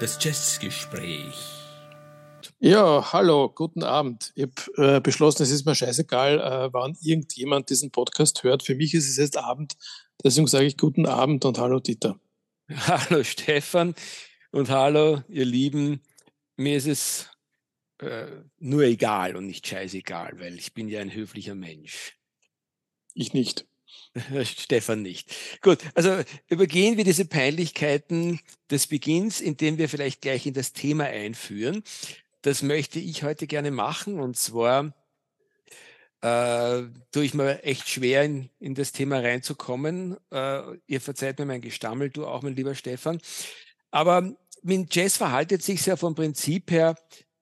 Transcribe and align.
Das 0.00 0.16
Jazzgespräch. 0.18 1.34
Ja, 2.58 3.12
hallo, 3.12 3.50
guten 3.50 3.82
Abend. 3.82 4.32
Ich 4.34 4.44
habe 4.44 4.96
äh, 4.96 5.00
beschlossen, 5.02 5.42
es 5.42 5.50
ist 5.50 5.66
mir 5.66 5.74
scheißegal, 5.74 6.38
äh, 6.40 6.72
wann 6.72 6.96
irgendjemand 7.02 7.68
diesen 7.68 7.90
Podcast 7.90 8.42
hört. 8.42 8.62
Für 8.62 8.74
mich 8.74 8.94
ist 8.94 9.10
es 9.10 9.18
jetzt 9.18 9.36
Abend, 9.36 9.76
deswegen 10.24 10.46
sage 10.46 10.64
ich 10.64 10.78
guten 10.78 11.04
Abend 11.04 11.44
und 11.44 11.58
hallo 11.58 11.80
Dieter. 11.80 12.18
Hallo 12.70 13.22
Stefan 13.24 13.94
und 14.52 14.70
hallo 14.70 15.22
ihr 15.28 15.44
Lieben. 15.44 16.00
Mir 16.56 16.78
ist 16.78 16.86
es 16.86 17.30
äh, 17.98 18.26
nur 18.58 18.84
egal 18.84 19.36
und 19.36 19.46
nicht 19.48 19.66
scheißegal, 19.66 20.40
weil 20.40 20.54
ich 20.54 20.72
bin 20.72 20.88
ja 20.88 21.00
ein 21.00 21.12
höflicher 21.12 21.54
Mensch. 21.54 22.16
Ich 23.12 23.34
nicht. 23.34 23.66
Stefan 24.44 25.02
nicht. 25.02 25.32
Gut, 25.62 25.78
also 25.94 26.22
übergehen 26.48 26.96
wir 26.96 27.04
diese 27.04 27.24
Peinlichkeiten 27.24 28.40
des 28.70 28.86
Beginns, 28.86 29.40
indem 29.40 29.78
wir 29.78 29.88
vielleicht 29.88 30.20
gleich 30.22 30.46
in 30.46 30.54
das 30.54 30.72
Thema 30.72 31.04
einführen. 31.04 31.82
Das 32.42 32.62
möchte 32.62 32.98
ich 32.98 33.22
heute 33.22 33.46
gerne 33.46 33.70
machen 33.70 34.18
und 34.18 34.36
zwar 34.36 34.94
äh, 36.22 36.82
tue 37.12 37.24
ich 37.24 37.34
mir 37.34 37.62
echt 37.62 37.88
schwer, 37.88 38.24
in, 38.24 38.50
in 38.58 38.74
das 38.74 38.92
Thema 38.92 39.20
reinzukommen. 39.20 40.16
Äh, 40.30 40.76
ihr 40.86 41.00
verzeiht 41.00 41.38
mir 41.38 41.46
mein 41.46 41.60
Gestammel, 41.60 42.10
du 42.10 42.26
auch, 42.26 42.42
mein 42.42 42.56
lieber 42.56 42.74
Stefan. 42.74 43.20
Aber 43.90 44.34
mit 44.62 44.94
Jazz 44.94 45.16
verhaltet 45.16 45.62
sich 45.62 45.84
ja 45.86 45.96
vom 45.96 46.14
Prinzip 46.14 46.70
her 46.70 46.94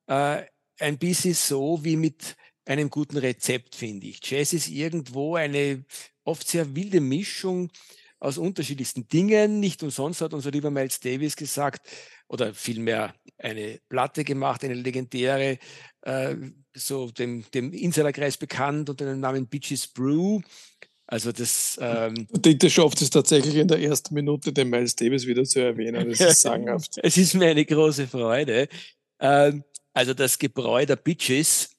äh, 0.06 0.42
ein 0.78 0.98
bisschen 0.98 1.34
so 1.34 1.84
wie 1.84 1.96
mit 1.96 2.36
einem 2.68 2.90
guten 2.90 3.16
Rezept, 3.16 3.74
finde 3.74 4.06
ich. 4.06 4.20
Jazz 4.22 4.52
ist 4.52 4.68
irgendwo 4.68 5.36
eine 5.36 5.84
oft 6.24 6.46
sehr 6.46 6.76
wilde 6.76 7.00
Mischung 7.00 7.70
aus 8.20 8.36
unterschiedlichsten 8.36 9.08
Dingen. 9.08 9.58
Nicht 9.60 9.82
umsonst 9.82 10.20
hat 10.20 10.34
unser 10.34 10.50
lieber 10.50 10.70
Miles 10.70 11.00
Davis 11.00 11.34
gesagt, 11.34 11.88
oder 12.28 12.52
vielmehr 12.52 13.14
eine 13.38 13.80
Platte 13.88 14.22
gemacht, 14.22 14.62
eine 14.64 14.74
legendäre, 14.74 15.58
äh, 16.02 16.34
so 16.74 17.10
dem, 17.10 17.44
dem 17.54 17.72
Insiderkreis 17.72 18.36
bekannt 18.36 18.90
unter 18.90 19.06
dem 19.06 19.20
Namen 19.20 19.46
Bitches 19.46 19.86
Brew. 19.86 20.40
Also 21.06 21.32
das. 21.32 21.78
Ähm, 21.80 22.28
Dieter 22.32 22.68
schafft 22.68 23.00
es 23.00 23.08
tatsächlich 23.08 23.54
in 23.54 23.68
der 23.68 23.80
ersten 23.80 24.12
Minute, 24.12 24.52
den 24.52 24.68
Miles 24.68 24.94
Davis 24.94 25.26
wieder 25.26 25.44
zu 25.44 25.60
erwähnen. 25.60 26.10
Das 26.10 26.20
ist 26.20 26.40
sagenhaft. 26.42 26.98
es 27.02 27.16
ist 27.16 27.32
mir 27.34 27.48
eine 27.48 27.64
große 27.64 28.06
Freude. 28.06 28.68
Ähm, 29.20 29.64
also 29.94 30.12
das 30.12 30.38
Gebräu 30.38 30.84
der 30.84 30.96
Bitches. 30.96 31.77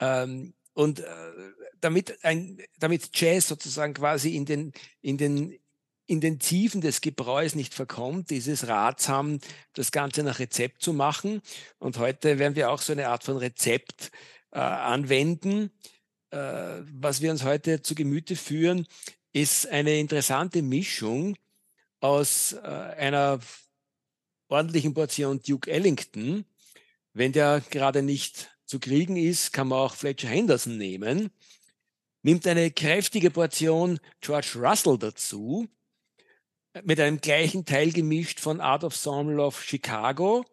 Ähm, 0.00 0.54
und 0.72 1.00
äh, 1.00 1.04
damit, 1.80 2.24
ein, 2.24 2.58
damit 2.78 3.10
Jazz 3.14 3.48
sozusagen 3.48 3.94
quasi 3.94 4.34
in 4.34 4.46
den, 4.46 4.72
in 5.00 5.18
den 5.18 5.58
in 6.10 6.20
den 6.20 6.40
Tiefen 6.40 6.80
des 6.80 7.02
Gebräus 7.02 7.54
nicht 7.54 7.72
verkommt, 7.72 8.32
ist 8.32 8.48
es 8.48 8.66
ratsam, 8.66 9.38
das 9.74 9.92
Ganze 9.92 10.24
nach 10.24 10.40
Rezept 10.40 10.82
zu 10.82 10.92
machen. 10.92 11.40
Und 11.78 11.98
heute 11.98 12.40
werden 12.40 12.56
wir 12.56 12.72
auch 12.72 12.80
so 12.80 12.92
eine 12.92 13.06
Art 13.10 13.22
von 13.22 13.36
Rezept 13.36 14.10
äh, 14.50 14.58
anwenden. 14.58 15.70
Äh, 16.30 16.38
was 16.38 17.20
wir 17.20 17.30
uns 17.30 17.44
heute 17.44 17.82
zu 17.82 17.94
Gemüte 17.94 18.34
führen, 18.34 18.88
ist 19.32 19.68
eine 19.68 20.00
interessante 20.00 20.62
Mischung 20.62 21.36
aus 22.00 22.54
äh, 22.54 22.58
einer 22.58 23.38
ordentlichen 24.48 24.94
Portion 24.94 25.40
Duke 25.40 25.70
Ellington. 25.70 26.44
Wenn 27.12 27.30
der 27.30 27.62
gerade 27.70 28.02
nicht 28.02 28.50
zu 28.70 28.78
kriegen 28.78 29.16
ist, 29.16 29.52
kann 29.52 29.68
man 29.68 29.80
auch 29.80 29.94
Fletcher 29.96 30.28
Henderson 30.28 30.78
nehmen. 30.78 31.30
Nimmt 32.22 32.46
eine 32.46 32.70
kräftige 32.70 33.30
Portion 33.30 33.98
George 34.20 34.52
Russell 34.54 34.96
dazu 34.96 35.68
mit 36.84 37.00
einem 37.00 37.20
gleichen 37.20 37.64
Teil 37.64 37.90
gemischt 37.90 38.38
von 38.38 38.60
Art 38.60 38.84
of 38.84 38.94
of 39.06 39.64
Chicago. 39.64 40.44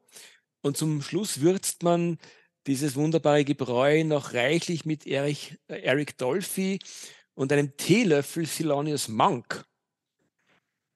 Und 0.62 0.78
zum 0.78 1.04
Schluss 1.04 1.42
würzt 1.42 1.84
man 1.84 2.18
dieses 2.66 2.96
wunderbare 2.96 3.46
Gebräu 3.46 4.04
noch 4.04 4.34
reichlich 4.34 4.84
mit 4.84 5.06
Erich, 5.06 5.56
äh, 5.68 5.82
Eric 5.82 6.18
Dolphy 6.18 6.80
und 7.36 7.54
einem 7.54 7.78
Teelöffel 7.78 8.48
Thelonious 8.48 9.10
Monk. 9.10 9.64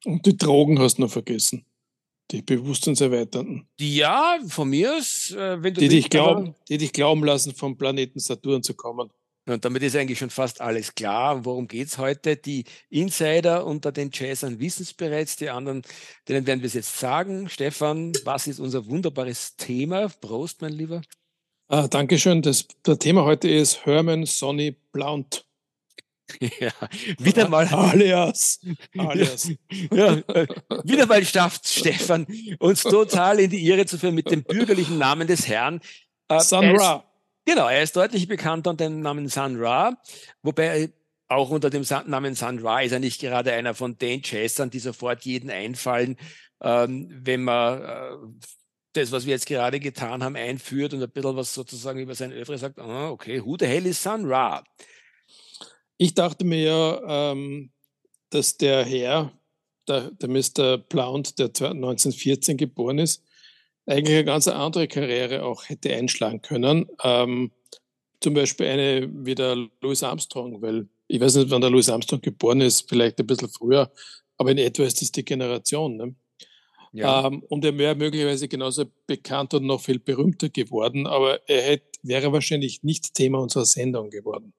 Und 0.06 0.26
die 0.26 0.36
Drogen 0.36 0.80
hast 0.80 0.98
du 0.98 1.04
noch 1.04 1.12
vergessen. 1.12 1.66
Die 2.32 2.42
bewusstseinserweiternden. 2.42 3.68
Ja, 3.80 4.38
von 4.48 4.70
mir 4.70 4.96
aus, 4.96 5.32
äh, 5.32 5.62
wenn 5.62 5.74
du 5.74 5.82
die 5.82 5.90
dich, 5.90 6.10
glauben, 6.10 6.56
die 6.70 6.78
dich 6.78 6.94
glauben 6.94 7.26
lassen, 7.26 7.54
vom 7.54 7.78
Planeten 7.78 8.20
Saturn 8.20 8.64
zu 8.64 8.74
kommen. 8.74 9.10
Und 9.48 9.66
damit 9.66 9.84
ist 9.84 9.96
eigentlich 9.96 10.20
schon 10.20 10.30
fast 10.30 10.62
alles 10.62 10.96
klar. 10.96 11.36
Und 11.36 11.46
worum 11.46 11.68
geht 11.68 11.88
es 11.88 11.98
heute? 11.98 12.38
Die 12.38 12.64
Insider 12.90 13.66
unter 13.66 13.92
den 13.92 14.12
Jazzern 14.14 14.60
wissen 14.60 14.84
es 14.84 14.94
bereits, 14.94 15.36
die 15.36 15.50
anderen, 15.50 15.82
denen 16.30 16.46
werden 16.46 16.62
wir 16.62 16.68
es 16.68 16.74
jetzt 16.74 16.98
sagen. 16.98 17.50
Stefan, 17.50 18.14
was 18.24 18.48
ist 18.48 18.60
unser 18.60 18.86
wunderbares 18.86 19.58
Thema? 19.58 20.08
Prost, 20.08 20.62
mein 20.62 20.74
Lieber. 20.74 21.02
Ah, 21.68 21.88
Dankeschön. 21.88 22.42
Das, 22.42 22.68
das 22.84 23.00
Thema 23.00 23.26
heute 23.26 23.50
ist 23.50 23.86
Herman 23.86 24.26
Sonny 24.26 24.76
Blount. 24.92 25.46
Ja, 26.60 26.72
wieder 27.18 27.48
mal. 27.48 27.68
Alias. 27.68 28.60
Alias. 28.98 29.52
ja, 29.92 30.14
äh, 30.28 30.48
wieder 30.84 31.06
mal 31.06 31.24
schafft 31.26 31.68
Stefan, 31.68 32.28
uns 32.60 32.84
total 32.84 33.40
in 33.40 33.50
die 33.50 33.66
Irre 33.66 33.86
zu 33.86 33.98
führen 33.98 34.16
mit 34.16 34.30
dem 34.32 34.44
bürgerlichen 34.44 34.98
Namen 34.98 35.28
des 35.28 35.48
Herrn. 35.48 35.82
Äh, 36.28 36.40
Sun 36.40 36.76
Ra. 36.78 37.04
Genau, 37.46 37.68
er 37.68 37.82
ist 37.82 37.96
deutlich 37.96 38.28
bekannter 38.28 38.70
unter 38.70 38.86
dem 38.86 39.02
Namen 39.02 39.28
Sun 39.28 39.58
Ra, 39.60 39.98
wobei 40.44 40.92
auch 41.28 41.50
unter 41.50 41.70
dem 41.70 41.84
Namen 42.06 42.36
Sun 42.36 42.60
Ra 42.60 42.82
ist 42.82 42.92
er 42.92 43.00
nicht 43.00 43.20
gerade 43.22 43.54
einer 43.54 43.74
von 43.74 43.98
den 43.98 44.22
Jazzern, 44.24 44.70
die 44.70 44.80
sofort 44.80 45.24
jeden 45.26 45.50
einfallen, 45.50 46.18
ähm, 46.62 47.08
wenn 47.10 47.44
man 47.44 47.82
äh, 47.82 48.12
das, 48.94 49.12
was 49.12 49.26
wir 49.26 49.32
jetzt 49.32 49.48
gerade 49.48 49.80
getan 49.80 50.24
haben, 50.24 50.36
einführt 50.36 50.94
und 50.94 51.02
ein 51.02 51.10
bisschen 51.10 51.36
was 51.36 51.54
sozusagen 51.54 52.00
über 52.00 52.16
sein 52.16 52.34
Öffre 52.34 52.58
sagt, 52.58 52.80
ah, 52.80 53.10
okay, 53.10 53.44
who 53.44 53.56
the 53.58 53.66
hell 53.66 53.86
is 53.86 54.02
Sun 54.02 54.26
Ra? 54.26 54.64
Ich 56.02 56.16
dachte 56.16 56.46
mir 56.46 56.60
ja, 56.64 57.32
ähm, 57.32 57.70
dass 58.32 58.58
der 58.58 58.84
Herr, 58.84 59.32
der, 59.88 60.10
der 60.10 60.30
Mr. 60.30 60.80
Blount, 60.80 61.38
der 61.38 61.46
1914 61.46 62.58
geboren 62.58 62.98
ist, 62.98 63.24
eigentlich 63.86 64.16
eine 64.16 64.26
ganz 64.26 64.48
andere 64.48 64.88
Karriere 64.88 65.44
auch 65.44 65.70
hätte 65.70 65.94
einschlagen 65.94 66.42
können. 66.42 66.88
Ähm, 67.04 67.52
zum 68.20 68.34
Beispiel 68.34 68.66
eine 68.66 69.12
wie 69.14 69.36
der 69.36 69.56
Louis 69.82 70.02
Armstrong, 70.02 70.60
weil 70.64 70.88
ich 71.08 71.22
weiß 71.22 71.36
nicht, 71.36 71.52
wann 71.52 71.62
der 71.62 71.70
Louis 71.70 71.88
Armstrong 71.88 72.22
geboren 72.22 72.62
ist, 72.62 72.90
vielleicht 72.90 73.20
ein 73.20 73.28
bisschen 73.28 73.50
früher, 73.50 73.92
aber 74.40 74.50
in 74.50 74.58
etwa 74.58 74.82
ist 74.82 75.04
das 75.04 75.12
die 75.12 75.24
Generation. 75.24 75.98
Ne? 75.98 76.16
Ja. 76.94 77.28
Ähm, 77.28 77.44
und 77.48 77.64
er 77.64 77.78
wäre 77.78 77.94
möglicherweise 77.94 78.48
genauso 78.48 78.86
bekannt 79.06 79.54
und 79.54 79.68
noch 79.68 79.82
viel 79.82 80.00
berühmter 80.00 80.50
geworden, 80.50 81.06
aber 81.06 81.48
er 81.48 81.62
hätte, 81.62 82.00
wäre 82.02 82.34
wahrscheinlich 82.34 82.82
nicht 82.82 83.14
Thema 83.14 83.38
unserer 83.38 83.66
Sendung 83.66 84.10
geworden. 84.10 84.56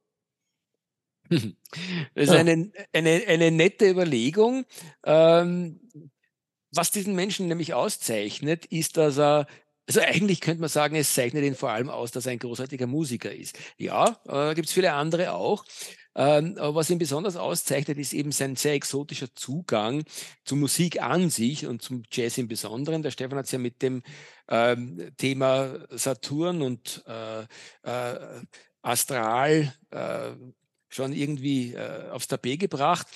Das 2.15 2.28
ist 2.28 2.31
eine, 2.31 2.71
eine, 2.93 3.22
eine 3.27 3.50
nette 3.50 3.88
Überlegung. 3.88 4.66
Ähm, 5.05 5.81
was 6.75 6.91
diesen 6.91 7.15
Menschen 7.15 7.49
nämlich 7.49 7.75
auszeichnet, 7.75 8.66
ist, 8.66 8.97
dass 8.97 9.19
er 9.19 9.47
also 9.88 10.00
eigentlich 10.00 10.41
könnte 10.41 10.61
man 10.61 10.71
sagen, 10.71 10.94
es 10.94 11.12
zeichnet 11.12 11.44
ihn 11.44 11.56
vor 11.56 11.71
allem 11.71 11.91
aus, 11.91 12.12
dass 12.12 12.27
er 12.27 12.32
ein 12.32 12.38
großartiger 12.38 12.87
Musiker 12.87 13.32
ist. 13.32 13.59
Ja, 13.77 14.21
äh, 14.27 14.55
gibt 14.55 14.69
es 14.69 14.75
viele 14.75 14.93
andere 14.93 15.32
auch. 15.32 15.65
Ähm, 16.15 16.56
aber 16.59 16.75
was 16.75 16.91
ihn 16.91 16.99
besonders 16.99 17.37
auszeichnet, 17.37 17.99
ist 17.99 18.12
eben 18.12 18.32
sein 18.32 18.55
sehr 18.56 18.75
exotischer 18.75 19.34
Zugang 19.34 20.05
zur 20.44 20.59
Musik 20.59 21.00
an 21.00 21.31
sich 21.31 21.66
und 21.66 21.82
zum 21.82 22.03
Jazz 22.11 22.38
im 22.38 22.49
Besonderen. 22.49 23.03
Der 23.03 23.11
Stefan 23.11 23.38
hat 23.38 23.47
es 23.47 23.53
ja 23.53 23.59
mit 23.59 23.82
dem 23.82 24.03
ähm, 24.49 25.11
Thema 25.16 25.87
Saturn 25.91 26.62
und 26.62 27.03
äh, 27.06 27.43
äh, 27.82 28.44
Astral 28.82 29.75
äh, 29.91 30.32
schon 30.95 31.13
irgendwie 31.13 31.75
äh, 31.75 32.09
aufs 32.11 32.29
Tapet 32.29 32.61
gebracht. 32.61 33.06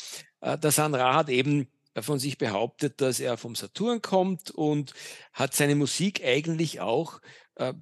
Äh, 0.40 0.58
der 0.58 0.70
Sanra 0.70 1.14
hat 1.14 1.28
eben 1.28 1.68
von 1.98 2.18
sich 2.18 2.38
behauptet, 2.38 3.00
dass 3.00 3.20
er 3.20 3.36
vom 3.36 3.54
Saturn 3.54 4.02
kommt 4.02 4.50
und 4.50 4.92
hat 5.32 5.54
seine 5.54 5.74
Musik 5.74 6.22
eigentlich 6.24 6.80
auch 6.80 7.20
äh, 7.56 7.72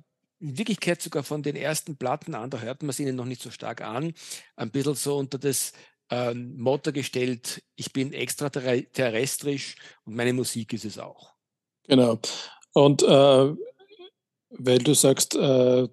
in 0.41 0.59
Wirklichkeit 0.59 1.01
sogar 1.01 1.23
von 1.23 1.43
den 1.43 1.57
ersten 1.57 1.97
Platten 1.97 2.35
an, 2.35 2.51
da 2.51 2.59
hört 2.59 2.83
man 2.83 2.91
es 2.91 3.01
ihnen 3.01 3.17
noch 3.17 3.25
nicht 3.25 3.41
so 3.41 3.51
stark 3.51 3.81
an, 3.81 4.13
ein 4.57 4.71
bisschen 4.71 4.95
so 4.95 5.17
unter 5.17 5.39
das 5.39 5.73
ähm, 6.11 6.59
Motto 6.59 6.93
gestellt, 6.93 7.63
ich 7.77 7.93
bin 7.93 8.13
extraterrestrisch 8.13 9.77
und 10.05 10.17
meine 10.17 10.33
Musik 10.33 10.73
ist 10.75 10.85
es 10.85 10.99
auch. 10.99 11.33
Genau. 11.85 12.19
Und 12.73 13.03
äh, 13.03 13.55
weil 14.51 14.79
du 14.79 14.95
sagst, 14.95 15.35
äh, 15.35 15.89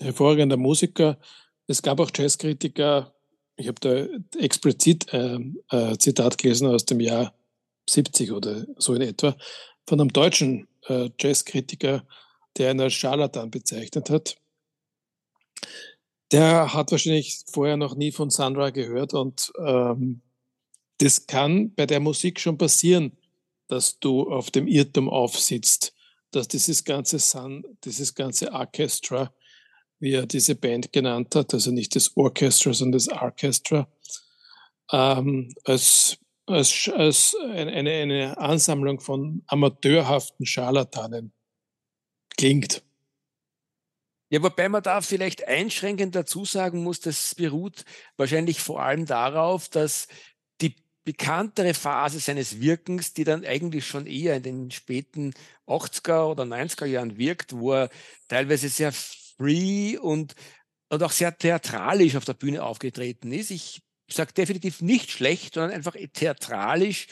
hervorragender 0.00 0.56
Musiker, 0.56 1.18
es 1.66 1.82
gab 1.82 2.00
auch 2.00 2.10
Jazzkritiker, 2.14 3.14
ich 3.56 3.68
habe 3.68 3.80
da 3.80 4.38
explizit 4.38 5.12
äh, 5.12 5.38
äh, 5.70 5.96
Zitat 5.98 6.38
gelesen 6.38 6.68
aus 6.68 6.84
dem 6.84 7.00
Jahr 7.00 7.34
70 7.88 8.32
oder 8.32 8.66
so 8.78 8.94
in 8.94 9.02
etwa 9.02 9.36
von 9.86 10.00
einem 10.00 10.12
deutschen 10.12 10.68
äh, 10.88 11.10
Jazzkritiker, 11.18 12.06
der 12.56 12.72
ihn 12.72 12.80
als 12.80 12.94
Scharlatan 12.94 13.50
bezeichnet 13.50 14.10
hat. 14.10 14.36
Der 16.32 16.72
hat 16.72 16.90
wahrscheinlich 16.90 17.44
vorher 17.50 17.76
noch 17.76 17.94
nie 17.94 18.10
von 18.10 18.30
Sandra 18.30 18.70
gehört 18.70 19.14
und 19.14 19.52
ähm, 19.58 20.22
das 20.98 21.26
kann 21.26 21.74
bei 21.74 21.86
der 21.86 22.00
Musik 22.00 22.40
schon 22.40 22.58
passieren, 22.58 23.16
dass 23.68 23.98
du 23.98 24.30
auf 24.30 24.50
dem 24.50 24.66
Irrtum 24.66 25.08
aufsitzt, 25.08 25.94
dass 26.30 26.48
dieses 26.48 26.84
ganze 26.84 27.18
Sun, 27.18 27.64
dieses 27.84 28.14
ganze 28.14 28.52
Orchestra, 28.52 29.32
wie 30.04 30.12
er 30.12 30.26
diese 30.26 30.54
Band 30.54 30.92
genannt 30.92 31.34
hat, 31.34 31.54
also 31.54 31.70
nicht 31.70 31.96
das 31.96 32.14
Orchestra, 32.14 32.74
sondern 32.74 32.98
das 32.98 33.08
Orchestra, 33.08 33.88
ähm, 34.92 35.52
als, 35.64 36.18
als, 36.44 36.90
als 36.94 37.34
eine, 37.40 37.90
eine 37.90 38.38
Ansammlung 38.38 39.00
von 39.00 39.42
amateurhaften 39.46 40.44
Scharlatanen 40.44 41.32
klingt. 42.36 42.82
Ja, 44.28 44.42
wobei 44.42 44.68
man 44.68 44.82
da 44.82 45.00
vielleicht 45.00 45.48
einschränkend 45.48 46.14
dazu 46.14 46.44
sagen 46.44 46.82
muss, 46.82 47.00
das 47.00 47.34
beruht 47.34 47.86
wahrscheinlich 48.18 48.60
vor 48.60 48.82
allem 48.82 49.06
darauf, 49.06 49.70
dass 49.70 50.06
die 50.60 50.76
bekanntere 51.04 51.72
Phase 51.72 52.20
seines 52.20 52.60
Wirkens, 52.60 53.14
die 53.14 53.24
dann 53.24 53.46
eigentlich 53.46 53.86
schon 53.86 54.06
eher 54.06 54.36
in 54.36 54.42
den 54.42 54.70
späten 54.70 55.32
80er 55.66 56.26
oder 56.26 56.44
90er 56.44 56.84
Jahren 56.84 57.16
wirkt, 57.16 57.56
wo 57.56 57.72
er 57.72 57.90
teilweise 58.28 58.68
sehr 58.68 58.92
free 59.36 59.96
und, 59.98 60.34
und 60.88 61.02
auch 61.02 61.10
sehr 61.10 61.36
theatralisch 61.36 62.16
auf 62.16 62.24
der 62.24 62.34
Bühne 62.34 62.62
aufgetreten 62.62 63.32
ist. 63.32 63.50
Ich 63.50 63.82
sage 64.10 64.32
definitiv 64.32 64.80
nicht 64.80 65.10
schlecht, 65.10 65.54
sondern 65.54 65.72
einfach 65.72 65.96
theatralisch 66.12 67.06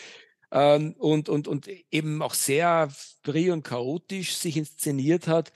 ähm, 0.50 0.94
und, 0.98 1.28
und, 1.28 1.48
und 1.48 1.68
eben 1.90 2.22
auch 2.22 2.34
sehr 2.34 2.92
free 3.24 3.50
und 3.50 3.62
chaotisch 3.62 4.36
sich 4.36 4.56
inszeniert 4.56 5.26
hat. 5.26 5.52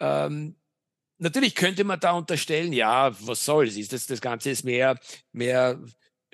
Ähm, 0.00 0.56
natürlich 1.18 1.54
könnte 1.54 1.84
man 1.84 2.00
da 2.00 2.12
unterstellen, 2.12 2.72
ja, 2.72 3.14
was 3.26 3.44
soll's, 3.44 3.76
ist 3.76 3.92
das, 3.92 4.06
das 4.06 4.20
Ganze 4.20 4.50
ist 4.50 4.64
mehr, 4.64 4.98
mehr 5.32 5.80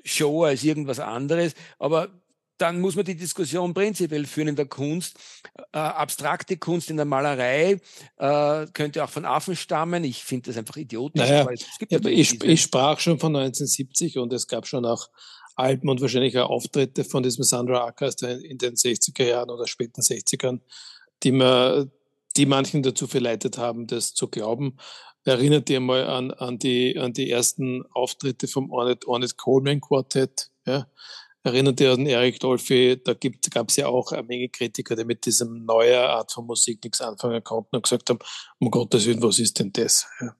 Show 0.04 0.44
als 0.44 0.64
irgendwas 0.64 0.98
anderes, 0.98 1.54
aber 1.78 2.21
dann 2.62 2.80
muss 2.80 2.94
man 2.94 3.04
die 3.04 3.16
Diskussion 3.16 3.74
prinzipiell 3.74 4.24
führen 4.24 4.48
in 4.48 4.56
der 4.56 4.66
Kunst. 4.66 5.18
Äh, 5.72 5.78
abstrakte 5.78 6.56
Kunst 6.56 6.90
in 6.90 6.96
der 6.96 7.04
Malerei 7.04 7.80
äh, 8.18 8.66
könnte 8.72 9.02
auch 9.02 9.10
von 9.10 9.24
Affen 9.24 9.56
stammen. 9.56 10.04
Ich 10.04 10.22
finde 10.22 10.50
das 10.50 10.56
einfach 10.56 10.76
idiotisch. 10.76 11.20
Naja, 11.20 11.44
ja, 11.90 12.00
ich, 12.06 12.42
ich, 12.42 12.62
sprach 12.62 13.00
schon 13.00 13.18
von 13.18 13.34
1970 13.34 14.18
und 14.18 14.32
es 14.32 14.46
gab 14.46 14.68
schon 14.68 14.86
auch 14.86 15.08
Alben 15.56 15.88
und 15.88 16.00
wahrscheinlich 16.00 16.38
auch 16.38 16.50
Auftritte 16.50 17.02
von 17.02 17.24
diesem 17.24 17.42
Sandra 17.42 17.84
Acker 17.84 18.12
in 18.42 18.58
den 18.58 18.76
60er 18.76 19.24
Jahren 19.24 19.50
oder 19.50 19.66
späten 19.66 20.00
60ern, 20.00 20.60
die, 21.24 21.32
man, 21.32 21.90
die 22.36 22.46
manchen 22.46 22.84
dazu 22.84 23.08
verleitet 23.08 23.58
haben, 23.58 23.88
das 23.88 24.14
zu 24.14 24.28
glauben. 24.28 24.76
Erinnert 25.24 25.68
ihr 25.68 25.80
mal 25.80 26.06
an, 26.06 26.30
an, 26.30 26.60
die, 26.60 26.96
an 26.96 27.12
die 27.12 27.28
ersten 27.28 27.84
Auftritte 27.90 28.46
vom 28.46 28.70
Ornette, 28.70 29.08
Ornette 29.08 29.34
Coleman 29.34 29.80
Quartett, 29.80 30.48
ja? 30.64 30.86
Erinnert 31.44 31.80
ihr 31.80 31.92
an 31.92 32.06
Eric 32.06 32.38
Dolphy? 32.38 33.02
Da 33.02 33.14
gab 33.50 33.68
es 33.68 33.74
ja 33.76 33.88
auch 33.88 34.12
eine 34.12 34.22
Menge 34.22 34.48
Kritiker, 34.48 34.94
die 34.94 35.04
mit 35.04 35.26
diesem 35.26 35.64
neuen 35.64 35.98
Art 35.98 36.30
von 36.30 36.46
Musik 36.46 36.84
nichts 36.84 37.00
anfangen 37.00 37.42
konnten 37.42 37.74
und 37.74 37.82
gesagt 37.82 38.10
haben, 38.10 38.20
um 38.60 38.70
Gottes 38.70 39.06
Willen, 39.06 39.20
was 39.22 39.40
ist 39.40 39.58
denn 39.58 39.72
das? 39.72 40.06
Ja. 40.20 40.36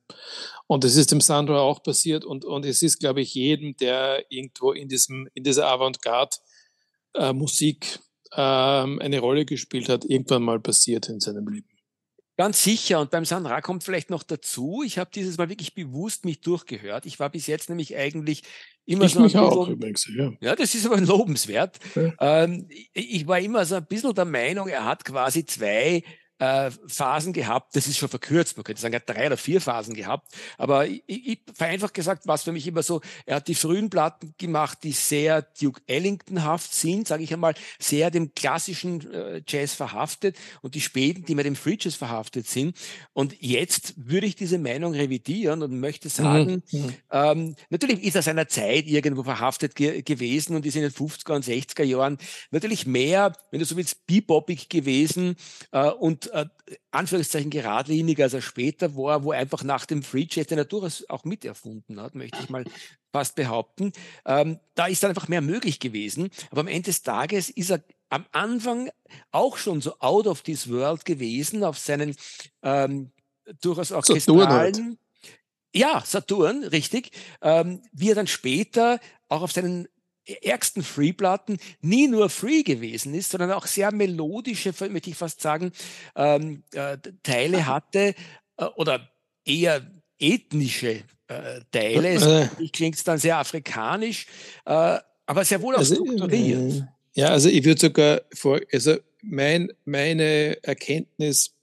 Und 0.69 0.84
es 0.84 0.94
ist 0.96 1.10
dem 1.10 1.20
Sandro 1.20 1.58
auch 1.58 1.82
passiert 1.82 2.25
und, 2.25 2.44
und 2.44 2.64
es 2.64 2.82
ist, 2.82 3.00
glaube 3.00 3.20
ich, 3.20 3.34
jedem, 3.34 3.76
der 3.76 4.25
irgendwo 4.31 4.70
in, 4.72 4.88
diesem, 4.88 5.28
in 5.34 5.43
dieser 5.43 5.66
Avantgarde-Musik 5.66 7.99
äh, 8.31 8.37
ähm, 8.37 9.00
eine 9.00 9.19
Rolle 9.19 9.44
gespielt 9.44 9.88
hat, 9.88 10.04
irgendwann 10.04 10.44
mal 10.44 10.60
passiert 10.60 11.08
in 11.08 11.19
seinem 11.20 11.49
Leben. 11.49 11.72
Ganz 12.43 12.65
sicher. 12.65 12.99
Und 12.99 13.12
beim 13.12 13.25
Sandra 13.25 13.61
kommt 13.61 13.85
vielleicht 13.85 14.11
noch 14.11 14.25
dazu, 14.25 14.83
ich 14.85 14.99
habe 14.99 15.11
dieses 15.15 15.39
Mal 15.39 15.49
wirklich 15.49 15.75
bewusst 15.75 16.25
mich 16.25 16.41
durchgehört. 16.41 17.06
Ich 17.06 17.21
war 17.21 17.31
bis 17.31 17.47
jetzt 17.47 17.69
nämlich 17.69 17.97
eigentlich 17.97 18.43
immer 18.85 19.05
ich 19.05 19.12
so 19.12 19.21
ein 19.21 19.27
bisschen, 19.27 19.41
auch 19.41 19.69
übrigens, 19.69 20.11
ja. 20.12 20.33
ja, 20.41 20.56
das 20.56 20.75
ist 20.75 20.85
aber 20.85 21.00
lobenswert. 21.00 21.79
Ja. 21.94 22.43
Ähm, 22.43 22.67
ich 22.94 23.29
war 23.29 23.39
immer 23.39 23.65
so 23.65 23.77
ein 23.77 23.87
bisschen 23.87 24.12
der 24.12 24.25
Meinung, 24.25 24.67
er 24.67 24.85
hat 24.85 25.05
quasi 25.05 25.47
zwei 25.47 26.03
äh, 26.43 26.71
Phasen 26.89 27.33
gehabt. 27.33 27.77
Das 27.77 27.87
ist 27.87 27.99
schon 27.99 28.09
verkürzt. 28.09 28.56
Man 28.56 28.65
könnte 28.65 28.83
sagen, 28.83 28.94
er 28.94 29.00
hat 29.00 29.09
drei 29.09 29.27
oder 29.27 29.37
vier 29.37 29.61
Phasen 29.61 29.94
gehabt. 29.94 30.27
Aber 30.59 30.89
ich, 30.89 31.03
ich 31.06 31.39
vereinfacht 31.55 31.94
gesagt 31.94 32.27
war 32.27 32.35
es 32.35 32.43
für 32.43 32.50
mich 32.50 32.67
immer 32.67 32.83
so, 32.83 33.00
er 33.27 33.37
hat 33.37 33.47
die 33.47 33.55
frühen 33.55 33.91
Platten 33.91 34.35
gemacht, 34.39 34.79
die 34.83 34.91
sehr 34.91 35.43
Duke 35.43 35.81
Ellington-haft 35.87 36.75
sind, 36.75 37.06
sage 37.06 37.23
ich 37.23 37.33
einmal, 37.33 37.55
sehr 37.79 38.11
dem 38.11 38.35
klassischen 38.35 39.12
äh, 39.12 39.43
Jazz 39.47 39.75
verhaftet 39.75 40.37
und 40.62 40.75
die 40.75 40.81
späten, 40.81 41.25
die 41.25 41.37
mit 41.37 41.47
dem 41.47 41.55
Free 41.55 41.77
Jazz 41.79 41.94
verhaftet 41.94 42.49
sind. 42.49 42.77
Und 43.12 43.41
jetzt 43.41 43.95
würde 43.97 44.27
ich 44.27 44.35
diese 44.35 44.59
Meinung 44.59 44.95
revidieren 44.95 45.62
und 45.62 45.79
möchte 45.79 46.09
mhm, 46.09 46.12
sagen, 46.12 46.62
mhm. 46.73 46.95
ähm, 47.12 47.56
natürlich 47.71 48.03
ist 48.03 48.17
er 48.17 48.23
seiner 48.23 48.49
Zeit 48.49 48.87
irgendwo 48.87 49.23
verhaftet 49.23 49.77
ge 49.77 50.03
gewesen 50.03 50.56
und 50.56 50.67
ist 50.67 50.75
in 50.75 50.83
den 50.83 50.91
50er 50.91 51.35
und 51.35 51.45
60er 51.45 51.85
Jahren 51.85 52.19
natürlich 52.50 52.85
mehr, 52.85 53.33
wenn 53.53 53.61
du 53.61 53.67
so 53.67 53.77
willst, 53.77 54.06
bebopig 54.06 54.69
gewesen 54.69 55.37
äh, 55.71 55.88
und 55.88 56.31
äh, 56.32 56.46
Anführungszeichen 56.90 57.50
geradliniger, 57.50 58.25
als 58.25 58.34
er 58.34 58.40
später 58.40 58.96
war, 58.96 59.23
wo 59.23 59.32
er 59.32 59.38
einfach 59.38 59.62
nach 59.64 59.87
dem 59.87 60.02
Free 60.02 60.26
Jazz, 60.29 60.46
den 60.46 60.58
er 60.58 60.64
durchaus 60.64 61.08
auch 61.08 61.25
miterfunden 61.25 62.00
hat, 62.00 62.14
möchte 62.14 62.38
ich 62.43 62.49
mal 62.49 62.64
fast 63.12 63.34
behaupten. 63.34 63.93
Ähm, 64.25 64.58
da 64.75 64.87
ist 64.87 65.02
dann 65.02 65.11
einfach 65.11 65.29
mehr 65.29 65.43
möglich 65.43 65.79
gewesen. 65.79 66.31
Aber 66.50 66.62
am 66.62 66.69
Ende 66.69 66.87
des 66.87 67.02
Tages 67.02 67.50
ist 67.50 67.70
er 67.70 67.84
am 68.08 68.26
Anfang 68.32 68.90
auch 69.31 69.56
schon 69.56 69.81
so 69.81 69.99
out 69.99 70.26
of 70.26 70.43
this 70.43 70.70
world 70.70 71.05
gewesen, 71.05 71.64
auf 71.64 71.79
seinen 71.79 72.17
ähm, 72.62 73.12
durchaus 73.61 73.93
orchestralen, 73.93 74.40
Saturn 74.40 74.50
halt. 74.50 74.81
ja, 75.75 76.02
Saturn, 76.05 76.64
richtig, 76.64 77.11
ähm, 77.43 77.82
wie 77.93 78.11
er 78.11 78.14
dann 78.14 78.26
später 78.26 79.00
auch 79.28 79.43
auf 79.43 79.52
seinen 79.52 79.88
ärgsten 80.43 80.83
Free-Platten 80.83 81.59
nie 81.81 82.09
nur 82.09 82.29
Free 82.31 82.63
gewesen 82.63 83.15
ist, 83.15 83.31
sondern 83.31 83.53
auch 83.53 83.67
sehr 83.67 83.93
melodische, 83.93 84.73
möchte 84.91 85.11
ich 85.11 85.17
fast 85.17 85.41
sagen, 85.41 85.73
ähm, 86.17 86.63
äh, 86.73 86.99
Teile 87.23 87.67
hatte 87.67 88.15
äh, 88.57 88.65
oder 88.77 89.09
eher 89.45 89.83
ethnische 90.19 91.03
äh, 91.29 91.61
Teile. 91.71 92.09
Äh, 92.11 92.65
es 92.65 92.73
klingt 92.73 93.07
dann 93.07 93.19
sehr 93.19 93.39
afrikanisch, 93.39 94.27
äh, 94.65 94.99
aber 95.27 95.45
sehr 95.45 95.61
wohl 95.63 95.75
auch 95.75 95.81
also, 95.81 95.95
strukturiert. 95.95 96.73
Äh, 96.73 96.83
ja, 97.15 97.29
also 97.29 97.49
ich 97.49 97.65
würde 97.65 97.81
sogar 97.81 98.23
vor, 98.35 98.61
also 98.73 98.97
mein, 99.23 99.71
meine 99.85 100.63
Erkenntnis 100.63 101.55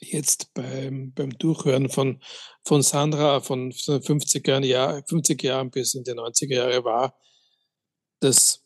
jetzt 0.00 0.52
beim, 0.54 1.12
beim 1.12 1.30
Durchhören 1.38 1.88
von, 1.88 2.20
von 2.64 2.82
Sandra 2.82 3.40
von 3.40 3.72
50er 3.72 4.64
Jahren, 4.64 5.02
50 5.06 5.42
Jahren 5.42 5.70
bis 5.70 5.94
in 5.94 6.04
die 6.04 6.12
90er 6.12 6.54
Jahre 6.54 6.84
war, 6.84 7.16
dass 8.24 8.64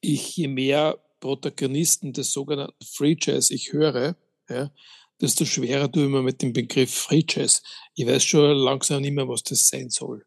ich 0.00 0.36
je 0.36 0.48
mehr 0.48 0.98
Protagonisten 1.20 2.12
des 2.12 2.32
sogenannten 2.32 2.84
Free 2.84 3.16
Jazz 3.18 3.50
ich 3.50 3.72
höre, 3.72 4.16
ja, 4.48 4.72
desto 5.20 5.44
schwerer 5.44 5.90
tue 5.90 6.04
ich 6.04 6.10
mir 6.10 6.22
mit 6.22 6.42
dem 6.42 6.52
Begriff 6.52 6.92
Free 6.92 7.24
Jazz. 7.28 7.62
Ich 7.94 8.06
weiß 8.06 8.24
schon 8.24 8.56
langsam 8.56 9.02
nicht 9.02 9.12
mehr, 9.12 9.28
was 9.28 9.44
das 9.44 9.68
sein 9.68 9.88
soll. 9.88 10.24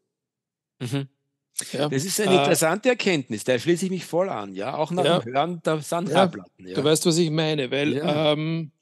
Mhm. 0.78 1.08
Ja, 1.72 1.88
das 1.88 2.04
ist 2.04 2.20
eine 2.20 2.34
äh, 2.34 2.38
interessante 2.38 2.90
Erkenntnis, 2.90 3.44
da 3.44 3.58
schließe 3.58 3.86
ich 3.86 3.90
mich 3.90 4.04
voll 4.04 4.28
an, 4.28 4.54
ja, 4.54 4.76
auch 4.76 4.90
nach 4.90 5.04
ja, 5.04 5.18
dem 5.20 5.32
Hören 5.32 5.62
der 5.62 5.80
Sandra-Platten. 5.80 6.68
Ja, 6.68 6.74
du 6.74 6.84
weißt, 6.84 7.06
was 7.06 7.16
ich 7.16 7.30
meine, 7.30 7.70
weil 7.70 7.98
ähm, 8.04 8.72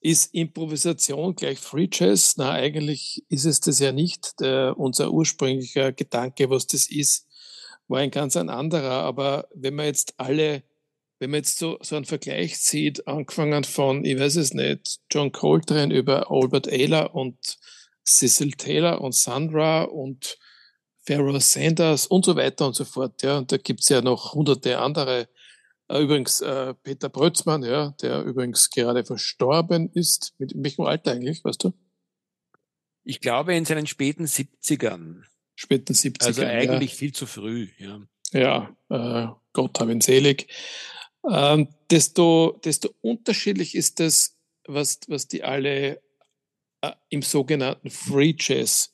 ist 0.00 0.32
Improvisation 0.34 1.34
gleich 1.34 1.58
Free 1.58 1.88
Jazz? 1.90 2.36
Na, 2.36 2.52
eigentlich 2.52 3.24
ist 3.28 3.46
es 3.46 3.60
das 3.60 3.80
ja 3.80 3.90
nicht. 3.90 4.38
Der, 4.38 4.78
unser 4.78 5.10
ursprünglicher 5.10 5.92
Gedanke, 5.92 6.50
was 6.50 6.66
das 6.66 6.88
ist, 6.88 7.26
war 7.88 8.00
ein 8.00 8.10
ganz 8.10 8.36
ein 8.36 8.48
anderer. 8.48 9.02
Aber 9.02 9.48
wenn 9.54 9.74
man 9.74 9.86
jetzt 9.86 10.14
alle, 10.18 10.62
wenn 11.18 11.30
man 11.30 11.38
jetzt 11.38 11.58
so, 11.58 11.78
so 11.82 11.96
einen 11.96 12.04
Vergleich 12.04 12.58
sieht, 12.58 13.06
angefangen 13.06 13.64
von, 13.64 14.04
ich 14.04 14.18
weiß 14.18 14.36
es 14.36 14.54
nicht, 14.54 15.00
John 15.10 15.32
Coltrane 15.32 15.94
über 15.94 16.30
Albert 16.30 16.68
Ayler 16.68 17.14
und 17.14 17.58
Cecil 18.04 18.52
Taylor 18.52 19.00
und 19.00 19.14
Sandra 19.14 19.82
und 19.82 20.38
Pharoah 21.06 21.40
Sanders 21.40 22.06
und 22.06 22.24
so 22.24 22.36
weiter 22.36 22.66
und 22.66 22.74
so 22.74 22.84
fort. 22.84 23.22
Ja, 23.22 23.38
und 23.38 23.52
da 23.52 23.56
gibt's 23.56 23.88
ja 23.88 24.00
noch 24.00 24.34
hunderte 24.34 24.78
andere. 24.78 25.28
Äh, 25.88 26.02
übrigens 26.02 26.40
äh, 26.40 26.74
Peter 26.74 27.08
Brötzmann, 27.08 27.62
ja, 27.62 27.90
der 28.00 28.22
übrigens 28.22 28.70
gerade 28.70 29.04
verstorben 29.04 29.90
ist. 29.92 30.34
Mit 30.38 30.52
welchem 30.56 30.84
Alter 30.84 31.12
eigentlich, 31.12 31.44
weißt 31.44 31.64
du? 31.64 31.72
Ich 33.02 33.20
glaube 33.20 33.54
in 33.54 33.66
seinen 33.66 33.86
späten 33.86 34.24
70ern 34.24 35.24
späten 35.54 35.94
70ern. 35.94 36.26
Also 36.26 36.42
eigentlich 36.44 36.92
ja. 36.92 36.96
viel 36.96 37.12
zu 37.12 37.26
früh, 37.26 37.68
ja. 37.78 38.00
Ja, 38.32 38.76
äh, 38.88 39.28
Gott 39.52 39.78
hab 39.78 39.88
ihn 39.88 40.00
selig. 40.00 40.48
Ähm, 41.30 41.68
desto, 41.90 42.60
desto 42.64 42.90
unterschiedlich 43.00 43.74
ist 43.74 44.00
das, 44.00 44.36
was, 44.66 45.00
was 45.06 45.28
die 45.28 45.44
alle 45.44 46.02
äh, 46.82 46.92
im 47.08 47.22
sogenannten 47.22 47.90
Free 47.90 48.34
Jazz 48.36 48.92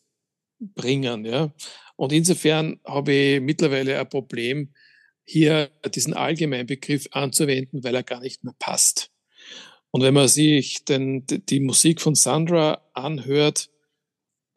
bringen. 0.59 1.25
Ja? 1.25 1.53
Und 1.97 2.13
insofern 2.13 2.81
habe 2.85 3.13
ich 3.13 3.41
mittlerweile 3.41 3.99
ein 3.99 4.09
Problem, 4.09 4.75
hier 5.25 5.71
diesen 5.95 6.13
allgemeinen 6.15 6.67
Begriff 6.67 7.07
anzuwenden, 7.13 7.85
weil 7.85 7.95
er 7.95 8.03
gar 8.03 8.21
nicht 8.21 8.45
mehr 8.45 8.55
passt. 8.59 9.11
Und 9.91 10.03
wenn 10.03 10.15
man 10.15 10.29
sich 10.29 10.85
denn 10.85 11.25
die 11.27 11.61
Musik 11.61 12.01
von 12.01 12.15
Sandra 12.15 12.83
anhört, 12.95 13.70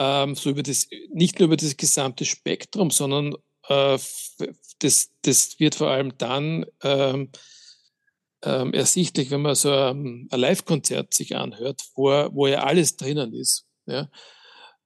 ähm, 0.03 0.35
so 0.35 0.49
über 0.49 0.63
das, 0.63 0.87
nicht 1.13 1.39
nur 1.39 1.47
über 1.47 1.57
das 1.57 1.77
gesamte 1.77 2.25
Spektrum, 2.25 2.91
sondern 2.91 3.35
äh, 3.69 3.97
das, 4.79 5.11
das 5.21 5.59
wird 5.59 5.75
vor 5.75 5.89
allem 5.89 6.17
dann 6.17 6.65
ähm, 6.83 7.29
ähm, 8.43 8.73
ersichtlich, 8.73 9.31
wenn 9.31 9.41
man 9.41 9.55
so 9.55 9.71
ein, 9.71 10.27
ein 10.29 10.39
Live-Konzert 10.39 11.13
sich 11.13 11.35
anhört, 11.37 11.81
wo, 11.95 12.09
wo 12.33 12.47
ja 12.47 12.63
alles 12.63 12.97
drinnen 12.97 13.33
ist. 13.33 13.65
Ja. 13.85 14.09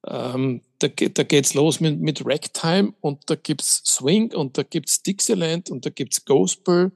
Ähm, 0.05 0.61
da, 0.79 0.87
da 0.87 1.23
geht's 1.23 1.55
los 1.55 1.79
mit, 1.79 1.99
mit 1.99 2.23
Ragtime 2.23 2.93
und 3.01 3.29
da 3.29 3.35
gibt's 3.35 3.81
Swing 3.85 4.33
und 4.33 4.57
da 4.57 4.63
gibt's 4.63 5.01
Dixieland 5.01 5.71
und 5.71 5.85
da 5.85 5.89
gibt's 5.89 6.23
Gospel 6.23 6.91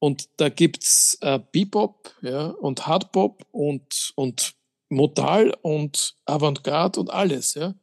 und 0.00 0.28
da 0.38 0.48
gibt's 0.48 1.16
äh, 1.20 1.38
Bebop 1.52 2.12
ja, 2.20 2.48
und 2.48 2.86
Hardbop 2.88 3.46
und, 3.52 4.12
und 4.16 4.55
Modal 4.88 5.54
und 5.62 6.14
Avantgarde 6.24 7.00
und 7.00 7.10
alles. 7.10 7.54
Ja. 7.54 7.74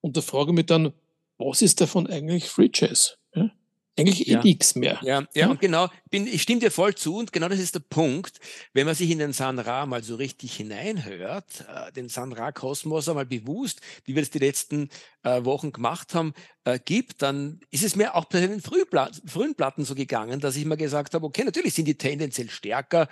Und 0.00 0.16
da 0.16 0.20
frage 0.20 0.50
ich 0.50 0.56
mich 0.56 0.66
dann, 0.66 0.92
was 1.38 1.62
ist 1.62 1.80
davon 1.80 2.06
eigentlich 2.06 2.48
Free 2.48 2.70
Jazz? 2.72 3.16
Ja? 3.34 3.50
Eigentlich 3.98 4.28
eh 4.28 4.32
ja. 4.32 4.42
nichts 4.42 4.76
mehr. 4.76 5.00
Ja, 5.02 5.20
ja, 5.20 5.26
ja, 5.34 5.48
und 5.48 5.60
genau, 5.60 5.88
bin, 6.08 6.28
ich 6.28 6.42
stimme 6.42 6.60
dir 6.60 6.70
voll 6.70 6.94
zu 6.94 7.16
und 7.16 7.32
genau 7.32 7.48
das 7.48 7.58
ist 7.58 7.74
der 7.74 7.80
Punkt, 7.80 8.38
wenn 8.72 8.86
man 8.86 8.94
sich 8.94 9.10
in 9.10 9.18
den 9.18 9.32
San 9.32 9.58
Ra 9.58 9.86
mal 9.86 10.04
so 10.04 10.14
richtig 10.14 10.54
hineinhört, 10.54 11.64
äh, 11.68 11.90
den 11.92 12.08
San 12.08 12.32
Ra 12.32 12.52
Kosmos 12.52 13.08
einmal 13.08 13.26
bewusst, 13.26 13.80
wie 14.04 14.14
wir 14.14 14.22
das 14.22 14.30
die 14.30 14.38
letzten 14.38 14.88
äh, 15.24 15.44
Wochen 15.44 15.72
gemacht 15.72 16.14
haben, 16.14 16.32
äh, 16.62 16.78
gibt, 16.78 17.22
dann 17.22 17.58
ist 17.70 17.82
es 17.82 17.96
mir 17.96 18.14
auch 18.14 18.26
bei 18.26 18.40
den 18.40 18.60
frühen 18.60 18.86
Platten 18.88 19.84
so 19.84 19.96
gegangen, 19.96 20.38
dass 20.38 20.54
ich 20.54 20.64
mir 20.64 20.76
gesagt 20.76 21.14
habe, 21.14 21.26
okay, 21.26 21.42
natürlich 21.42 21.74
sind 21.74 21.86
die 21.86 21.98
tendenziell 21.98 22.50
stärker, 22.50 23.08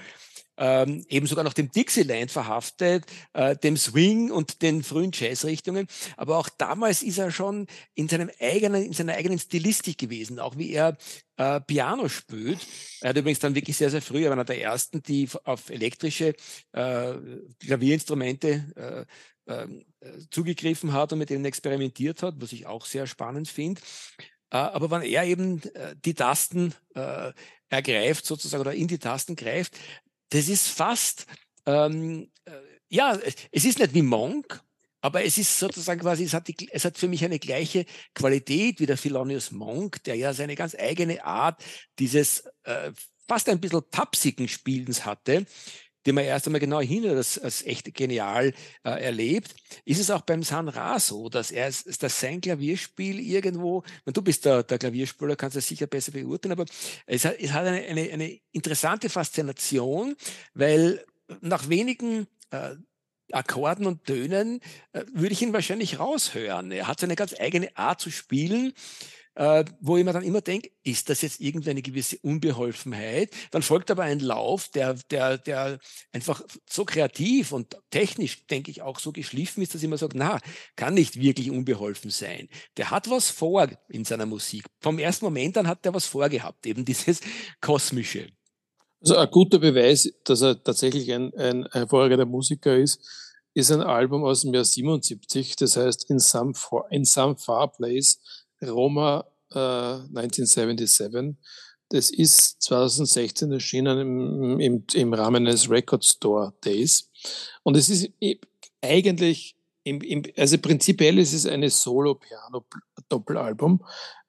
ähm, 0.56 1.04
eben 1.08 1.26
sogar 1.26 1.44
noch 1.44 1.52
dem 1.52 1.70
Dixieland 1.70 2.30
verhaftet, 2.30 3.04
äh, 3.32 3.56
dem 3.56 3.76
Swing 3.76 4.30
und 4.30 4.62
den 4.62 4.82
frühen 4.82 5.10
Jazzrichtungen. 5.12 5.86
Aber 6.16 6.38
auch 6.38 6.48
damals 6.48 7.02
ist 7.02 7.18
er 7.18 7.30
schon 7.30 7.66
in 7.94 8.08
seinem 8.08 8.30
eigenen, 8.40 8.84
in 8.84 8.92
seiner 8.92 9.14
eigenen 9.14 9.38
Stilistik 9.38 9.98
gewesen, 9.98 10.38
auch 10.38 10.56
wie 10.56 10.72
er 10.72 10.96
äh, 11.36 11.60
Piano 11.60 12.08
spielt. 12.08 12.66
Er 13.00 13.10
hat 13.10 13.16
übrigens 13.16 13.40
dann 13.40 13.54
wirklich 13.54 13.76
sehr, 13.76 13.90
sehr 13.90 14.02
früh, 14.02 14.25
er 14.25 14.30
war 14.30 14.32
einer 14.32 14.44
der 14.44 14.62
ersten, 14.62 15.02
die 15.02 15.28
auf 15.44 15.70
elektrische 15.70 16.34
äh, 16.72 17.14
Klavierinstrumente 17.60 18.64
äh, 18.76 19.04
ähm, 19.48 19.84
äh, 20.00 20.10
zugegriffen 20.30 20.92
hat 20.92 21.12
und 21.12 21.20
mit 21.20 21.30
denen 21.30 21.44
experimentiert 21.44 22.22
hat, 22.22 22.34
was 22.38 22.52
ich 22.52 22.66
auch 22.66 22.84
sehr 22.84 23.06
spannend 23.06 23.48
finde. 23.48 23.80
Äh, 24.50 24.56
aber 24.56 24.90
wenn 24.90 25.02
er 25.02 25.25
eben 25.25 25.62
äh, 25.75 25.94
die 26.04 26.14
Tasten 26.14 26.75
ergreift 27.68 28.25
sozusagen 28.25 28.62
oder 28.62 28.72
in 28.72 28.88
die 28.88 28.98
Tasten 28.98 29.36
greift, 29.36 29.76
das 30.30 30.49
ist 30.49 30.68
fast, 30.68 31.26
ähm, 31.66 32.30
äh, 32.45 32.52
ja, 32.88 33.18
es 33.52 33.64
ist 33.64 33.78
nicht 33.78 33.95
wie 33.95 34.02
Monk, 34.02 34.62
aber 35.00 35.25
es 35.25 35.38
ist 35.38 35.59
sozusagen 35.59 36.00
quasi, 36.00 36.25
es 36.25 36.35
hat, 36.35 36.49
die, 36.49 36.68
es 36.73 36.85
hat 36.85 36.99
für 36.99 37.09
mich 37.09 37.25
eine 37.25 37.38
gleiche 37.38 37.85
Qualität 38.14 38.80
wie 38.80 38.87
der 38.87 38.97
Philonius 38.97 39.52
Monk, 39.52 40.02
der 40.04 40.16
ja 40.16 40.33
seine 40.33 40.56
ganz 40.56 40.75
eigene 40.75 41.25
Art 41.25 41.62
dieses 41.99 42.45
äh, 42.64 42.92
fast 43.28 43.49
ein 43.49 43.61
bisschen 43.61 43.83
tapsigen 43.90 44.49
Spielens 44.49 45.04
hatte, 45.04 45.47
den 46.06 46.14
man 46.14 46.25
erst 46.25 46.46
einmal 46.46 46.60
genau 46.60 46.80
hin 46.80 47.06
als, 47.08 47.38
als 47.38 47.66
echt 47.66 47.92
genial 47.94 48.52
äh, 48.84 48.90
erlebt, 48.90 49.54
ist 49.84 50.00
es 50.00 50.10
auch 50.10 50.22
beim 50.22 50.42
San 50.42 50.68
Ra 50.68 50.98
so, 50.98 51.28
dass 51.28 51.50
er 51.50 51.66
dass 51.66 52.20
sein 52.20 52.40
Klavierspiel 52.40 53.20
irgendwo, 53.20 53.82
du 54.04 54.22
bist 54.22 54.44
der, 54.44 54.62
der 54.62 54.78
Klavierspieler, 54.78 55.36
kannst 55.36 55.56
das 55.56 55.66
sicher 55.66 55.86
besser 55.86 56.12
beurteilen, 56.12 56.52
aber 56.52 56.64
es 57.06 57.25
hat, 57.25 57.38
es 57.38 57.52
hat 57.52 57.66
eine, 57.66 57.82
eine, 57.82 58.10
eine 58.12 58.40
interessante 58.52 59.08
Faszination, 59.08 60.16
weil 60.54 61.04
nach 61.40 61.68
wenigen 61.68 62.26
äh, 62.50 62.76
Akkorden 63.32 63.86
und 63.86 64.04
Tönen 64.04 64.60
äh, 64.92 65.04
würde 65.12 65.32
ich 65.32 65.42
ihn 65.42 65.52
wahrscheinlich 65.52 65.98
raushören. 65.98 66.70
Er 66.70 66.86
hat 66.86 67.00
seine 67.00 67.16
ganz 67.16 67.34
eigene 67.38 67.76
Art 67.76 68.00
zu 68.00 68.10
spielen 68.10 68.72
äh, 69.37 69.64
wo 69.81 69.97
ich 69.97 70.05
mir 70.05 70.12
dann 70.12 70.25
immer 70.25 70.40
denke, 70.40 70.71
ist 70.83 71.11
das 71.11 71.21
jetzt 71.21 71.40
irgendeine 71.40 71.83
gewisse 71.83 72.19
Unbeholfenheit? 72.23 73.31
Dann 73.50 73.62
folgt 73.62 73.90
aber 73.90 74.02
ein 74.02 74.21
Lauf, 74.21 74.69
der, 74.69 74.95
der, 75.11 75.37
der 75.37 75.78
einfach 76.12 76.43
so 76.69 76.85
kreativ 76.85 77.52
und 77.52 77.76
technisch, 77.90 78.47
denke 78.47 78.71
ich, 78.71 78.81
auch 78.81 78.99
so 78.99 79.12
geschliffen 79.12 79.62
ist, 79.62 79.75
dass 79.75 79.83
ich 79.83 79.87
immer 79.87 79.99
sage, 79.99 80.16
na, 80.16 80.40
kann 80.75 80.95
nicht 80.95 81.21
wirklich 81.21 81.50
unbeholfen 81.50 82.11
sein. 82.11 82.49
Der 82.78 82.90
hat 82.90 83.11
was 83.11 83.31
vor 83.31 83.69
in 83.88 84.05
seiner 84.05 84.26
Musik. 84.26 84.64
Vom 84.81 84.99
ersten 84.99 85.26
Moment 85.26 85.59
an 85.59 85.69
hat 85.69 85.85
er 85.85 85.93
was 85.93 86.07
vorgehabt, 86.07 86.66
eben 86.66 86.85
dieses 86.85 87.21
Kosmische. 87.61 88.31
Also 89.02 89.16
ein 89.16 89.31
guter 89.31 89.59
Beweis, 89.59 90.11
dass 90.25 90.40
er 90.40 90.62
tatsächlich 90.62 91.12
ein, 91.12 91.33
ein 91.35 91.66
hervorragender 91.71 92.25
Musiker 92.25 92.75
ist, 92.75 93.00
ist 93.52 93.71
ein 93.71 93.83
Album 93.83 94.25
aus 94.25 94.43
dem 94.43 94.55
Jahr 94.55 94.64
77, 94.64 95.57
das 95.57 95.76
heißt 95.76 96.11
In 96.11 96.19
Some, 96.19 96.55
For, 96.55 96.90
In 96.90 97.05
Some 97.05 97.37
Far 97.37 97.71
Place 97.73 98.19
Roma 98.62 99.25
äh, 99.52 99.58
1977. 99.58 101.36
Das 101.88 102.10
ist 102.10 102.60
2016 102.62 103.52
erschienen 103.52 103.98
im, 103.98 104.60
im, 104.60 104.84
im 104.92 105.14
Rahmen 105.14 105.46
eines 105.46 105.70
Record 105.70 106.04
Store 106.04 106.52
Days. 106.64 107.12
Und 107.62 107.76
es 107.76 107.88
ist 107.88 108.10
eigentlich, 108.82 109.56
im, 109.84 110.00
im, 110.00 110.25
also 110.36 110.58
prinzipiell 110.58 111.16
ist 111.18 111.32
es 111.32 111.46
eine 111.46 111.70
Solo-Piano-Doppelalbum. 111.70 113.84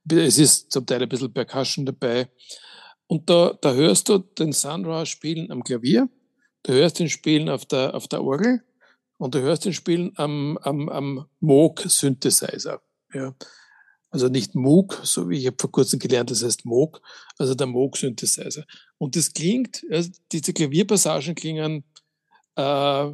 Es 0.10 0.38
ist 0.38 0.72
zum 0.72 0.86
Teil 0.86 1.01
ein 1.01 1.10
bisschen 1.10 1.34
Percussion 1.34 1.86
dabei. 1.86 2.29
Und 3.07 3.29
da, 3.29 3.57
da 3.60 3.74
hörst 3.74 4.07
du 4.10 4.19
den 4.19 4.51
Sunra 4.51 5.05
spielen 5.05 5.51
am 5.51 5.63
Klavier, 5.63 6.10
du 6.63 6.74
hörst 6.74 7.00
ihn 7.00 7.10
spielen 7.10 7.50
auf 7.50 7.65
der, 7.65 7.96
auf 7.96 8.07
der 8.07 8.22
Orgel 8.22 8.62
und 9.17 9.34
du 9.34 9.39
hörst 9.39 9.65
ihn 9.65 9.74
spielen 9.74 10.12
am, 10.15 10.60
am, 10.62 10.89
am 10.89 11.25
Moog 11.39 11.81
Synthesizer. 11.88 12.81
Ja. 13.13 13.34
Also 14.10 14.30
nicht 14.30 14.56
Moog, 14.56 15.02
so 15.04 15.30
wie 15.30 15.38
ich 15.38 15.48
habe 15.48 15.58
vor 15.60 15.72
kurzem 15.72 16.00
gelernt, 16.00 16.32
das 16.32 16.44
heißt 16.44 16.66
Moog, 16.66 17.02
also 17.38 17.56
der 17.56 17.68
Moog 17.68 17.98
Synthesizer. 17.98 18.64
Und 18.98 19.16
das 19.16 19.34
klingt, 19.34 19.86
also 19.92 20.10
diese 20.32 20.54
Klavierpassagen 20.54 21.36
klingen 21.36 21.84
äh, 22.56 23.12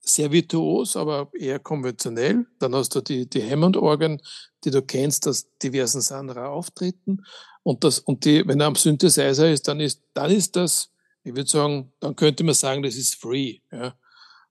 sehr 0.00 0.30
virtuos, 0.30 0.96
aber 0.96 1.30
eher 1.32 1.58
konventionell. 1.58 2.46
Dann 2.58 2.74
hast 2.74 2.94
du 2.94 3.00
die, 3.00 3.28
die 3.28 3.42
Hammond-Orgel, 3.42 4.18
die 4.64 4.70
du 4.70 4.82
kennst 4.82 5.26
aus 5.26 5.46
diversen 5.62 6.00
Sandra 6.00 6.48
auftreten. 6.48 7.24
Und 7.62 7.84
das, 7.84 8.00
und 8.00 8.24
die, 8.24 8.46
wenn 8.46 8.60
er 8.60 8.66
am 8.66 8.74
Synthesizer 8.74 9.50
ist, 9.50 9.66
dann 9.66 9.80
ist, 9.80 10.02
dann 10.12 10.30
ist 10.30 10.54
das, 10.56 10.90
ich 11.22 11.34
würde 11.34 11.48
sagen, 11.48 11.92
dann 12.00 12.14
könnte 12.14 12.44
man 12.44 12.54
sagen, 12.54 12.82
das 12.82 12.96
ist 12.96 13.14
free. 13.14 13.58
Ja. 13.72 13.94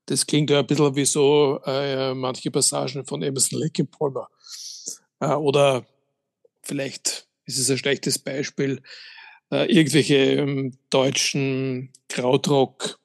Das 0.07 0.25
klingt 0.25 0.49
ja 0.49 0.59
ein 0.59 0.67
bisschen 0.67 0.95
wie 0.95 1.05
so 1.05 1.59
äh, 1.65 2.13
manche 2.13 2.49
Passagen 2.49 3.05
von 3.05 3.21
Emerson 3.21 3.59
Lake 3.59 3.85
Palmer. 3.85 4.27
Äh, 5.23 5.35
oder 5.35 5.85
vielleicht 6.61 7.27
ist 7.45 7.59
es 7.59 7.69
ein 7.69 7.77
schlechtes 7.77 8.19
Beispiel, 8.19 8.81
äh, 9.51 9.71
irgendwelche 9.71 10.15
ähm, 10.15 10.77
deutschen 10.89 11.91
Krautrock 12.09 12.99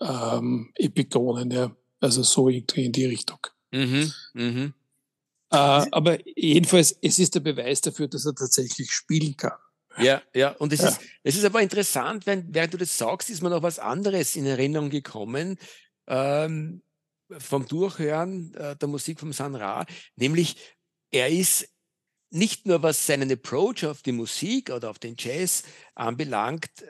ähm, 0.00 0.72
ja. 1.50 1.76
Also 2.00 2.22
so 2.22 2.48
irgendwie 2.48 2.84
in 2.84 2.92
die 2.92 3.06
Richtung. 3.06 3.38
Mhm, 3.72 4.12
mhm. 4.34 4.74
Äh, 5.50 5.56
aber 5.56 6.18
jedenfalls, 6.36 6.98
es 7.00 7.18
ist 7.18 7.34
der 7.34 7.40
Beweis 7.40 7.80
dafür, 7.80 8.08
dass 8.08 8.26
er 8.26 8.34
tatsächlich 8.34 8.90
spielen 8.90 9.36
kann. 9.36 9.52
Ja, 9.98 10.20
ja, 10.34 10.50
und 10.50 10.72
es, 10.72 10.80
ja. 10.80 10.88
Ist, 10.88 11.00
es 11.22 11.36
ist 11.36 11.44
aber 11.44 11.62
interessant, 11.62 12.26
wenn, 12.26 12.52
während 12.52 12.74
du 12.74 12.78
das 12.78 12.98
sagst, 12.98 13.30
ist 13.30 13.42
mir 13.42 13.50
noch 13.50 13.62
was 13.62 13.78
anderes 13.78 14.34
in 14.34 14.44
Erinnerung 14.44 14.90
gekommen 14.90 15.56
ähm, 16.08 16.82
vom 17.30 17.66
Durchhören 17.66 18.52
äh, 18.54 18.76
der 18.76 18.88
Musik 18.88 19.20
vom 19.20 19.32
San 19.32 19.54
Ra, 19.54 19.86
nämlich 20.16 20.56
er 21.14 21.28
ist 21.28 21.68
nicht 22.30 22.66
nur 22.66 22.82
was 22.82 23.06
seinen 23.06 23.30
Approach 23.30 23.86
auf 23.86 24.02
die 24.02 24.10
Musik 24.10 24.70
oder 24.70 24.90
auf 24.90 24.98
den 24.98 25.14
Jazz 25.16 25.62
anbelangt, 25.94 26.82
äh, 26.82 26.86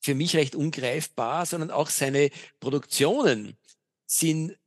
für 0.00 0.16
mich 0.16 0.34
recht 0.34 0.56
ungreifbar, 0.56 1.46
sondern 1.46 1.70
auch 1.70 1.88
seine 1.88 2.30
Produktionen 2.58 3.56
sind 4.06 4.58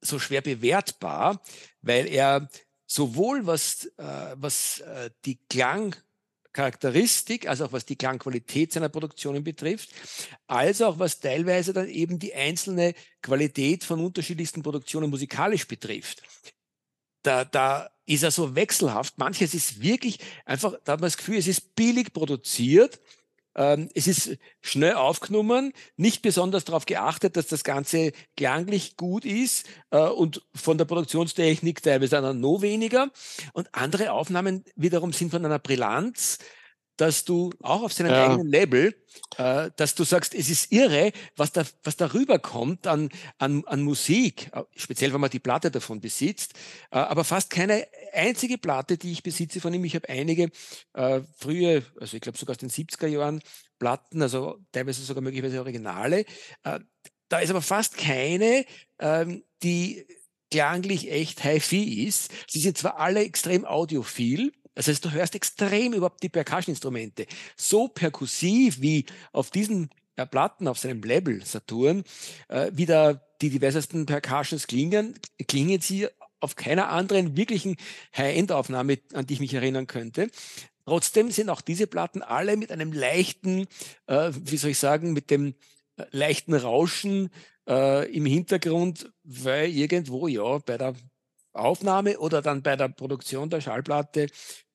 so 0.00 0.18
schwer 0.18 0.40
bewertbar, 0.40 1.42
weil 1.82 2.06
er 2.06 2.48
sowohl 2.86 3.46
was, 3.46 3.86
äh, 3.98 4.36
was 4.36 4.80
äh, 4.80 5.10
die 5.26 5.38
Klangcharakteristik, 5.50 7.46
also 7.46 7.66
auch 7.66 7.72
was 7.72 7.84
die 7.84 7.96
Klangqualität 7.96 8.72
seiner 8.72 8.88
Produktionen 8.88 9.44
betrifft, 9.44 9.90
als 10.46 10.80
auch 10.80 10.98
was 10.98 11.20
teilweise 11.20 11.74
dann 11.74 11.88
eben 11.88 12.18
die 12.18 12.34
einzelne 12.34 12.94
Qualität 13.20 13.84
von 13.84 14.02
unterschiedlichsten 14.02 14.62
Produktionen 14.62 15.10
musikalisch 15.10 15.66
betrifft 15.66 16.22
da, 17.24 17.44
da 17.44 17.90
ist 18.06 18.22
er 18.22 18.30
so 18.30 18.54
wechselhaft. 18.54 19.18
Manches 19.18 19.54
ist 19.54 19.80
wirklich 19.82 20.18
einfach, 20.44 20.74
da 20.84 20.92
hat 20.92 21.00
man 21.00 21.06
das 21.06 21.16
Gefühl, 21.16 21.38
es 21.38 21.46
ist 21.46 21.74
billig 21.74 22.12
produziert. 22.12 23.00
Ähm, 23.56 23.88
es 23.94 24.08
ist 24.08 24.36
schnell 24.60 24.94
aufgenommen, 24.94 25.72
nicht 25.96 26.22
besonders 26.22 26.64
darauf 26.64 26.86
geachtet, 26.86 27.36
dass 27.36 27.46
das 27.46 27.62
Ganze 27.62 28.12
klanglich 28.36 28.96
gut 28.96 29.24
ist 29.24 29.66
äh, 29.90 29.98
und 29.98 30.42
von 30.54 30.76
der 30.76 30.86
Produktionstechnik 30.86 31.82
teilweise 31.82 32.20
noch 32.34 32.62
weniger. 32.62 33.10
Und 33.52 33.68
andere 33.72 34.12
Aufnahmen 34.12 34.64
wiederum 34.74 35.12
sind 35.12 35.30
von 35.30 35.44
einer 35.44 35.60
Brillanz, 35.60 36.38
dass 36.96 37.24
du 37.24 37.50
auch 37.60 37.82
auf 37.82 37.92
seinem 37.92 38.12
ja. 38.12 38.24
eigenen 38.24 38.46
Label, 38.46 38.94
äh, 39.36 39.70
dass 39.76 39.94
du 39.94 40.04
sagst, 40.04 40.34
es 40.34 40.48
ist 40.48 40.72
irre, 40.72 41.12
was 41.36 41.52
da, 41.52 41.64
was 41.82 41.96
darüber 41.96 42.38
kommt 42.38 42.86
an, 42.86 43.10
an, 43.38 43.64
an 43.66 43.82
Musik, 43.82 44.50
äh, 44.52 44.62
speziell 44.76 45.12
wenn 45.12 45.20
man 45.20 45.30
die 45.30 45.40
Platte 45.40 45.70
davon 45.70 46.00
besitzt, 46.00 46.54
äh, 46.90 46.98
aber 46.98 47.24
fast 47.24 47.50
keine 47.50 47.86
einzige 48.12 48.58
Platte, 48.58 48.96
die 48.96 49.12
ich 49.12 49.22
besitze 49.22 49.60
von 49.60 49.74
ihm. 49.74 49.84
Ich 49.84 49.94
habe 49.94 50.08
einige 50.08 50.50
äh, 50.94 51.20
frühe, 51.36 51.84
also 52.00 52.16
ich 52.16 52.20
glaube 52.20 52.38
sogar 52.38 52.54
aus 52.54 52.58
den 52.58 52.70
70er 52.70 53.06
Jahren 53.06 53.40
Platten, 53.78 54.22
also 54.22 54.58
teilweise 54.72 55.02
sogar 55.02 55.22
möglicherweise 55.22 55.60
Originale. 55.60 56.24
Äh, 56.62 56.80
da 57.28 57.40
ist 57.40 57.50
aber 57.50 57.62
fast 57.62 57.96
keine, 57.96 58.64
ähm, 59.00 59.42
die 59.62 60.06
klanglich 60.50 61.10
echt 61.10 61.42
Hi-Fi 61.42 62.06
ist. 62.06 62.30
Sie 62.48 62.60
sind 62.60 62.78
zwar 62.78 62.98
alle 62.98 63.24
extrem 63.24 63.64
audiophil, 63.64 64.52
das 64.74 64.88
heißt, 64.88 65.04
du 65.04 65.12
hörst 65.12 65.34
extrem 65.34 65.92
überhaupt 65.92 66.22
die 66.22 66.28
Percussion-Instrumente. 66.28 67.26
So 67.56 67.88
perkussiv 67.88 68.80
wie 68.80 69.06
auf 69.32 69.50
diesen 69.50 69.90
äh, 70.16 70.26
Platten 70.26 70.68
auf 70.68 70.78
seinem 70.78 71.02
Label 71.02 71.44
Saturn, 71.44 72.04
äh, 72.48 72.70
wie 72.72 72.86
da 72.86 73.20
die 73.40 73.50
diversesten 73.50 74.06
Percussions 74.06 74.66
klingen, 74.66 75.14
klingen 75.46 75.80
sie 75.80 76.08
auf 76.40 76.56
keiner 76.56 76.90
anderen 76.90 77.36
wirklichen 77.36 77.76
High-End-Aufnahme, 78.16 78.98
an 79.14 79.26
die 79.26 79.34
ich 79.34 79.40
mich 79.40 79.54
erinnern 79.54 79.86
könnte. 79.86 80.28
Trotzdem 80.84 81.30
sind 81.30 81.48
auch 81.48 81.62
diese 81.62 81.86
Platten 81.86 82.22
alle 82.22 82.56
mit 82.56 82.70
einem 82.70 82.92
leichten, 82.92 83.66
äh, 84.06 84.30
wie 84.34 84.56
soll 84.56 84.70
ich 84.70 84.78
sagen, 84.78 85.12
mit 85.12 85.30
dem 85.30 85.54
äh, 85.96 86.04
leichten 86.10 86.54
Rauschen 86.54 87.30
äh, 87.66 88.10
im 88.12 88.26
Hintergrund, 88.26 89.10
weil 89.22 89.70
irgendwo 89.70 90.28
ja 90.28 90.58
bei 90.58 90.76
der 90.76 90.94
Aufnahme 91.54 92.18
oder 92.18 92.42
dann 92.42 92.62
bei 92.62 92.76
der 92.76 92.88
Produktion 92.88 93.48
der 93.48 93.60
Schallplatte 93.60 94.26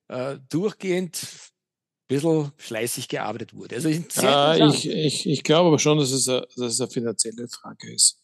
äh, 0.10 0.38
durchgehend 0.50 1.22
ein 1.24 2.08
bisschen 2.08 2.52
fleißig 2.58 3.08
gearbeitet 3.08 3.54
wurde. 3.54 3.76
Also 3.76 3.90
ja, 3.90 4.68
ich, 4.68 4.90
ich, 4.90 5.30
ich 5.30 5.44
glaube 5.44 5.68
aber 5.68 5.80
schon, 5.80 6.00
dass 6.00 6.12
es, 6.12 6.28
eine, 6.28 6.42
dass 6.56 6.74
es 6.74 6.82
eine 6.82 6.90
finanzielle 6.90 7.48
Frage 7.48 7.94
ist. 7.94 8.20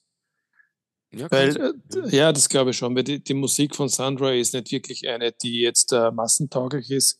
Ja, 1.11 1.31
Weil, 1.31 1.55
äh, 1.55 2.15
ja, 2.15 2.33
das 2.33 2.49
glaube 2.49 2.71
ich 2.71 2.77
schon, 2.77 2.95
weil 2.95 3.03
die, 3.03 3.23
die, 3.23 3.33
Musik 3.33 3.75
von 3.75 3.87
Sandra 3.87 4.33
ist 4.33 4.53
nicht 4.53 4.71
wirklich 4.71 5.07
eine, 5.07 5.31
die 5.31 5.61
jetzt 5.61 5.93
äh, 5.93 6.11
massentauglich 6.11 6.91
ist. 6.91 7.19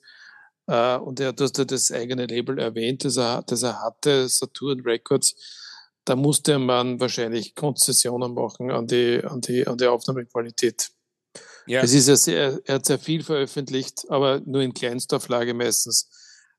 Äh, 0.68 0.98
und 0.98 1.20
er, 1.20 1.34
hast 1.40 1.58
ja 1.58 1.66
das 1.66 1.92
eigene 1.92 2.26
Label 2.26 2.60
erwähnt, 2.60 3.06
das 3.06 3.18
er, 3.18 3.44
das 3.44 3.64
er 3.64 3.82
hatte, 3.82 4.28
Saturn 4.28 4.82
Records. 4.82 5.36
Da 6.04 6.16
musste 6.16 6.60
man 6.60 7.00
wahrscheinlich 7.00 7.56
Konzessionen 7.56 8.34
machen 8.34 8.70
an 8.70 8.86
die, 8.88 9.22
an 9.24 9.40
die, 9.42 9.66
an 9.66 9.78
die 9.78 9.88
Aufnahmequalität. 9.88 10.92
Ja. 11.68 11.82
Es 11.82 11.94
ist 11.94 12.08
ja 12.08 12.16
sehr, 12.16 12.60
er 12.66 12.76
hat 12.76 12.86
sehr 12.86 13.00
viel 13.00 13.24
veröffentlicht, 13.24 14.06
aber 14.10 14.42
nur 14.46 14.62
in 14.62 14.74
Kleinstauflage 14.74 15.54
meistens. 15.54 16.10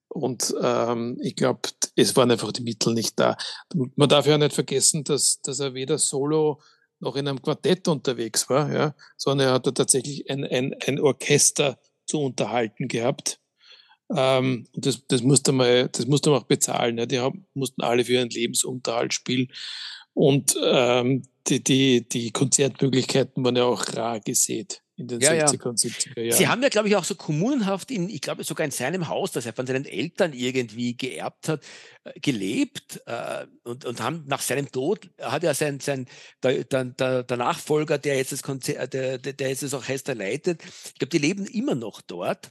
Und 0.08 0.54
ähm, 0.62 1.18
ich 1.20 1.36
glaube, 1.36 1.60
es 1.94 2.16
waren 2.16 2.30
einfach 2.30 2.52
die 2.52 2.62
Mittel 2.62 2.94
nicht 2.94 3.18
da. 3.18 3.36
Man 3.74 4.08
darf 4.08 4.26
ja 4.26 4.38
nicht 4.38 4.54
vergessen, 4.54 5.04
dass, 5.04 5.40
dass 5.42 5.60
er 5.60 5.74
weder 5.74 5.98
solo 5.98 6.60
noch 7.00 7.16
in 7.16 7.28
einem 7.28 7.42
Quartett 7.42 7.88
unterwegs 7.88 8.48
war, 8.48 8.72
ja, 8.72 8.94
sondern 9.16 9.48
er 9.48 9.54
hat 9.54 9.66
da 9.66 9.70
tatsächlich 9.72 10.30
ein, 10.30 10.44
ein, 10.44 10.74
ein 10.86 11.00
Orchester 11.00 11.78
zu 12.06 12.20
unterhalten 12.20 12.88
gehabt. 12.88 13.40
Ähm, 14.14 14.66
und 14.72 14.86
das, 14.86 15.06
das, 15.08 15.22
musste 15.22 15.52
man, 15.52 15.88
das 15.92 16.06
musste 16.06 16.30
man 16.30 16.40
auch 16.40 16.46
bezahlen. 16.46 16.96
Ja. 16.98 17.06
Die 17.06 17.18
haben, 17.18 17.46
mussten 17.54 17.82
alle 17.82 18.04
für 18.04 18.14
ihren 18.14 18.30
Lebensunterhalt 18.30 19.12
spielen. 19.12 19.52
Und 20.14 20.56
ähm, 20.62 21.22
die, 21.48 21.62
die, 21.62 22.08
die 22.08 22.30
Konzertmöglichkeiten 22.30 23.44
waren 23.44 23.56
ja 23.56 23.64
auch 23.64 23.84
rar 23.94 24.20
gesät 24.20 24.82
in 24.96 25.08
den 25.08 25.20
ja, 25.20 25.32
60er 25.32 25.64
ja. 25.64 25.70
und 25.70 25.78
70er 25.78 26.20
Jahren. 26.20 26.38
Sie 26.38 26.48
haben 26.48 26.62
ja, 26.62 26.68
glaube 26.68 26.88
ich, 26.88 26.96
auch 26.96 27.04
so 27.04 27.14
kommunenhaft 27.14 27.90
in, 27.90 28.08
ich 28.08 28.22
glaube 28.22 28.44
sogar 28.44 28.64
in 28.64 28.70
seinem 28.70 29.08
Haus, 29.08 29.30
das 29.32 29.44
er 29.44 29.52
von 29.52 29.66
seinen 29.66 29.84
Eltern 29.84 30.32
irgendwie 30.32 30.96
geerbt 30.96 31.48
hat, 31.48 31.62
äh, 32.04 32.18
gelebt 32.20 33.02
äh, 33.06 33.46
und, 33.64 33.84
und 33.84 34.00
haben 34.00 34.24
nach 34.26 34.40
seinem 34.40 34.70
Tod 34.72 35.10
hat 35.20 35.44
er 35.44 35.54
sein, 35.54 35.80
sein 35.80 36.06
der, 36.42 36.64
der, 36.64 37.22
der 37.24 37.36
Nachfolger, 37.36 37.98
der 37.98 38.16
jetzt 38.16 38.32
das 38.32 38.42
Konzert, 38.42 38.94
der, 38.94 39.18
der 39.18 39.48
jetzt 39.48 39.62
das 39.62 39.74
Orchester 39.74 40.14
leitet, 40.14 40.62
ich 40.64 40.94
glaube, 40.94 41.10
die 41.10 41.18
leben 41.18 41.46
immer 41.46 41.74
noch 41.74 42.00
dort. 42.00 42.48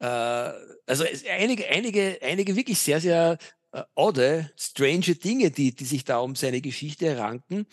Äh, 0.00 0.06
also 0.06 1.04
einige, 1.30 1.68
einige, 1.68 2.18
einige 2.22 2.56
wirklich 2.56 2.78
sehr, 2.78 3.00
sehr 3.00 3.38
äh, 3.74 3.82
odde, 3.96 4.52
strange 4.56 5.16
Dinge, 5.16 5.50
die, 5.50 5.74
die 5.74 5.84
sich 5.84 6.04
da 6.04 6.18
um 6.18 6.36
seine 6.36 6.60
Geschichte 6.60 7.18
ranken. 7.18 7.66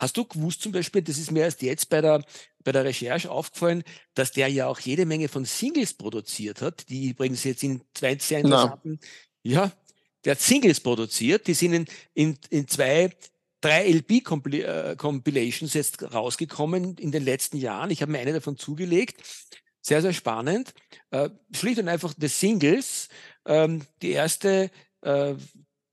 Hast 0.00 0.16
du 0.16 0.24
gewusst 0.24 0.62
zum 0.62 0.72
Beispiel, 0.72 1.02
das 1.02 1.16
ist 1.16 1.30
mir 1.30 1.44
erst 1.44 1.62
jetzt 1.62 1.88
bei 1.90 2.00
der, 2.00 2.24
bei 2.64 2.72
der 2.72 2.84
Recherche 2.84 3.30
aufgefallen, 3.30 3.84
dass 4.14 4.32
der 4.32 4.48
ja 4.48 4.66
auch 4.66 4.80
jede 4.80 5.06
Menge 5.06 5.28
von 5.28 5.44
Singles 5.44 5.94
produziert 5.94 6.62
hat, 6.62 6.88
die 6.88 7.10
übrigens 7.10 7.44
jetzt 7.44 7.62
in 7.62 7.82
zwei 7.94 8.18
sehr 8.18 8.40
interessanten, 8.40 8.98
ja, 9.42 9.70
der 10.24 10.32
hat 10.32 10.40
Singles 10.40 10.80
produziert, 10.80 11.46
die 11.46 11.54
sind 11.54 11.74
in, 11.74 11.86
in, 12.14 12.38
in 12.50 12.66
zwei 12.66 13.10
drei 13.60 13.90
LP-Compilations 13.90 15.74
äh, 15.74 15.78
jetzt 15.78 16.02
rausgekommen 16.12 16.96
in 16.98 17.12
den 17.12 17.24
letzten 17.24 17.56
Jahren. 17.56 17.90
Ich 17.90 18.02
habe 18.02 18.12
mir 18.12 18.18
eine 18.18 18.34
davon 18.34 18.58
zugelegt. 18.58 19.22
Sehr, 19.80 20.02
sehr 20.02 20.12
spannend. 20.12 20.74
Äh, 21.10 21.30
schlicht 21.54 21.78
und 21.78 21.88
einfach 21.88 22.12
des 22.14 22.38
Singles. 22.38 23.08
Ähm, 23.46 23.82
die 24.02 24.10
erste 24.10 24.70
äh, 25.00 25.34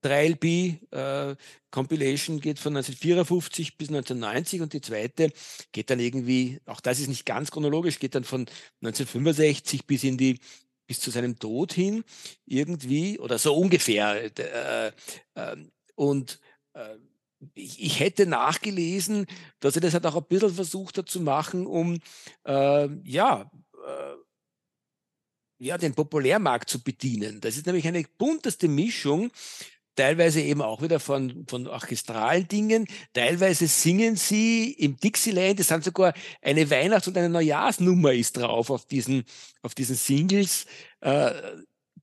3LB 0.04 0.92
äh, 0.92 1.36
Compilation 1.70 2.40
geht 2.40 2.60
von 2.60 2.76
1954 2.76 3.78
bis 3.78 3.90
1990 3.90 4.62
und 4.62 4.74
die 4.74 4.82
zweite 4.82 5.32
geht 5.72 5.90
dann 5.90 6.00
irgendwie, 6.00 6.60
auch 6.66 6.82
das 6.82 7.00
ist 7.00 7.08
nicht 7.08 7.26
ganz 7.26 7.52
chronologisch, 7.52 8.00
geht 8.00 8.16
dann 8.16 8.24
von 8.24 8.42
1965 8.82 9.86
bis 9.86 10.04
in 10.04 10.18
die 10.18 10.40
bis 10.88 11.00
zu 11.00 11.12
seinem 11.12 11.40
Tod 11.40 11.72
hin 11.72 12.04
irgendwie 12.46 13.18
oder 13.20 13.40
so 13.40 13.56
ungefähr. 13.56 14.32
Äh, 14.38 14.92
äh, 15.36 15.58
und 15.96 16.40
äh, 16.74 16.98
ich, 17.54 17.82
ich, 17.82 18.00
hätte 18.00 18.26
nachgelesen, 18.26 19.26
dass 19.62 19.76
er 19.76 19.82
das 19.82 19.94
halt 19.94 20.06
auch 20.06 20.18
ein 20.18 20.26
bisschen 20.28 20.54
versucht 20.54 20.98
hat 20.98 21.10
zu 21.10 21.22
machen, 21.22 21.66
um 21.66 22.00
äh, 22.46 22.90
ja 23.04 23.50
äh, 23.88 24.16
ja, 25.62 25.78
den 25.78 25.94
Populärmarkt 25.94 26.70
zu 26.70 26.84
bedienen. 26.84 27.40
Das 27.40 27.56
ist 27.56 27.68
nämlich 27.68 27.88
eine 27.88 28.04
bunteste 28.18 28.68
Mischung, 28.68 29.32
teilweise 30.02 30.42
eben 30.42 30.64
auch 30.64 30.82
wieder 30.82 31.00
von, 31.00 31.46
von 31.48 31.68
orchestralen 31.68 32.48
Dingen, 32.48 32.88
teilweise 33.14 33.68
singen 33.68 34.16
sie 34.16 34.72
im 34.72 34.98
Dixieland, 34.98 35.60
es 35.60 35.68
sind 35.68 35.84
sogar 35.84 36.16
eine 36.42 36.72
Weihnachts- 36.72 37.08
und 37.08 37.16
eine 37.18 37.30
Neujahrsnummer 37.30 38.12
ist 38.12 38.38
drauf 38.38 38.72
auf 38.72 38.88
diesen, 38.88 39.26
auf 39.62 39.76
diesen 39.76 39.96
Singles, 39.96 40.66
äh, 41.02 41.34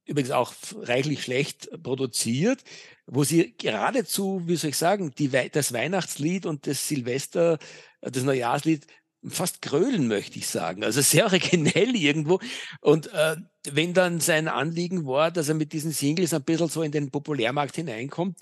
übrigens 0.05 0.31
auch 0.31 0.55
reichlich 0.77 1.25
schlecht 1.25 1.71
produziert, 1.83 2.63
wo 3.07 3.25
sie 3.25 3.57
geradezu, 3.59 4.43
wie 4.45 4.55
soll 4.55 4.71
ich 4.71 4.77
sagen, 4.77 5.13
die, 5.19 5.29
das 5.51 5.73
Weihnachtslied 5.73 6.47
und 6.47 6.69
das 6.69 6.87
Silvester, 6.87 7.59
das 8.01 8.23
Neujahrslied 8.23 8.87
fast 9.27 9.63
grölen, 9.63 10.09
möchte 10.09 10.39
ich 10.39 10.47
sagen. 10.47 10.85
Also 10.85 11.01
sehr 11.01 11.27
originell 11.27 11.95
irgendwo. 11.97 12.41
Und 12.81 13.13
äh, 13.13 13.37
wenn 13.71 13.95
dann 13.95 14.21
sein 14.21 14.49
Anliegen 14.49 15.07
war, 15.07 15.31
dass 15.31 15.49
er 15.49 15.55
mit 15.55 15.73
diesen 15.73 15.93
Singles 15.93 16.35
ein 16.35 16.45
bisschen 16.45 16.69
so 16.69 16.83
in 16.83 16.93
den 16.93 17.11
Populärmarkt 17.11 17.77
hineinkommt, 17.77 18.39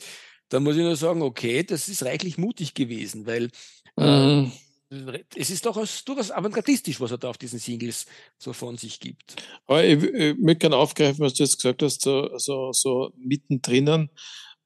dann 0.49 0.63
muss 0.63 0.77
ich 0.77 0.83
nur 0.83 0.97
sagen, 0.97 1.23
okay, 1.23 1.63
das 1.63 1.89
ist 1.89 2.05
reichlich 2.05 2.39
mutig 2.39 2.75
gewesen, 2.75 3.27
weil 3.27 3.51
äh, 3.97 4.43
mhm. 4.43 4.53
es 5.35 5.51
ist 5.51 5.67
doch 5.67 5.75
durchaus 6.05 6.31
avantgardistisch, 6.31 7.01
was 7.01 7.11
er 7.11 7.19
da 7.19 7.31
auf 7.31 7.39
diesen 7.39 7.59
Singles 7.59 8.07
so 8.39 8.53
von 8.53 8.77
sich 8.77 9.01
gibt. 9.01 9.37
Aber 9.67 9.85
ich, 9.85 10.03
ich 10.03 10.37
möchte 10.37 10.61
gerne 10.61 10.77
aufgreifen, 10.77 11.21
was 11.21 11.35
du 11.35 11.43
jetzt 11.43 11.57
gesagt 11.57 11.83
hast, 11.83 12.03
so, 12.03 12.37
so, 12.39 12.73
so 12.73 13.13
mittendrin 13.17 14.09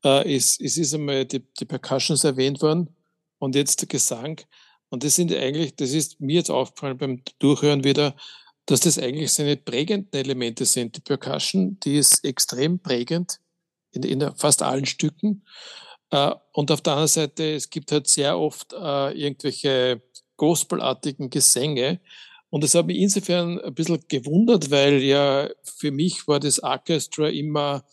äh, 0.05 0.35
ist, 0.35 0.61
es 0.61 0.77
ist 0.77 0.95
einmal 0.95 1.25
die, 1.25 1.41
die 1.59 1.65
Percussions 1.65 2.25
erwähnt 2.25 2.61
worden 2.61 2.95
und 3.39 3.55
jetzt 3.55 3.81
der 3.81 3.89
Gesang. 3.89 4.41
Und 4.91 5.05
das 5.05 5.15
sind 5.15 5.33
eigentlich, 5.33 5.77
das 5.77 5.93
ist 5.93 6.21
mir 6.21 6.37
jetzt 6.37 6.51
aufgefallen 6.51 6.99
beim 6.99 7.23
Durchhören 7.39 7.85
wieder, 7.85 8.15
dass 8.67 8.81
das 8.81 8.99
eigentlich 8.99 9.33
seine 9.33 9.57
prägenden 9.57 10.13
Elemente 10.13 10.65
sind. 10.65 10.97
Die 10.97 11.01
Percussion, 11.01 11.79
die 11.81 11.97
ist 11.97 12.25
extrem 12.25 12.79
prägend 12.79 13.41
in, 13.93 14.03
in 14.03 14.37
fast 14.37 14.63
allen 14.63 14.87
Stücken. 14.87 15.45
Äh, 16.11 16.35
und 16.53 16.71
auf 16.71 16.81
der 16.81 16.95
anderen 16.95 17.09
Seite, 17.09 17.55
es 17.55 17.71
gibt 17.71 17.93
halt 17.93 18.09
sehr 18.09 18.39
oft 18.39 18.73
äh, 18.73 19.13
irgendwelche 19.13 20.03
gospelartigen 20.37 21.31
Gesänge. 21.31 22.01
Und 22.51 22.65
das 22.65 22.75
hat 22.75 22.87
mich 22.87 22.99
insofern 22.99 23.61
ein 23.61 23.75
bisschen 23.75 24.03
gewundert, 24.09 24.71
weil 24.71 25.03
ja 25.03 25.49
für 25.63 25.93
mich 25.93 26.27
war 26.27 26.41
das 26.41 26.63
Orchestra 26.63 27.29
immer 27.29 27.85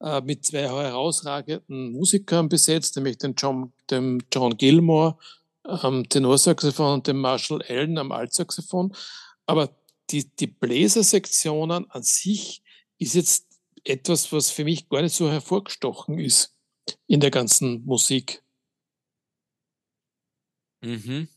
äh, 0.00 0.20
mit 0.22 0.46
zwei 0.46 0.62
herausragenden 0.62 1.92
Musikern 1.92 2.48
besetzt, 2.48 2.96
nämlich 2.96 3.18
den 3.18 3.34
John, 3.34 3.72
dem 3.90 4.22
John 4.32 4.56
Gilmore 4.56 5.18
am 5.64 6.08
Tenorsaxophon 6.08 6.94
und 6.94 7.06
dem 7.06 7.20
Marshall 7.20 7.62
Allen 7.62 7.98
am 7.98 8.12
Altsaxophon. 8.12 8.94
Aber 9.46 9.76
die, 10.10 10.34
die 10.36 10.46
Bläsersektionen 10.46 11.90
an 11.90 12.02
sich 12.02 12.62
ist 12.98 13.14
jetzt 13.14 13.46
etwas, 13.84 14.32
was 14.32 14.50
für 14.50 14.64
mich 14.64 14.88
gar 14.88 15.02
nicht 15.02 15.14
so 15.14 15.30
hervorgestochen 15.30 16.18
ist 16.18 16.54
in 17.06 17.20
der 17.20 17.30
ganzen 17.30 17.84
Musik. 17.84 18.42
Mhm. 20.80 21.28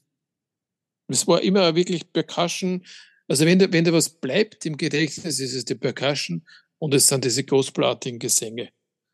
Es 1.08 1.28
war 1.28 1.42
immer 1.42 1.76
wirklich 1.76 2.12
Percussion. 2.12 2.86
Also 3.28 3.46
wenn 3.46 3.60
da, 3.60 3.72
wenn 3.72 3.84
da 3.84 3.92
was 3.92 4.10
bleibt 4.10 4.66
im 4.66 4.78
Gedächtnis, 4.78 5.40
ist 5.40 5.54
es 5.54 5.66
die 5.66 5.76
Percussion. 5.76 6.46
Und 6.78 6.94
es 6.94 7.08
sind 7.08 7.26
diese 7.26 7.44
ghostblattigen 7.44 8.20
Gesänge. 8.20 8.72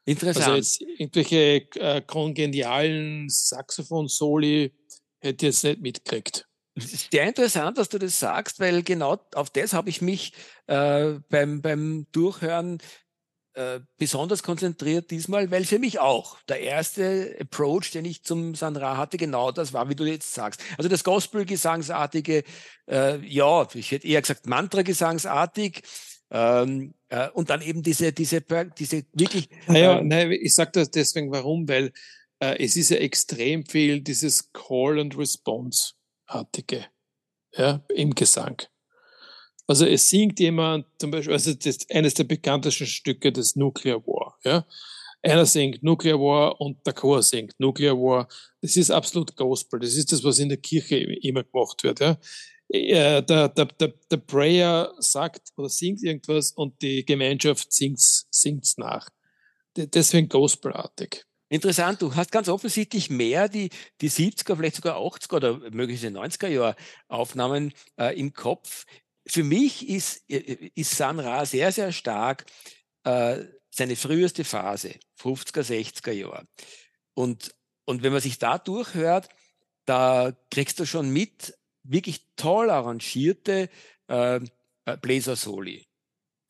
Interessant. 0.08 0.48
Also 0.48 0.56
jetzt 0.56 0.82
irgendwelche 0.82 1.68
äh, 1.76 2.02
kongenialen 2.02 3.28
Saxophon-Soli 3.30 4.74
hätte 5.20 5.46
ich 5.46 5.54
jetzt 5.54 5.64
nicht 5.66 5.82
mitgekriegt. 5.82 6.48
Sehr 6.78 7.26
interessant, 7.26 7.78
dass 7.78 7.90
du 7.90 7.98
das 7.98 8.18
sagst, 8.18 8.60
weil 8.60 8.84
genau 8.84 9.20
auf 9.36 9.50
das 9.50 9.74
habe 9.74 9.90
ich 9.90 10.02
mich 10.02 10.32
äh, 10.68 11.16
beim, 11.30 11.62
beim 11.62 12.08
Durchhören 12.12 12.78
äh, 13.54 13.82
besonders 13.98 14.44
konzentriert 14.44 15.12
diesmal, 15.12 15.52
weil 15.52 15.66
für 15.66 15.80
mich 15.80 16.00
auch 16.00 16.38
der 16.44 16.62
erste 16.62 17.36
Approach, 17.42 17.92
den 17.92 18.06
ich 18.06 18.24
zum 18.24 18.56
Sandra 18.56 18.96
hatte, 18.96 19.18
genau 19.18 19.52
das 19.52 19.74
war, 19.74 19.90
wie 19.90 19.96
du 19.96 20.06
jetzt 20.06 20.34
sagst. 20.34 20.62
Also 20.78 20.88
das 20.88 21.04
Gospel-Gesangsartige, 21.04 22.44
äh, 22.90 23.18
ja, 23.28 23.68
ich 23.74 23.92
hätte 23.92 24.08
eher 24.08 24.22
gesagt 24.22 24.46
Mantra-Gesangsartig, 24.46 25.82
ähm, 26.32 26.94
äh, 27.10 27.30
und 27.30 27.50
dann 27.50 27.62
eben 27.62 27.84
diese, 27.84 28.12
diese, 28.12 28.42
diese 28.78 29.04
wirklich. 29.14 29.50
Naja, 29.68 30.00
ähm, 30.00 30.08
nein, 30.08 30.32
ich 30.32 30.54
sage 30.54 30.72
das 30.74 30.92
deswegen, 30.92 31.32
warum? 31.32 31.68
Weil 31.68 31.92
äh, 32.40 32.64
es 32.64 32.76
ist 32.76 32.90
ja 32.90 32.98
extrem 32.98 33.66
viel 33.66 34.02
dieses 34.02 34.52
Call 34.52 35.00
and 35.00 35.18
Response-artige 35.18 36.86
ja, 37.54 37.84
im 37.90 38.14
Gesang. 38.14 38.62
Also 39.68 39.86
es 39.86 40.10
singt 40.10 40.40
jemand 40.40 40.86
zum 41.00 41.12
Beispiel, 41.12 41.34
also 41.34 41.54
das 41.54 41.66
ist 41.66 41.94
eines 41.94 42.14
der 42.14 42.24
bekanntesten 42.24 42.86
Stücke 42.86 43.32
des 43.32 43.56
Nuclear 43.56 44.02
War. 44.08 44.38
Ja? 44.44 44.66
Einer 45.22 45.46
singt 45.46 45.84
Nuclear 45.84 46.20
War 46.20 46.62
und 46.62 46.86
der 46.86 46.94
Chor 46.94 47.22
singt 47.22 47.60
Nuclear 47.60 47.96
War. 47.96 48.30
Das 48.62 48.78
ist 48.78 48.92
absolut 48.92 49.36
Gospel. 49.36 49.80
Das 49.80 49.96
ist 49.96 50.12
das, 50.12 50.24
was 50.24 50.40
in 50.40 50.48
der 50.48 50.60
Kirche 50.60 50.98
immer 50.98 51.44
gemacht 51.44 51.84
wird. 51.84 52.00
Ja? 52.00 52.18
Äh, 52.70 53.24
der, 53.24 53.50
der, 53.50 53.66
der, 53.66 53.94
der 54.12 54.18
Prayer 54.18 54.94
sagt 55.00 55.50
oder 55.56 55.70
singt 55.70 56.04
irgendwas 56.04 56.52
und 56.52 56.82
die 56.82 57.06
Gemeinschaft 57.06 57.72
singt's, 57.72 58.28
singt's 58.30 58.78
nach. 58.78 59.10
Deswegen 59.76 60.28
Gospelartig. 60.28 61.24
Interessant, 61.50 62.02
du 62.02 62.14
hast 62.14 62.32
ganz 62.32 62.50
offensichtlich 62.50 63.10
mehr 63.10 63.48
die, 63.48 63.70
die 64.02 64.10
70er, 64.10 64.58
vielleicht 64.58 64.76
sogar 64.76 64.98
80er 64.98 65.36
oder 65.36 65.54
möglicherweise 65.72 66.18
90er 66.18 66.48
Jahre 66.48 66.76
Aufnahmen 67.08 67.74
äh, 67.98 68.20
im 68.20 68.34
Kopf. 68.34 68.86
Für 69.26 69.44
mich 69.44 69.88
ist, 69.88 70.30
äh, 70.30 70.72
ist 70.76 70.98
San 70.98 71.20
Ra 71.20 71.46
sehr, 71.46 71.72
sehr 71.72 71.94
stark 71.94 72.46
äh, 73.04 73.46
seine 73.70 73.96
früheste 73.96 74.44
Phase, 74.44 74.96
50er, 75.22 75.62
60er 75.62 76.12
Jahre. 76.12 76.48
Und, 77.14 77.56
und 77.86 78.04
wenn 78.04 78.12
man 78.12 78.22
sich 78.22 78.40
da 78.40 78.58
durchhört, 78.58 79.30
da 79.86 80.34
kriegst 80.52 80.80
du 80.80 80.86
schon 80.86 81.10
mit, 81.10 81.57
wirklich 81.90 82.26
toll 82.36 82.70
arrangierte 82.70 83.70
äh, 84.08 84.40
äh, 84.86 84.98
Bläser-Soli 84.98 85.86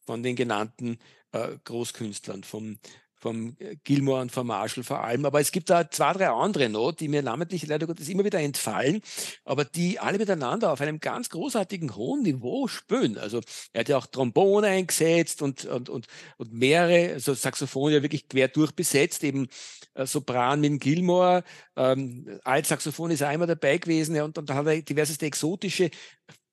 von 0.06 0.24
den 0.24 0.36
genannten 0.36 1.00
äh, 1.32 1.58
Großkünstlern, 1.64 2.44
vom, 2.44 2.80
vom 3.20 3.56
äh, 3.60 3.76
Gilmore 3.84 4.22
und 4.22 4.32
vom 4.32 4.48
Marshall 4.48 4.84
vor 4.84 5.04
allem. 5.04 5.26
Aber 5.26 5.40
es 5.40 5.52
gibt 5.52 5.70
da 5.70 5.90
zwei, 5.90 6.14
drei 6.14 6.30
andere 6.30 6.70
noch, 6.70 6.92
die 6.92 7.08
mir 7.08 7.22
namentlich 7.22 7.66
leider 7.68 7.88
Gottes 7.88 8.10
immer 8.10 8.24
wieder 8.24 8.40
entfallen, 8.40 9.02
aber 9.44 9.66
die 9.66 10.00
alle 10.00 10.18
miteinander 10.18 10.72
auf 10.72 10.82
einem 10.82 11.00
ganz 11.00 11.30
großartigen 11.30 11.96
hohen 11.96 12.24
Niveau 12.24 12.68
spüren. 12.68 13.18
Also 13.18 13.42
er 13.74 13.82
hat 13.82 13.90
ja 13.90 13.98
auch 13.98 14.08
Trombone 14.08 14.68
eingesetzt 14.68 15.42
und, 15.42 15.66
und, 15.66 15.90
und, 15.90 16.08
und 16.38 16.54
mehrere, 16.54 17.14
also 17.14 17.34
Saxophon 17.34 17.92
ja 17.92 18.02
wirklich 18.02 18.28
quer 18.28 18.48
durchbesetzt, 18.48 19.24
eben 19.24 19.48
äh, 19.96 20.06
Sopran 20.06 20.62
mit 20.62 20.80
Gilmore, 20.80 21.44
ähm, 21.76 22.40
Altsaxophon 22.44 23.12
ist 23.12 23.24
einmal 23.24 23.48
dabei 23.48 23.78
gewesen 23.78 24.16
ja, 24.16 24.24
und, 24.24 24.38
und 24.38 24.50
dann 24.50 24.58
hat 24.58 24.68
er 24.68 24.82
diverseste 24.82 25.26
exotische, 25.26 25.86
ich 25.86 25.94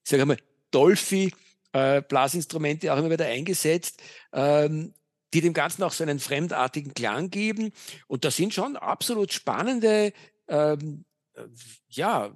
sage 0.05 0.27
mal, 0.27 0.37
Dolphy, 0.71 1.33
äh, 1.73 2.03
Blasinstrumente 2.03 2.93
auch 2.93 2.99
immer 2.99 3.11
wieder 3.11 3.27
eingesetzt. 3.27 4.03
Ähm, 4.33 4.95
die 5.33 5.41
dem 5.41 5.53
Ganzen 5.53 5.83
auch 5.83 5.93
so 5.93 6.05
einen 6.05 6.21
fremdartigen 6.21 6.95
Klang 6.95 7.31
geben. 7.31 7.73
Und 8.07 8.25
da 8.25 8.31
sind 8.31 8.55
schon 8.55 8.77
absolut 8.77 9.33
spannende, 9.33 10.13
ähm, 10.49 11.05
äh, 11.35 11.45
ja, 11.89 12.33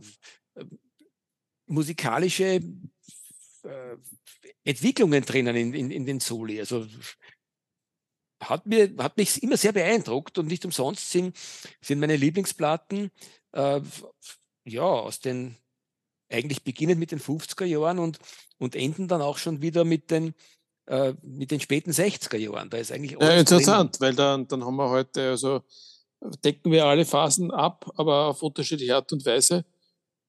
äh, 0.55 0.65
musikalische 1.67 2.61
äh, 3.63 3.97
Entwicklungen 4.65 5.25
drinnen 5.25 5.57
in, 5.57 5.75
in, 5.75 5.91
in 5.91 6.07
den 6.07 6.21
Soli. 6.21 6.59
Also 6.59 6.87
hat, 8.41 8.67
mir, 8.67 8.95
hat 8.99 9.17
mich 9.17 9.43
immer 9.43 9.57
sehr 9.57 9.73
beeindruckt 9.73 10.39
und 10.39 10.47
nicht 10.47 10.65
umsonst 10.65 11.11
sind, 11.11 11.37
sind 11.81 12.01
meine 12.01 12.17
Lieblingsplatten 12.17 13.11
äh, 13.53 13.81
ja, 14.65 14.83
aus 14.83 15.21
den 15.21 15.57
eigentlich 16.31 16.63
beginnend 16.63 16.99
mit 16.99 17.11
den 17.11 17.21
50er 17.21 17.65
Jahren 17.65 17.99
und, 17.99 18.19
und 18.59 18.77
enden 18.77 19.09
dann 19.09 19.23
auch 19.23 19.39
schon 19.39 19.63
wieder 19.63 19.85
mit 19.85 20.11
den 20.11 20.35
äh, 20.89 21.15
mit 21.23 21.51
den 21.51 21.61
späten 21.61 21.91
60er 21.91 22.37
Jahren. 22.37 22.71
Da 22.71 22.79
ist 22.79 22.93
eigentlich 22.93 23.13
ja, 23.21 23.31
interessant, 23.31 23.99
drin. 23.99 24.09
weil 24.09 24.15
dann, 24.15 24.49
dann 24.49 24.65
haben 24.65 24.77
wir 24.77 24.89
heute, 24.89 25.31
also 25.31 25.63
decken 26.45 26.73
wir 26.73 26.87
alle 26.87 27.05
Phasen 27.05 27.51
ab, 27.51 27.91
aber 27.97 28.27
auf 28.27 28.43
unterschiedliche 28.43 28.97
Art 28.97 29.13
und 29.13 29.25
Weise. 29.25 29.65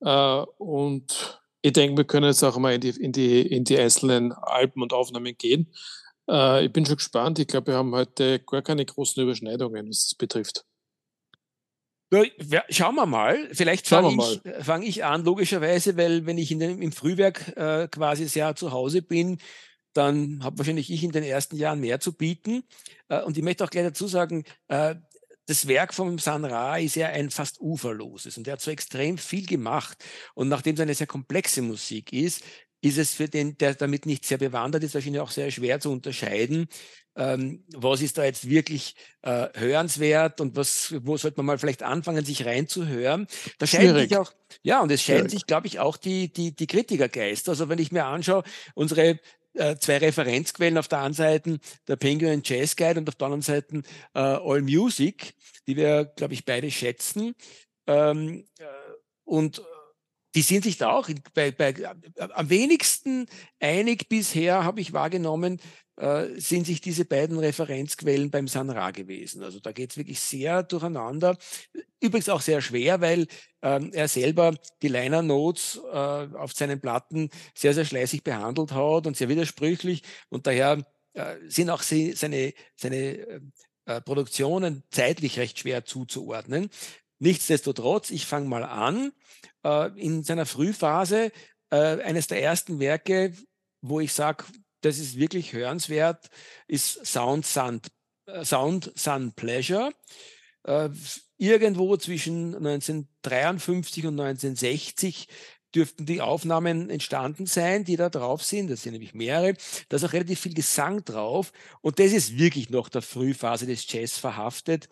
Äh, 0.02 0.42
und 0.58 1.40
ich 1.62 1.74
denke, 1.74 1.98
wir 1.98 2.04
können 2.06 2.28
jetzt 2.28 2.44
auch 2.44 2.58
mal 2.58 2.74
in 2.74 2.82
die, 2.82 2.90
in 2.90 3.12
die, 3.12 3.42
in 3.42 3.64
die 3.64 3.78
einzelnen 3.78 4.32
Alben 4.32 4.82
und 4.82 4.94
Aufnahmen 4.94 5.38
gehen. 5.38 5.74
Äh, 6.30 6.66
ich 6.66 6.74
bin 6.74 6.86
schon 6.86 6.98
gespannt. 6.98 7.40
Ich 7.40 7.48
glaube, 7.48 7.68
wir 7.68 7.76
haben 7.76 7.94
heute 7.94 8.40
gar 8.40 8.62
keine 8.62 8.86
großen 8.86 9.22
Überschneidungen, 9.22 9.90
was 9.90 10.10
das 10.10 10.16
betrifft. 10.16 10.66
Ja, 12.12 12.64
schauen 12.70 12.96
wir 12.96 13.06
mal. 13.06 13.48
Vielleicht 13.52 13.88
fange 13.88 14.16
ich, 14.18 14.66
fang 14.66 14.82
ich 14.82 15.06
an, 15.06 15.24
logischerweise, 15.24 15.96
weil 15.96 16.26
wenn 16.26 16.40
ich 16.40 16.52
in 16.52 16.60
den, 16.60 16.82
im 16.82 16.92
Frühwerk 16.92 17.56
äh, 17.56 17.88
quasi 17.88 18.28
sehr 18.28 18.56
zu 18.56 18.72
Hause 18.72 19.04
bin, 19.04 19.38
dann 19.94 20.44
habe 20.44 20.58
wahrscheinlich 20.60 20.92
ich 20.92 21.04
in 21.04 21.12
den 21.12 21.24
ersten 21.24 21.56
Jahren 21.56 21.80
mehr 21.80 22.00
zu 22.00 22.14
bieten. 22.14 22.64
Äh, 23.08 23.22
und 23.22 23.38
ich 23.38 23.44
möchte 23.44 23.64
auch 23.64 23.70
gleich 23.70 23.86
dazu 23.86 24.08
sagen, 24.08 24.44
äh, 24.68 24.96
das 25.46 25.68
Werk 25.68 25.96
vom 25.96 26.20
San 26.20 26.46
Ra 26.46 26.78
ist 26.78 26.96
ja 26.96 27.08
ein 27.08 27.32
fast 27.32 27.60
uferloses 27.60 28.38
und 28.38 28.48
er 28.48 28.54
hat 28.54 28.62
so 28.62 28.70
extrem 28.70 29.18
viel 29.18 29.48
gemacht. 29.48 29.98
Und 30.36 30.48
nachdem 30.48 30.76
es 30.76 30.80
eine 30.80 30.94
sehr 30.94 31.08
komplexe 31.08 31.64
Musik 31.64 32.14
ist, 32.14 32.44
ist 32.82 32.98
es 32.98 33.14
für 33.14 33.28
den, 33.28 33.58
der 33.58 33.74
damit 33.74 34.06
nicht 34.06 34.26
sehr 34.26 34.38
bewandert 34.38 34.84
ist, 34.84 34.94
wahrscheinlich 34.94 35.22
auch 35.22 35.32
sehr 35.32 35.52
schwer 35.52 35.80
zu 35.80 35.92
unterscheiden, 35.92 36.70
ähm, 37.16 37.66
was 37.76 38.02
ist 38.02 38.18
da 38.18 38.24
jetzt 38.24 38.48
wirklich 38.48 38.96
äh, 39.24 39.48
hörenswert 39.56 40.40
und 40.40 40.56
was, 40.56 40.96
wo 41.02 41.18
sollte 41.18 41.38
man 41.38 41.48
mal 41.48 41.58
vielleicht 41.58 41.84
anfangen, 41.84 42.24
sich 42.24 42.46
reinzuhören. 42.46 43.28
Da 43.58 43.68
scheiden 43.68 43.98
sich 43.98 44.16
auch, 44.16 44.32
ja, 44.62 44.82
und 44.82 44.92
es 44.92 45.02
scheiden 45.02 45.28
sich, 45.28 45.46
glaube 45.46 45.68
ich, 45.68 45.80
auch 45.80 45.98
die, 45.98 46.32
die, 46.32 46.56
die 46.56 46.68
Kritikergeister. 46.68 47.52
Also 47.52 47.68
wenn 47.68 47.80
ich 47.80 47.92
mir 47.92 48.06
anschaue, 48.06 48.44
unsere 48.74 49.20
äh, 49.60 49.78
zwei 49.78 49.98
Referenzquellen 49.98 50.78
auf 50.78 50.88
der 50.88 51.02
einen 51.02 51.14
Seite 51.14 51.60
der 51.88 51.96
Penguin 51.96 52.42
Jazz 52.44 52.76
Guide 52.76 53.00
und 53.00 53.10
auf 53.10 53.16
der 53.16 53.26
anderen 53.26 53.42
Seite 53.42 53.82
äh, 54.14 54.20
All 54.20 54.62
Music, 54.62 55.34
die 55.68 55.76
wir, 55.76 56.06
glaube 56.06 56.34
ich, 56.34 56.46
beide 56.46 56.72
schätzen. 56.72 57.36
Ähm, 57.88 58.46
äh, 58.58 58.66
und 59.24 59.62
die 60.36 60.42
sind 60.42 60.64
sich 60.64 60.78
da 60.78 60.92
auch 60.92 61.10
bei, 61.34 61.52
bei, 61.52 61.72
äh, 61.72 61.96
am 62.16 62.50
wenigsten 62.50 63.28
einig 63.60 64.10
bisher, 64.10 64.64
habe 64.64 64.82
ich 64.82 64.94
wahrgenommen, 64.94 65.60
äh, 66.00 66.40
sind 66.40 66.66
sich 66.66 66.80
diese 66.80 67.04
beiden 67.04 67.38
Referenzquellen 67.38 68.32
beim 68.32 68.48
Sanra 68.48 68.92
gewesen. 68.92 69.44
Also 69.44 69.60
da 69.60 69.74
geht 69.74 69.92
es 69.92 69.98
wirklich 69.98 70.22
sehr 70.22 70.64
durcheinander. 70.64 71.38
Übrigens 72.00 72.30
auch 72.30 72.40
sehr 72.40 72.62
schwer, 72.62 73.02
weil 73.02 73.28
ähm, 73.62 73.92
er 73.94 74.08
selber 74.08 74.56
die 74.82 74.88
Liner 74.88 75.22
Notes 75.22 75.78
äh, 75.92 75.98
auf 75.98 76.54
seinen 76.54 76.80
Platten 76.80 77.30
sehr, 77.54 77.74
sehr 77.74 77.84
schleißig 77.84 78.24
behandelt 78.24 78.72
hat 78.72 79.08
und 79.08 79.18
sehr 79.18 79.28
widersprüchlich. 79.28 80.04
Und 80.30 80.48
daher 80.48 80.86
äh, 81.14 81.36
sind 81.50 81.70
auch 81.70 81.82
sie, 81.82 82.14
seine, 82.14 82.54
seine 82.78 83.42
äh, 83.86 84.00
Produktionen 84.02 84.84
zeitlich 84.92 85.38
recht 85.38 85.60
schwer 85.60 85.84
zuzuordnen. 85.84 86.70
Nichtsdestotrotz, 87.20 88.12
ich 88.12 88.26
fange 88.26 88.48
mal 88.48 88.64
an. 88.64 89.12
Äh, 89.66 89.90
in 90.00 90.24
seiner 90.24 90.46
Frühphase, 90.46 91.34
äh, 91.72 92.02
eines 92.02 92.28
der 92.28 92.42
ersten 92.42 92.80
Werke, 92.80 93.34
wo 93.82 94.00
ich 94.00 94.14
sage, 94.14 94.46
das 94.82 94.98
ist 94.98 95.18
wirklich 95.18 95.54
hörenswert, 95.54 96.30
ist 96.68 97.06
Sound 97.06 97.46
Sun, 97.46 97.82
äh, 98.26 98.44
Sound 98.44 98.92
Sun 98.96 99.34
Pleasure. 99.34 99.92
Äh, 100.64 100.90
irgendwo 101.38 101.96
zwischen 101.98 102.56
1953 102.56 104.06
und 104.06 104.20
1960 104.20 105.28
dürften 105.74 106.06
die 106.06 106.22
Aufnahmen 106.22 106.90
entstanden 106.90 107.46
sein, 107.46 107.84
die 107.84 107.96
da 107.96 108.10
drauf 108.10 108.44
sind. 108.44 108.70
Das 108.70 108.84
sind 108.84 108.94
nämlich 108.94 109.14
mehrere. 109.14 109.54
Da 109.88 109.98
ist 109.98 110.04
auch 110.04 110.14
relativ 110.14 110.40
viel 110.40 110.54
Gesang 110.54 111.04
drauf. 111.06 111.52
Und 111.82 112.00
das 112.00 112.12
ist 112.12 112.38
wirklich 112.38 112.70
noch 112.70 112.90
der 112.90 113.02
Frühphase 113.02 113.68
des 113.68 113.92
Jazz 113.92 114.18
verhaftet. 114.18 114.90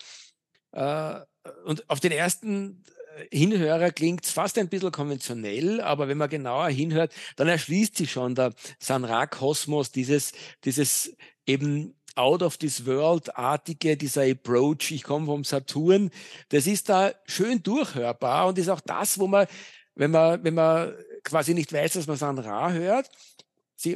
Äh, 0.72 1.20
und 1.66 1.90
auf 1.90 2.00
den 2.00 2.12
ersten 2.12 2.84
Hinhörer 3.32 3.92
klingt 3.92 4.26
fast 4.26 4.58
ein 4.58 4.70
bisschen 4.70 4.92
konventionell, 4.92 5.82
aber 5.82 6.08
wenn 6.08 6.18
man 6.18 6.30
genauer 6.30 6.70
hinhört, 6.70 7.14
dann 7.36 7.48
erschließt 7.48 7.96
sich 7.96 8.12
schon 8.12 8.36
der 8.36 8.54
Sanra-Kosmos, 8.80 9.92
dieses, 9.92 10.34
dieses 10.64 11.16
eben 11.46 11.96
out 12.16 12.42
of 12.42 12.58
this 12.58 12.86
world-artige, 12.86 13.96
dieser 13.96 14.24
Approach, 14.24 14.92
ich 14.92 15.04
komme 15.04 15.28
vom 15.28 15.44
Saturn, 15.44 16.10
das 16.50 16.68
ist 16.68 16.90
da 16.90 17.14
schön 17.26 17.62
durchhörbar 17.62 18.48
und 18.48 18.58
ist 18.58 18.70
auch 18.70 18.82
das, 18.82 19.20
wo 19.20 19.28
man, 19.28 19.48
wenn 19.96 20.12
man, 20.12 20.44
wenn 20.44 20.56
man 20.56 20.94
quasi 21.24 21.54
nicht 21.54 21.72
weiß, 21.72 21.94
dass 21.94 22.08
man 22.08 22.18
Sanra 22.18 22.72
hört, 22.72 23.10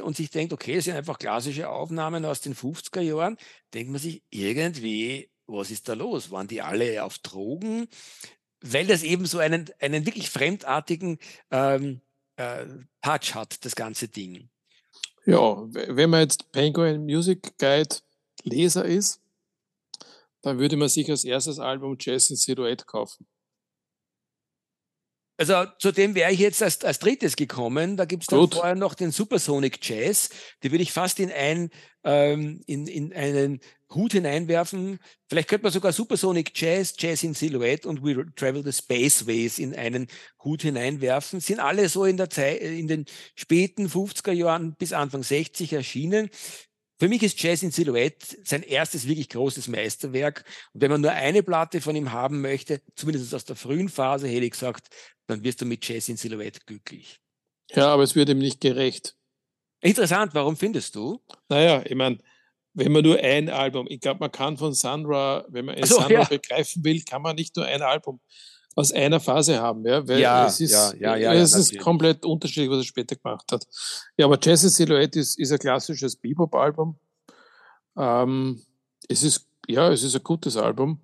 und 0.02 0.16
sich 0.16 0.30
denkt, 0.30 0.52
okay, 0.52 0.76
das 0.76 0.84
sind 0.84 0.94
einfach 0.94 1.18
klassische 1.18 1.68
Aufnahmen 1.68 2.24
aus 2.24 2.40
den 2.40 2.54
50er 2.54 3.00
Jahren, 3.00 3.36
denkt 3.74 3.90
man 3.90 4.00
sich 4.00 4.22
irgendwie, 4.30 5.28
was 5.46 5.72
ist 5.72 5.88
da 5.88 5.94
los? 5.94 6.30
Waren 6.30 6.46
die 6.46 6.62
alle 6.62 7.02
auf 7.02 7.18
Drogen? 7.18 7.88
Weil 8.62 8.86
das 8.86 9.02
eben 9.02 9.26
so 9.26 9.38
einen, 9.38 9.70
einen 9.80 10.06
wirklich 10.06 10.30
fremdartigen 10.30 11.18
ähm, 11.50 12.00
äh, 12.36 12.66
Touch 13.02 13.34
hat, 13.34 13.64
das 13.64 13.74
ganze 13.74 14.08
Ding. 14.08 14.48
Ja, 15.24 15.62
wenn 15.72 16.10
man 16.10 16.22
jetzt 16.22 16.50
Penguin 16.52 17.04
Music 17.04 17.56
Guide 17.58 17.96
Leser 18.42 18.84
ist, 18.84 19.20
dann 20.42 20.58
würde 20.58 20.76
man 20.76 20.88
sich 20.88 21.08
als 21.08 21.24
erstes 21.24 21.58
Album 21.60 21.96
Jazz 21.98 22.30
in 22.30 22.36
Silhouette 22.36 22.84
kaufen. 22.84 23.26
Also 25.42 25.72
zu 25.78 25.90
dem 25.90 26.14
wäre 26.14 26.30
ich 26.30 26.38
jetzt 26.38 26.62
als, 26.62 26.84
als 26.84 27.00
drittes 27.00 27.34
gekommen. 27.34 27.96
Da 27.96 28.04
gibt 28.04 28.22
es 28.22 28.26
dann 28.28 28.38
Gut. 28.38 28.54
vorher 28.54 28.76
noch 28.76 28.94
den 28.94 29.10
Supersonic 29.10 29.80
Jazz. 29.82 30.28
Die 30.62 30.70
würde 30.70 30.84
ich 30.84 30.92
fast 30.92 31.18
in, 31.18 31.32
ein, 31.32 31.70
ähm, 32.04 32.62
in, 32.66 32.86
in 32.86 33.12
einen 33.12 33.58
Hut 33.92 34.12
hineinwerfen. 34.12 35.00
Vielleicht 35.28 35.48
könnte 35.48 35.64
man 35.64 35.72
sogar 35.72 35.92
Supersonic 35.92 36.52
Jazz, 36.54 36.94
Jazz 36.96 37.24
in 37.24 37.34
Silhouette 37.34 37.88
und 37.88 38.04
We 38.04 38.24
Travel 38.36 38.62
the 38.62 38.72
Spaceways 38.72 39.58
in 39.58 39.74
einen 39.74 40.06
Hut 40.44 40.62
hineinwerfen. 40.62 41.40
Sind 41.40 41.58
alle 41.58 41.88
so 41.88 42.04
in 42.04 42.18
der 42.18 42.30
Zeit, 42.30 42.60
in 42.60 42.86
den 42.86 43.06
späten 43.34 43.88
50er 43.88 44.30
Jahren 44.30 44.76
bis 44.76 44.92
Anfang 44.92 45.24
60 45.24 45.72
erschienen. 45.72 46.30
Für 46.98 47.08
mich 47.08 47.22
ist 47.22 47.42
Jazz 47.42 47.62
in 47.62 47.70
Silhouette 47.70 48.38
sein 48.44 48.62
erstes 48.62 49.08
wirklich 49.08 49.28
großes 49.28 49.68
Meisterwerk. 49.68 50.44
Und 50.72 50.82
wenn 50.82 50.90
man 50.90 51.00
nur 51.00 51.10
eine 51.10 51.42
Platte 51.42 51.80
von 51.80 51.96
ihm 51.96 52.12
haben 52.12 52.40
möchte, 52.40 52.80
zumindest 52.94 53.34
aus 53.34 53.44
der 53.44 53.56
frühen 53.56 53.88
Phase, 53.88 54.28
hätte 54.28 54.44
ich 54.44 54.52
gesagt, 54.52 54.88
dann 55.26 55.42
wirst 55.42 55.60
du 55.60 55.64
mit 55.64 55.86
Jazz 55.86 56.08
in 56.08 56.16
Silhouette 56.16 56.60
glücklich. 56.66 57.20
Ja, 57.74 57.88
aber 57.88 58.02
es 58.02 58.14
wird 58.14 58.28
ihm 58.28 58.38
nicht 58.38 58.60
gerecht. 58.60 59.16
Interessant, 59.80 60.34
warum 60.34 60.56
findest 60.56 60.94
du? 60.94 61.20
Naja, 61.48 61.82
ich 61.84 61.94
meine, 61.94 62.18
wenn 62.74 62.92
man 62.92 63.02
nur 63.02 63.18
ein 63.18 63.48
Album, 63.48 63.86
ich 63.88 64.00
glaube, 64.00 64.20
man 64.20 64.30
kann 64.30 64.56
von 64.56 64.72
Sandra, 64.72 65.44
wenn 65.48 65.64
man 65.64 65.82
so, 65.84 65.96
Sandra 65.96 66.20
ja. 66.20 66.24
begreifen 66.24 66.84
will, 66.84 67.02
kann 67.02 67.22
man 67.22 67.36
nicht 67.36 67.56
nur 67.56 67.66
ein 67.66 67.82
Album 67.82 68.20
aus 68.74 68.92
einer 68.92 69.20
Phase 69.20 69.60
haben, 69.60 69.86
ja, 69.86 70.06
weil 70.06 70.20
ja, 70.20 70.46
es 70.46 70.60
ist, 70.60 70.72
ja, 70.72 70.94
ja, 70.94 71.16
ja, 71.16 71.32
es 71.34 71.54
ist 71.54 71.78
komplett 71.78 72.24
unterschiedlich, 72.24 72.70
was 72.70 72.78
er 72.78 72.84
später 72.84 73.16
gemacht 73.16 73.50
hat. 73.52 73.66
Ja, 74.16 74.26
aber 74.26 74.38
Jazz 74.40 74.62
Silhouette 74.62 75.18
ist, 75.18 75.38
ist 75.38 75.52
ein 75.52 75.58
klassisches 75.58 76.16
Bebop-Album. 76.16 76.98
Ähm, 77.96 78.62
es 79.08 79.22
ist, 79.22 79.46
ja, 79.68 79.90
es 79.90 80.02
ist 80.02 80.14
ein 80.14 80.22
gutes 80.22 80.56
Album, 80.56 81.02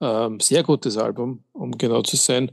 ähm, 0.00 0.40
sehr 0.40 0.62
gutes 0.62 0.96
Album, 0.96 1.44
um 1.52 1.72
genau 1.72 2.02
zu 2.02 2.16
sein. 2.16 2.52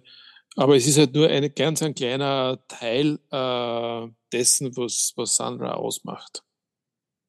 Aber 0.56 0.76
es 0.76 0.88
ist 0.88 0.98
halt 0.98 1.14
nur 1.16 1.30
eine, 1.30 1.50
ganz 1.50 1.82
ein 1.82 1.96
kleiner 1.96 2.60
Teil 2.68 3.20
äh, 3.32 4.08
dessen, 4.32 4.76
was, 4.78 5.14
was 5.16 5.36
Sandra 5.36 5.74
ausmacht. 5.74 6.44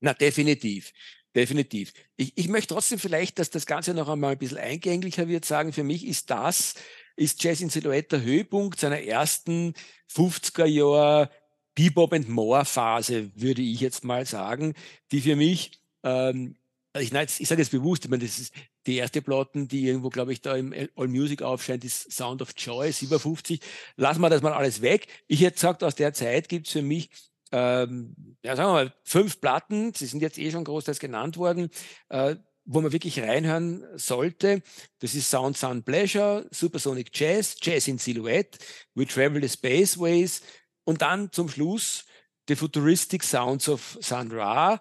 Na, 0.00 0.12
definitiv. 0.12 0.92
Definitiv. 1.34 1.92
Ich, 2.16 2.32
ich 2.36 2.48
möchte 2.48 2.74
trotzdem 2.74 2.98
vielleicht, 2.98 3.38
dass 3.38 3.50
das 3.50 3.66
Ganze 3.66 3.92
noch 3.92 4.08
einmal 4.08 4.32
ein 4.32 4.38
bisschen 4.38 4.58
eingänglicher 4.58 5.26
wird, 5.26 5.44
sagen, 5.44 5.72
für 5.72 5.82
mich 5.82 6.06
ist 6.06 6.30
das, 6.30 6.74
ist 7.16 7.42
Jazz 7.42 7.60
in 7.60 7.70
Silhouette 7.70 8.18
der 8.18 8.22
Höhepunkt 8.22 8.80
seiner 8.80 9.00
ersten 9.00 9.74
50er 10.12 10.66
Jahr 10.66 11.30
Bebop 11.74 12.12
and 12.12 12.28
More 12.28 12.64
Phase, 12.64 13.30
würde 13.34 13.62
ich 13.62 13.80
jetzt 13.80 14.04
mal 14.04 14.26
sagen, 14.26 14.74
die 15.10 15.20
für 15.20 15.36
mich, 15.36 15.80
ähm, 16.02 16.56
ich, 16.96 17.12
ich 17.12 17.48
sage 17.48 17.62
jetzt 17.62 17.72
bewusst, 17.72 18.04
ich 18.04 18.10
meine, 18.10 18.24
das 18.24 18.38
ist 18.38 18.54
die 18.86 18.96
erste 18.96 19.22
Platten, 19.22 19.66
die 19.66 19.86
irgendwo, 19.86 20.10
glaube 20.10 20.32
ich, 20.32 20.40
da 20.40 20.54
im 20.54 20.72
All 20.94 21.08
Music 21.08 21.42
aufscheint, 21.42 21.84
ist 21.84 22.12
Sound 22.12 22.42
of 22.42 22.50
Joy, 22.56 22.92
57. 22.92 23.60
Lassen 23.96 24.20
wir 24.20 24.30
das 24.30 24.42
mal 24.42 24.52
alles 24.52 24.82
weg. 24.82 25.08
Ich 25.26 25.40
hätte 25.40 25.54
gesagt, 25.54 25.82
aus 25.82 25.94
der 25.94 26.12
Zeit 26.12 26.48
gibt 26.48 26.66
es 26.66 26.72
für 26.74 26.82
mich 26.82 27.10
ähm, 27.54 28.16
ja, 28.42 28.56
sagen 28.56 28.68
wir 28.70 28.72
mal, 28.72 28.92
fünf 29.04 29.40
Platten, 29.40 29.94
sie 29.94 30.06
sind 30.06 30.20
jetzt 30.20 30.38
eh 30.38 30.50
schon 30.50 30.64
großteils 30.64 30.98
genannt 30.98 31.36
worden, 31.36 31.70
äh, 32.08 32.34
wo 32.64 32.80
man 32.80 32.92
wirklich 32.92 33.20
reinhören 33.20 33.84
sollte. 33.96 34.62
Das 35.00 35.14
ist 35.14 35.30
Sound 35.30 35.56
Sound 35.56 35.84
Pleasure, 35.84 36.46
Supersonic 36.50 37.10
Jazz, 37.12 37.56
Jazz 37.60 37.88
in 37.88 37.98
Silhouette, 37.98 38.58
We 38.94 39.06
Travel 39.06 39.42
the 39.42 39.48
Spaceways 39.48 40.40
und 40.84 41.02
dann 41.02 41.30
zum 41.32 41.48
Schluss 41.48 42.04
The 42.48 42.56
Futuristic 42.56 43.22
Sounds 43.22 43.68
of 43.68 43.98
Sun 44.00 44.30
Ra. 44.32 44.80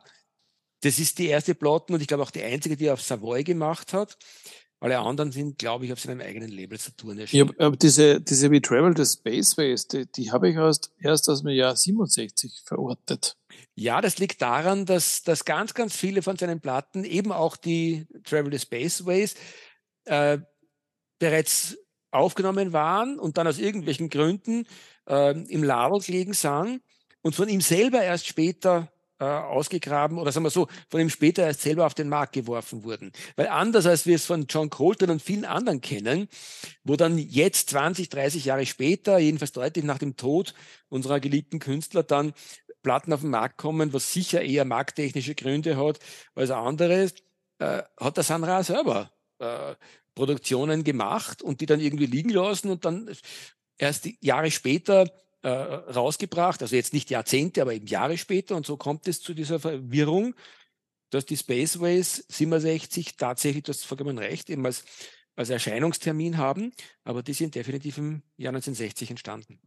Das 0.81 0.99
ist 0.99 1.17
die 1.17 1.27
erste 1.27 1.55
Platten 1.55 1.93
und 1.93 2.01
ich 2.01 2.07
glaube 2.07 2.23
auch 2.23 2.31
die 2.31 2.43
einzige, 2.43 2.75
die 2.75 2.87
er 2.87 2.93
auf 2.93 3.01
Savoy 3.01 3.43
gemacht 3.43 3.93
hat. 3.93 4.17
Alle 4.81 4.99
anderen 4.99 5.31
sind, 5.31 5.57
glaube 5.57 5.85
ich, 5.85 5.93
auf 5.93 6.01
seinem 6.01 6.19
eigenen 6.19 6.49
Label 6.49 6.77
Saturn 6.77 7.17
erschienen. 7.17 7.55
Ja, 7.57 7.65
aber 7.67 7.77
diese, 7.77 8.19
diese 8.19 8.51
We 8.51 8.61
Travel 8.61 8.93
the 8.97 9.05
Spaceways, 9.05 9.87
die, 9.87 10.05
die 10.11 10.29
habe 10.29 10.49
ich 10.49 10.57
erst, 10.57 10.91
erst 10.99 11.29
aus 11.29 11.41
dem 11.41 11.51
Jahr 11.51 11.73
67 11.73 12.63
verortet. 12.65 13.37
Ja, 13.75 14.01
das 14.01 14.17
liegt 14.17 14.41
daran, 14.41 14.85
dass, 14.85 15.23
dass 15.23 15.45
ganz, 15.45 15.73
ganz 15.73 15.95
viele 15.95 16.21
von 16.21 16.37
seinen 16.37 16.61
Platten, 16.61 17.03
eben 17.03 17.31
auch 17.31 17.57
die 17.57 18.07
Travel 18.23 18.51
the 18.51 18.59
Spaceways, 18.59 19.35
äh, 20.05 20.39
bereits 21.19 21.77
aufgenommen 22.11 22.73
waren 22.73 23.19
und 23.19 23.37
dann 23.37 23.47
aus 23.47 23.57
irgendwelchen 23.57 24.09
Gründen 24.09 24.67
äh, 25.07 25.31
im 25.31 25.63
Lager 25.63 25.99
gelegen 25.99 26.33
sind 26.33 26.81
und 27.21 27.35
von 27.35 27.49
ihm 27.49 27.61
selber 27.61 28.01
erst 28.01 28.27
später 28.27 28.93
äh, 29.19 29.25
ausgegraben 29.25 30.17
oder 30.17 30.31
sagen 30.31 30.45
wir 30.45 30.49
so, 30.49 30.67
von 30.89 30.99
ihm 30.99 31.09
später 31.09 31.43
erst 31.43 31.61
selber 31.61 31.85
auf 31.85 31.93
den 31.93 32.09
Markt 32.09 32.33
geworfen 32.33 32.83
wurden. 32.83 33.11
Weil 33.35 33.47
anders 33.47 33.85
als 33.85 34.05
wir 34.05 34.15
es 34.15 34.25
von 34.25 34.47
John 34.49 34.69
Coltrane 34.69 35.13
und 35.13 35.21
vielen 35.21 35.45
anderen 35.45 35.81
kennen, 35.81 36.27
wo 36.83 36.95
dann 36.95 37.17
jetzt 37.17 37.69
20, 37.69 38.09
30 38.09 38.45
Jahre 38.45 38.65
später, 38.65 39.17
jedenfalls 39.19 39.53
deutlich 39.53 39.85
nach 39.85 39.97
dem 39.97 40.17
Tod 40.17 40.53
unserer 40.89 41.19
geliebten 41.19 41.59
Künstler, 41.59 42.03
dann 42.03 42.33
Platten 42.83 43.13
auf 43.13 43.21
den 43.21 43.31
Markt 43.31 43.57
kommen, 43.57 43.93
was 43.93 44.13
sicher 44.13 44.41
eher 44.41 44.65
markttechnische 44.65 45.35
Gründe 45.35 45.77
hat 45.77 45.99
als 46.35 46.51
andere, 46.51 47.11
äh, 47.59 47.81
hat 47.97 48.17
der 48.17 48.23
Sanra 48.23 48.63
selber 48.63 49.11
äh, 49.39 49.75
Produktionen 50.13 50.83
gemacht 50.83 51.41
und 51.41 51.61
die 51.61 51.65
dann 51.65 51.79
irgendwie 51.79 52.05
liegen 52.05 52.29
lassen 52.29 52.69
und 52.69 52.85
dann 52.85 53.09
erst 53.77 54.07
Jahre 54.21 54.51
später 54.51 55.11
äh, 55.41 55.49
rausgebracht, 55.49 56.61
also 56.61 56.75
jetzt 56.75 56.93
nicht 56.93 57.09
Jahrzehnte, 57.09 57.61
aber 57.61 57.73
eben 57.73 57.87
Jahre 57.87 58.17
später. 58.17 58.55
Und 58.55 58.65
so 58.65 58.77
kommt 58.77 59.07
es 59.07 59.21
zu 59.21 59.33
dieser 59.33 59.59
Verwirrung, 59.59 60.35
dass 61.09 61.25
die 61.25 61.37
Spaceways 61.37 62.25
67 62.29 63.17
tatsächlich, 63.17 63.63
du 63.63 63.71
hast 63.71 63.85
vollkommen 63.85 64.17
recht, 64.17 64.49
eben 64.49 64.65
als, 64.65 64.85
als 65.35 65.49
Erscheinungstermin 65.49 66.37
haben, 66.37 66.71
aber 67.03 67.23
die 67.23 67.33
sind 67.33 67.55
definitiv 67.55 67.97
im 67.97 68.23
Jahr 68.37 68.53
1960 68.53 69.09
entstanden. 69.11 69.59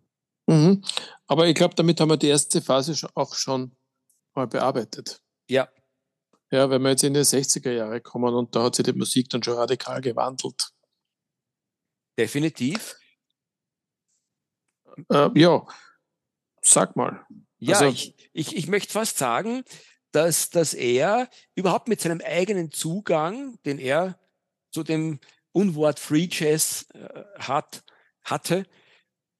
Mhm. 0.46 0.82
Aber 1.26 1.46
ich 1.46 1.54
glaube, 1.54 1.74
damit 1.74 2.00
haben 2.00 2.10
wir 2.10 2.16
die 2.16 2.28
erste 2.28 2.62
Phase 2.62 2.94
auch 3.14 3.34
schon 3.34 3.76
mal 4.34 4.46
bearbeitet. 4.46 5.20
Ja. 5.48 5.68
Ja, 6.50 6.70
wenn 6.70 6.82
wir 6.82 6.90
jetzt 6.90 7.02
in 7.02 7.14
die 7.14 7.20
60er 7.20 7.72
Jahre 7.72 8.00
kommen 8.00 8.32
und 8.32 8.54
da 8.54 8.62
hat 8.62 8.76
sich 8.76 8.84
die 8.84 8.92
Musik 8.92 9.28
dann 9.30 9.42
schon 9.42 9.54
radikal 9.54 10.00
gewandelt. 10.00 10.70
Definitiv. 12.16 12.96
Äh, 15.10 15.30
ja, 15.34 15.66
sag 16.62 16.94
mal. 16.94 17.26
Ja, 17.58 17.78
also, 17.78 17.90
ich, 17.90 18.14
ich, 18.32 18.56
ich 18.56 18.68
möchte 18.68 18.92
fast 18.92 19.18
sagen, 19.18 19.64
dass, 20.12 20.50
dass 20.50 20.72
er 20.72 21.28
überhaupt 21.54 21.88
mit 21.88 22.00
seinem 22.00 22.20
eigenen 22.24 22.70
Zugang, 22.70 23.60
den 23.64 23.78
er 23.78 24.18
zu 24.70 24.82
dem 24.82 25.20
Unwort 25.52 25.98
Free 25.98 26.28
Jazz 26.30 26.86
äh, 26.94 27.24
hat, 27.38 27.82
hatte, 28.22 28.66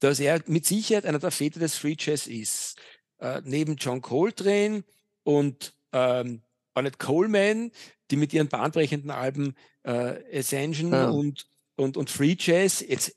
dass 0.01 0.21
er 0.21 0.43
mit 0.47 0.67
Sicherheit 0.67 1.07
einer 1.07 1.19
der 1.19 1.31
Väter 1.31 1.61
des 1.61 1.77
Free 1.77 1.97
Jazz 1.99 2.27
ist. 2.27 2.77
Äh, 3.19 3.41
neben 3.45 3.77
John 3.77 4.03
Coltrane 4.03 4.85
und 5.23 5.75
ähm, 5.93 6.43
Barnett 6.75 6.99
Coleman, 6.99 7.73
die 8.11 8.17
mit 8.17 8.33
ihren 8.35 8.49
bahnbrechenden 8.49 9.11
Alben 9.11 9.57
äh, 9.85 10.39
Ascension 10.39 10.93
ja. 10.93 11.09
und, 11.09 11.47
und, 11.77 11.97
und 11.97 12.11
Free 12.11 12.37
Jazz 12.39 12.85
jetzt 12.87 13.17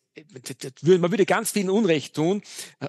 man 0.83 1.11
würde 1.11 1.25
ganz 1.25 1.51
vielen 1.51 1.69
Unrecht 1.69 2.15
tun. 2.15 2.41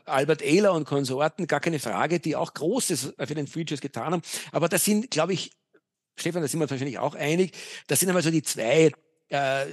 Albert 0.05 0.43
Ehler 0.43 0.73
und 0.73 0.85
Konsorten, 0.85 1.47
gar 1.47 1.61
keine 1.61 1.79
Frage, 1.79 2.19
die 2.19 2.35
auch 2.35 2.55
Großes 2.55 3.15
für 3.19 3.35
den 3.35 3.47
Futures 3.47 3.81
getan 3.81 4.13
haben. 4.13 4.23
Aber 4.51 4.69
das 4.69 4.85
sind, 4.85 5.11
glaube 5.11 5.33
ich, 5.33 5.53
Stefan, 6.17 6.43
da 6.43 6.49
sind 6.49 6.61
wir 6.61 6.65
uns 6.65 6.71
wahrscheinlich 6.71 6.99
auch 6.99 7.15
einig, 7.15 7.53
das 7.87 8.01
sind 8.01 8.09
einmal 8.09 8.23
so 8.23 8.31
die 8.31 8.43
zwei 8.43 8.93
äh, 9.29 9.67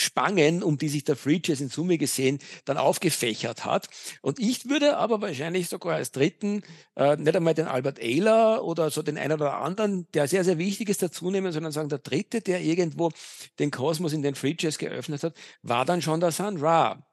Spangen, 0.00 0.62
um 0.62 0.78
die 0.78 0.88
sich 0.88 1.04
der 1.04 1.16
Free 1.16 1.40
Jazz 1.44 1.60
in 1.60 1.68
Summe 1.68 1.98
gesehen 1.98 2.38
dann 2.64 2.78
aufgefächert 2.78 3.64
hat. 3.64 3.88
Und 4.22 4.38
ich 4.38 4.68
würde 4.68 4.96
aber 4.96 5.20
wahrscheinlich 5.20 5.68
sogar 5.68 5.96
als 5.96 6.10
dritten 6.10 6.62
äh, 6.96 7.16
nicht 7.16 7.36
einmal 7.36 7.54
den 7.54 7.66
Albert 7.66 7.98
Ehler 7.98 8.64
oder 8.64 8.90
so 8.90 9.02
den 9.02 9.18
einen 9.18 9.34
oder 9.34 9.58
anderen, 9.58 10.06
der 10.14 10.26
sehr, 10.26 10.42
sehr 10.44 10.56
wichtig 10.56 10.88
ist, 10.88 11.02
dazu 11.02 11.30
nehmen, 11.30 11.52
sondern 11.52 11.72
sagen, 11.72 11.90
der 11.90 11.98
dritte, 11.98 12.40
der 12.40 12.62
irgendwo 12.62 13.10
den 13.58 13.70
Kosmos 13.70 14.14
in 14.14 14.22
den 14.22 14.34
Free 14.34 14.56
Jazz 14.58 14.78
geöffnet 14.78 15.22
hat, 15.22 15.34
war 15.62 15.84
dann 15.84 16.00
schon 16.00 16.20
der 16.20 16.32
Sun 16.32 16.56
Ra. 16.56 17.06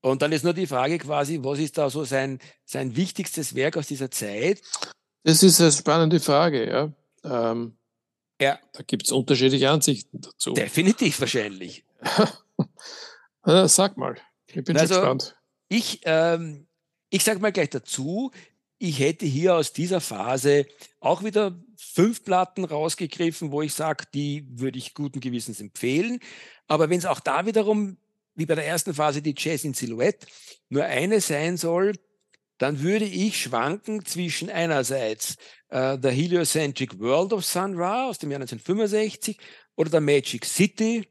Und 0.00 0.20
dann 0.20 0.32
ist 0.32 0.44
nur 0.44 0.52
die 0.52 0.66
Frage 0.66 0.98
quasi, 0.98 1.40
was 1.42 1.58
ist 1.60 1.78
da 1.78 1.88
so 1.88 2.04
sein, 2.04 2.40
sein 2.64 2.96
wichtigstes 2.96 3.54
Werk 3.54 3.76
aus 3.76 3.86
dieser 3.86 4.10
Zeit? 4.10 4.60
Das 5.22 5.42
ist 5.42 5.60
eine 5.60 5.72
spannende 5.72 6.20
Frage, 6.20 6.68
ja. 6.68 6.92
Ähm, 7.24 7.76
ja. 8.40 8.58
Da 8.72 8.82
gibt 8.82 9.04
es 9.04 9.12
unterschiedliche 9.12 9.70
Ansichten 9.70 10.20
dazu. 10.20 10.54
Definitiv 10.54 11.20
wahrscheinlich. 11.20 11.84
Sag 13.44 13.96
mal, 13.96 14.16
ich 14.46 14.64
bin 14.64 14.76
also, 14.76 14.94
gespannt. 14.94 15.36
Ich, 15.68 16.00
ähm, 16.04 16.66
ich 17.10 17.24
sage 17.24 17.40
mal 17.40 17.52
gleich 17.52 17.70
dazu, 17.70 18.30
ich 18.78 18.98
hätte 18.98 19.26
hier 19.26 19.54
aus 19.54 19.72
dieser 19.72 20.00
Phase 20.00 20.66
auch 21.00 21.22
wieder 21.22 21.58
fünf 21.76 22.24
Platten 22.24 22.64
rausgegriffen, 22.64 23.52
wo 23.52 23.62
ich 23.62 23.72
sage, 23.74 24.04
die 24.12 24.46
würde 24.50 24.78
ich 24.78 24.94
guten 24.94 25.20
Gewissens 25.20 25.60
empfehlen. 25.60 26.20
Aber 26.66 26.90
wenn 26.90 26.98
es 26.98 27.06
auch 27.06 27.20
da 27.20 27.46
wiederum, 27.46 27.98
wie 28.34 28.46
bei 28.46 28.54
der 28.54 28.66
ersten 28.66 28.94
Phase, 28.94 29.22
die 29.22 29.34
Jazz 29.36 29.64
in 29.64 29.74
Silhouette, 29.74 30.26
nur 30.68 30.84
eine 30.84 31.20
sein 31.20 31.56
soll, 31.56 31.92
dann 32.58 32.80
würde 32.82 33.04
ich 33.04 33.42
schwanken 33.42 34.04
zwischen 34.04 34.50
einerseits 34.50 35.36
äh, 35.68 35.98
The 36.00 36.10
Heliocentric 36.10 36.98
World 36.98 37.32
of 37.32 37.44
Sun 37.44 37.74
Ra 37.76 38.08
aus 38.08 38.18
dem 38.18 38.30
Jahr 38.30 38.40
1965 38.40 39.38
oder 39.76 39.90
der 39.90 40.00
Magic 40.00 40.44
City, 40.44 41.08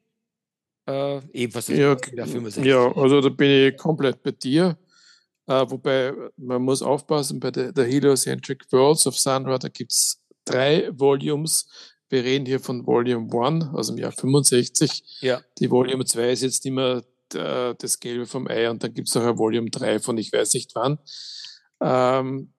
äh, 0.87 1.21
ebenfalls 1.33 1.69
aus 1.69 1.77
ja, 1.77 1.95
dem 1.95 2.17
Jahr 2.17 2.27
65. 2.27 2.65
Ja, 2.65 2.95
also 2.95 3.21
da 3.21 3.29
bin 3.29 3.67
ich 3.67 3.77
komplett 3.77 4.21
bei 4.23 4.31
dir. 4.31 4.77
Äh, 5.45 5.65
wobei 5.69 6.13
man 6.37 6.61
muss 6.61 6.81
aufpassen, 6.81 7.39
bei 7.39 7.51
der, 7.51 7.73
der 7.73 7.85
Heliocentric 7.85 8.71
Worlds 8.71 9.05
of 9.07 9.17
Sun 9.17 9.45
Ra, 9.45 9.57
da 9.57 9.67
gibt 9.67 9.91
es 9.91 10.21
drei 10.45 10.89
Volumes. 10.93 11.67
Wir 12.09 12.23
reden 12.23 12.45
hier 12.45 12.59
von 12.59 12.85
Volume 12.85 13.27
1 13.45 13.65
aus 13.73 13.87
dem 13.87 13.97
Jahr 13.97 14.11
65. 14.11 15.19
Ja. 15.21 15.41
Die 15.59 15.69
Volume 15.69 16.05
2 16.05 16.31
ist 16.31 16.43
jetzt 16.43 16.63
nicht 16.63 16.73
mehr 16.73 17.03
äh, 17.35 17.75
das 17.77 17.99
Gelbe 17.99 18.25
vom 18.25 18.47
Ei 18.47 18.69
und 18.69 18.83
dann 18.83 18.93
gibt 18.93 19.09
es 19.09 19.17
auch 19.17 19.25
ein 19.25 19.37
Volume 19.37 19.69
3 19.69 19.99
von 19.99 20.17
ich 20.17 20.31
weiß 20.31 20.53
nicht 20.53 20.75
wann. 20.75 20.99
Ähm, 21.81 22.53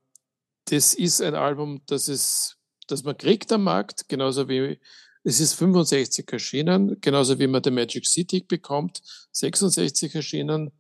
das 0.67 0.95
ist 0.95 1.21
ein 1.21 1.35
Album, 1.35 1.83
das, 1.87 2.09
ist, 2.09 2.57
das 2.87 3.05
man 3.05 3.17
kriegt 3.17 3.53
am 3.53 3.65
Markt, 3.65 4.09
genauso 4.09 4.49
wie 4.49 4.79
es 5.23 5.41
ist 5.41 5.55
65 5.55 6.31
erschienen, 6.33 6.99
genauso 7.01 7.39
wie 7.39 7.47
man 7.47 7.63
The 7.65 7.71
Magic 7.71 8.07
City 8.07 8.41
bekommt, 8.41 9.01
66 9.33 10.15
erschienen. 10.15 10.71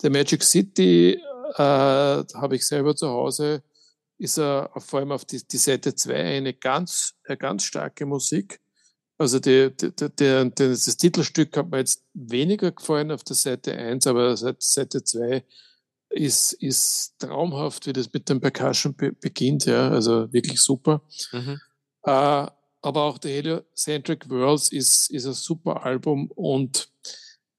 The 0.00 0.10
Magic 0.10 0.42
City 0.42 1.14
äh, 1.14 1.58
habe 1.58 2.56
ich 2.56 2.66
selber 2.66 2.94
zu 2.94 3.08
Hause 3.08 3.62
ist 4.20 4.38
er 4.38 4.70
vor 4.76 5.00
allem 5.00 5.12
auf 5.12 5.24
die, 5.24 5.42
die 5.46 5.56
Seite 5.56 5.94
2 5.94 6.14
eine 6.14 6.52
ganz, 6.52 7.14
eine 7.24 7.38
ganz 7.38 7.64
starke 7.64 8.04
Musik. 8.04 8.60
Also 9.20 9.38
die, 9.38 9.70
die, 9.76 9.90
die, 9.92 10.50
das 10.56 10.96
Titelstück 10.96 11.54
hat 11.54 11.70
mir 11.70 11.76
jetzt 11.76 12.02
weniger 12.14 12.72
gefallen 12.72 13.10
auf 13.10 13.22
der 13.22 13.36
Seite 13.36 13.76
1, 13.76 14.06
aber 14.06 14.34
Seite 14.34 15.04
2 15.04 15.44
ist, 16.08 16.54
ist 16.54 17.16
traumhaft, 17.18 17.86
wie 17.86 17.92
das 17.92 18.10
mit 18.10 18.30
dem 18.30 18.40
Percussion 18.40 18.94
be 18.94 19.12
beginnt, 19.12 19.66
ja, 19.66 19.90
also 19.90 20.32
wirklich 20.32 20.58
super. 20.62 21.02
Mhm. 21.32 21.60
Äh, 22.04 22.46
aber 22.80 23.02
auch 23.02 23.18
der 23.18 23.32
Heliocentric 23.32 24.30
Worlds 24.30 24.72
ist, 24.72 25.10
ist 25.10 25.26
ein 25.26 25.34
super 25.34 25.84
Album 25.84 26.30
und 26.34 26.88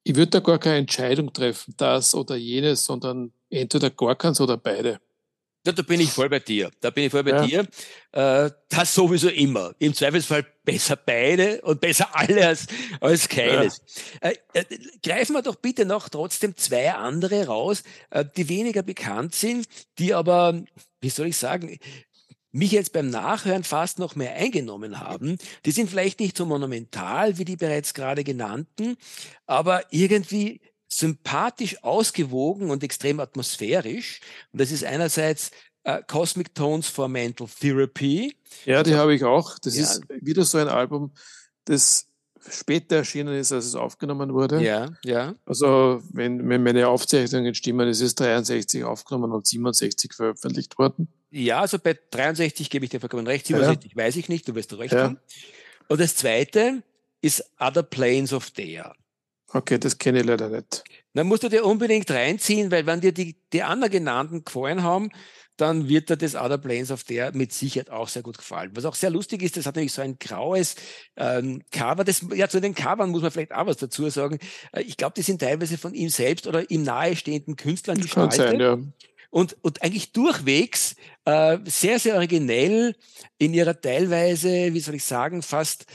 ich 0.01 0.15
würde 0.15 0.31
da 0.31 0.39
gar 0.39 0.57
keine 0.57 0.77
Entscheidung 0.77 1.31
treffen, 1.31 1.75
das 1.77 2.15
oder 2.15 2.37
jenes, 2.37 2.85
sondern 2.85 3.33
entweder 3.51 3.91
gar 3.91 4.15
keins 4.15 4.41
oder 4.41 4.57
beide. 4.57 4.99
Ja, 5.65 5.71
da 5.73 5.83
bin 5.83 6.01
ich 6.01 6.09
voll 6.09 6.27
bei 6.27 6.39
dir. 6.39 6.71
Da 6.79 6.89
bin 6.89 7.05
ich 7.05 7.11
voll 7.11 7.23
bei 7.23 7.31
ja. 7.31 7.45
dir. 7.45 7.67
Äh, 8.11 8.49
das 8.67 8.95
sowieso 8.95 9.29
immer. 9.29 9.75
Im 9.77 9.93
Zweifelsfall 9.93 10.45
besser 10.63 10.95
beide 10.95 11.61
und 11.61 11.79
besser 11.79 12.09
alle 12.15 12.47
als, 12.47 12.65
als 12.99 13.29
keines. 13.29 13.81
Ja. 14.23 14.29
Äh, 14.29 14.35
äh, 14.53 14.65
greifen 15.03 15.33
wir 15.33 15.43
doch 15.43 15.55
bitte 15.55 15.85
noch 15.85 16.09
trotzdem 16.09 16.57
zwei 16.57 16.91
andere 16.93 17.45
raus, 17.45 17.83
äh, 18.09 18.25
die 18.35 18.49
weniger 18.49 18.81
bekannt 18.81 19.35
sind, 19.35 19.67
die 19.99 20.15
aber, 20.15 20.63
wie 20.99 21.09
soll 21.09 21.27
ich 21.27 21.37
sagen, 21.37 21.77
mich 22.51 22.71
jetzt 22.71 22.91
beim 22.91 23.09
Nachhören 23.09 23.63
fast 23.63 23.99
noch 23.99 24.15
mehr 24.15 24.33
eingenommen 24.33 24.99
haben. 24.99 25.37
Die 25.65 25.71
sind 25.71 25.89
vielleicht 25.89 26.19
nicht 26.19 26.35
so 26.35 26.45
monumental 26.45 27.37
wie 27.37 27.45
die 27.45 27.55
bereits 27.55 27.93
gerade 27.93 28.23
genannten, 28.23 28.97
aber 29.45 29.83
irgendwie 29.91 30.59
sympathisch 30.91 31.83
ausgewogen 31.83 32.69
und 32.69 32.83
extrem 32.83 33.19
atmosphärisch. 33.19 34.19
Und 34.51 34.61
das 34.61 34.71
ist 34.71 34.83
einerseits 34.83 35.51
äh, 35.83 36.01
Cosmic 36.07 36.53
Tones 36.53 36.87
for 36.87 37.07
Mental 37.07 37.47
Therapy. 37.47 38.35
Ja, 38.65 38.83
die 38.83 38.95
habe 38.95 39.15
ich 39.15 39.23
auch. 39.23 39.57
Das 39.59 39.75
ja. 39.75 39.83
ist 39.83 40.03
wieder 40.09 40.43
so 40.43 40.57
ein 40.57 40.67
Album, 40.67 41.11
das 41.65 42.07
später 42.49 42.97
erschienen 42.97 43.35
ist, 43.35 43.51
als 43.51 43.65
es 43.65 43.75
aufgenommen 43.75 44.33
wurde. 44.33 44.61
Ja, 44.61 44.89
ja. 45.03 45.35
Also, 45.45 46.01
wenn, 46.11 46.47
wenn 46.49 46.63
meine 46.63 46.87
Aufzeichnungen 46.87 47.53
stimmen, 47.53 47.87
ist 47.87 48.01
es 48.01 48.15
63 48.15 48.83
aufgenommen 48.83 49.31
und 49.31 49.47
67 49.47 50.13
veröffentlicht 50.13 50.77
worden. 50.77 51.07
Ja, 51.29 51.61
also 51.61 51.79
bei 51.79 51.97
63 52.11 52.69
gebe 52.69 52.83
ich 52.83 52.91
dir 52.91 52.99
vollkommen 52.99 53.27
recht, 53.27 53.47
67 53.47 53.91
ja. 53.91 54.03
weiß 54.03 54.15
ich 54.17 54.27
nicht, 54.27 54.47
du 54.47 54.55
wirst 54.55 54.77
recht 54.77 54.93
ja. 54.93 55.03
haben. 55.03 55.19
Und 55.87 56.01
das 56.01 56.15
zweite 56.15 56.83
ist 57.21 57.43
Other 57.59 57.83
Planes 57.83 58.33
of 58.33 58.51
Dare. 58.51 58.93
Okay, 59.53 59.77
das 59.77 59.97
kenne 59.97 60.19
ich 60.19 60.25
leider 60.25 60.49
nicht. 60.49 60.83
Dann 61.13 61.27
musst 61.27 61.43
du 61.43 61.49
dir 61.49 61.65
unbedingt 61.65 62.09
reinziehen, 62.09 62.71
weil 62.71 62.85
wenn 62.85 63.01
dir 63.01 63.11
die, 63.11 63.35
die 63.51 63.63
anderen 63.63 63.91
genannten 63.91 64.45
gefallen 64.45 64.83
haben, 64.83 65.09
dann 65.57 65.89
wird 65.89 66.09
dir 66.09 66.17
das 66.17 66.35
Other 66.35 66.57
Planes 66.57 66.89
of 66.89 67.03
der 67.03 67.35
mit 67.35 67.53
Sicherheit 67.53 67.89
auch 67.89 68.07
sehr 68.07 68.23
gut 68.23 68.37
gefallen. 68.37 68.71
Was 68.73 68.85
auch 68.85 68.95
sehr 68.95 69.09
lustig 69.09 69.43
ist, 69.43 69.57
das 69.57 69.65
hat 69.65 69.75
nämlich 69.75 69.91
so 69.91 70.01
ein 70.01 70.17
graues 70.17 70.75
ähm, 71.17 71.61
Cover. 71.71 72.03
Das, 72.03 72.25
ja, 72.33 72.47
zu 72.47 72.61
den 72.61 72.73
Covern 72.73 73.09
muss 73.09 73.21
man 73.21 73.31
vielleicht 73.31 73.53
auch 73.53 73.67
was 73.67 73.77
dazu 73.77 74.09
sagen. 74.09 74.39
Äh, 74.71 74.81
ich 74.81 74.97
glaube, 74.97 75.13
die 75.15 75.21
sind 75.21 75.41
teilweise 75.41 75.77
von 75.77 75.93
ihm 75.93 76.09
selbst 76.09 76.47
oder 76.47 76.69
ihm 76.71 76.83
nahestehenden 76.83 77.57
Künstlern 77.57 77.99
gestaltet. 78.01 78.39
Kann 78.39 78.49
sein, 78.51 78.59
ja. 78.59 78.77
Und, 79.29 79.55
und 79.61 79.81
eigentlich 79.81 80.11
durchwegs 80.11 80.95
äh, 81.25 81.57
sehr, 81.65 81.99
sehr 81.99 82.15
originell 82.15 82.95
in 83.37 83.53
ihrer 83.53 83.79
teilweise, 83.79 84.73
wie 84.73 84.79
soll 84.79 84.95
ich 84.95 85.05
sagen, 85.05 85.41
fast 85.41 85.85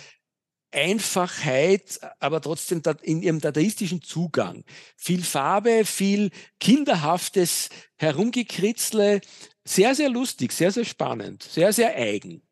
Einfachheit, 0.73 2.01
aber 2.21 2.41
trotzdem 2.41 2.83
in 3.03 3.23
ihrem 3.23 3.41
dadaistischen 3.41 4.03
Zugang. 4.03 4.65
Viel 4.97 5.23
Farbe, 5.23 5.85
viel 5.85 6.31
kinderhaftes 6.61 7.69
Herumgekritzle. 7.97 9.21
Sehr, 9.65 9.95
sehr 9.95 10.11
lustig, 10.11 10.53
sehr, 10.53 10.71
sehr 10.71 10.85
spannend, 10.85 11.43
sehr, 11.43 11.73
sehr 11.73 11.95
eigen. 11.95 12.43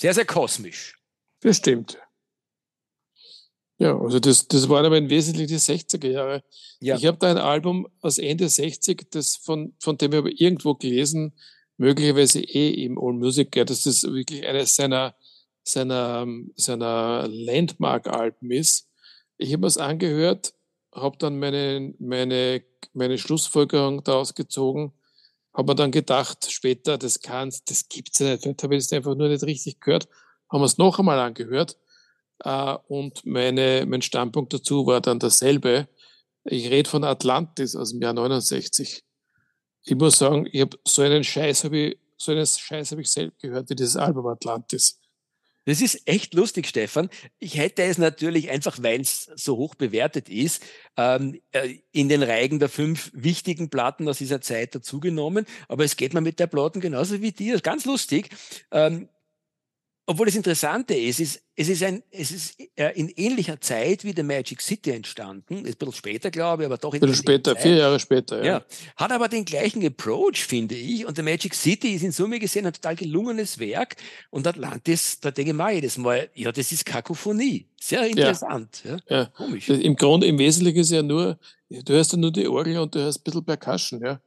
Sehr, 0.00 0.14
sehr 0.14 0.24
kosmisch. 0.24 0.98
Bestimmt. 1.40 1.98
Ja, 3.78 3.98
also 3.98 4.18
das, 4.20 4.48
das 4.48 4.68
waren 4.68 4.86
aber 4.86 4.96
im 4.96 5.10
Wesentlichen 5.10 5.48
die 5.48 5.58
60er 5.58 6.08
Jahre. 6.08 6.44
Ja. 6.80 6.96
Ich 6.96 7.04
habe 7.04 7.18
da 7.18 7.30
ein 7.30 7.38
Album 7.38 7.86
aus 8.00 8.18
Ende 8.18 8.48
60, 8.48 9.10
das 9.10 9.36
von, 9.36 9.74
von 9.78 9.98
dem 9.98 10.12
ich 10.12 10.18
aber 10.18 10.30
irgendwo 10.30 10.74
gelesen, 10.74 11.34
möglicherweise 11.76 12.40
eh 12.40 12.84
im 12.84 12.98
All 12.98 13.12
Music, 13.12 13.54
ja, 13.54 13.64
dass 13.64 13.82
das 13.82 14.02
wirklich 14.04 14.46
eines 14.46 14.76
seiner 14.76 15.14
seiner, 15.66 16.26
seiner 16.54 17.26
Landmark-Alben 17.28 18.50
ist. 18.50 18.88
Ich 19.36 19.52
habe 19.52 19.66
es 19.66 19.78
angehört, 19.78 20.54
habe 20.94 21.16
dann 21.18 21.38
meine, 21.38 21.94
meine, 21.98 22.62
meine 22.92 23.18
Schlussfolgerung 23.18 24.02
daraus 24.04 24.34
gezogen, 24.34 24.92
habe 25.52 25.72
mir 25.72 25.76
dann 25.76 25.90
gedacht, 25.90 26.50
später, 26.50 26.98
das 26.98 27.20
kann, 27.20 27.52
das 27.66 27.88
gibt's 27.88 28.18
ja 28.18 28.30
nicht, 28.30 28.42
vielleicht 28.42 28.62
habe 28.62 28.76
ich 28.76 28.84
es 28.84 28.92
einfach 28.92 29.14
nur 29.14 29.28
nicht 29.28 29.44
richtig 29.44 29.80
gehört, 29.80 30.08
haben 30.50 30.60
wir 30.60 30.66
es 30.66 30.78
noch 30.78 30.98
einmal 30.98 31.18
angehört 31.18 31.76
äh, 32.44 32.76
und 32.88 33.24
meine, 33.26 33.84
mein 33.86 34.02
Standpunkt 34.02 34.52
dazu 34.54 34.86
war 34.86 35.00
dann 35.00 35.18
dasselbe. 35.18 35.88
Ich 36.44 36.70
rede 36.70 36.88
von 36.88 37.02
Atlantis 37.04 37.74
aus 37.74 37.90
dem 37.90 38.00
Jahr 38.02 38.12
69. 38.12 39.02
Ich 39.82 39.96
muss 39.96 40.18
sagen, 40.18 40.48
ich 40.52 40.60
habe 40.60 40.78
so 40.86 41.02
einen 41.02 41.24
Scheiß 41.24 41.64
habe 41.64 41.78
ich, 41.78 41.98
so 42.16 42.32
einen 42.32 42.46
Scheiß 42.46 42.92
habe 42.92 43.02
ich 43.02 43.10
selbst 43.10 43.40
gehört 43.40 43.68
wie 43.70 43.74
dieses 43.74 43.96
Album 43.96 44.26
Atlantis. 44.26 45.00
Das 45.66 45.80
ist 45.82 46.06
echt 46.06 46.32
lustig, 46.32 46.68
Stefan. 46.68 47.10
Ich 47.40 47.58
hätte 47.58 47.82
es 47.82 47.98
natürlich 47.98 48.50
einfach, 48.50 48.82
weil 48.82 49.00
es 49.00 49.30
so 49.34 49.56
hoch 49.56 49.74
bewertet 49.74 50.28
ist, 50.28 50.62
ähm, 50.96 51.40
äh, 51.50 51.74
in 51.90 52.08
den 52.08 52.22
Reigen 52.22 52.60
der 52.60 52.68
fünf 52.68 53.10
wichtigen 53.12 53.68
Platten 53.68 54.08
aus 54.08 54.18
dieser 54.18 54.40
Zeit 54.40 54.76
dazugenommen. 54.76 55.44
Aber 55.68 55.84
es 55.84 55.96
geht 55.96 56.14
mir 56.14 56.20
mit 56.20 56.38
der 56.38 56.46
Platten 56.46 56.80
genauso 56.80 57.20
wie 57.20 57.32
dir. 57.32 57.60
Ganz 57.60 57.84
lustig. 57.84 58.30
Ähm, 58.70 59.08
obwohl 60.06 60.26
das 60.26 60.36
Interessante 60.36 60.94
ist, 60.94 61.20
ist 61.20 61.42
es 61.58 61.68
ist, 61.70 61.82
ein, 61.82 62.02
es 62.10 62.30
ist 62.30 62.60
äh, 62.76 62.92
in 62.94 63.08
ähnlicher 63.08 63.58
Zeit 63.60 64.04
wie 64.04 64.12
The 64.14 64.22
Magic 64.22 64.60
City 64.60 64.90
entstanden, 64.90 65.64
ist 65.64 65.76
ein 65.76 65.78
bisschen 65.78 65.94
später, 65.94 66.30
glaube 66.30 66.62
ich, 66.62 66.66
aber 66.66 66.76
doch 66.76 66.92
in 66.92 67.02
Ein 67.02 67.08
bisschen 67.08 67.24
später, 67.24 67.54
Zeit. 67.54 67.62
vier 67.62 67.76
Jahre 67.76 67.98
später, 67.98 68.44
ja. 68.44 68.58
ja. 68.58 68.64
Hat 68.96 69.10
aber 69.10 69.28
den 69.28 69.46
gleichen 69.46 69.84
Approach, 69.84 70.44
finde 70.44 70.74
ich. 70.74 71.06
Und 71.06 71.16
The 71.16 71.22
Magic 71.22 71.54
City 71.54 71.94
ist 71.94 72.02
in 72.02 72.12
Summe 72.12 72.38
gesehen 72.38 72.66
ein 72.66 72.74
total 72.74 72.94
gelungenes 72.94 73.58
Werk. 73.58 73.96
Und 74.28 74.46
Atlantis, 74.46 75.18
da 75.18 75.30
denke 75.30 75.52
ich 75.52 75.56
mal 75.56 75.72
jedes 75.72 75.96
Mal, 75.96 76.28
ja, 76.34 76.52
das 76.52 76.70
ist 76.72 76.84
Kakophonie. 76.84 77.66
Sehr 77.80 78.06
interessant. 78.06 78.82
Ja. 78.84 78.98
ja. 79.08 79.16
ja. 79.16 79.24
Komisch. 79.26 79.70
Im 79.70 79.96
Grunde, 79.96 80.26
im 80.26 80.38
Wesentlichen 80.38 80.80
ist 80.80 80.90
ja 80.90 81.02
nur, 81.02 81.38
du 81.70 81.92
hörst 81.94 82.12
ja 82.12 82.18
nur 82.18 82.32
die 82.32 82.46
Orgel 82.46 82.78
und 82.78 82.94
du 82.94 82.98
hörst 82.98 83.20
ein 83.20 83.24
bisschen 83.24 83.44
Percussion, 83.44 84.00
ja. 84.04 84.20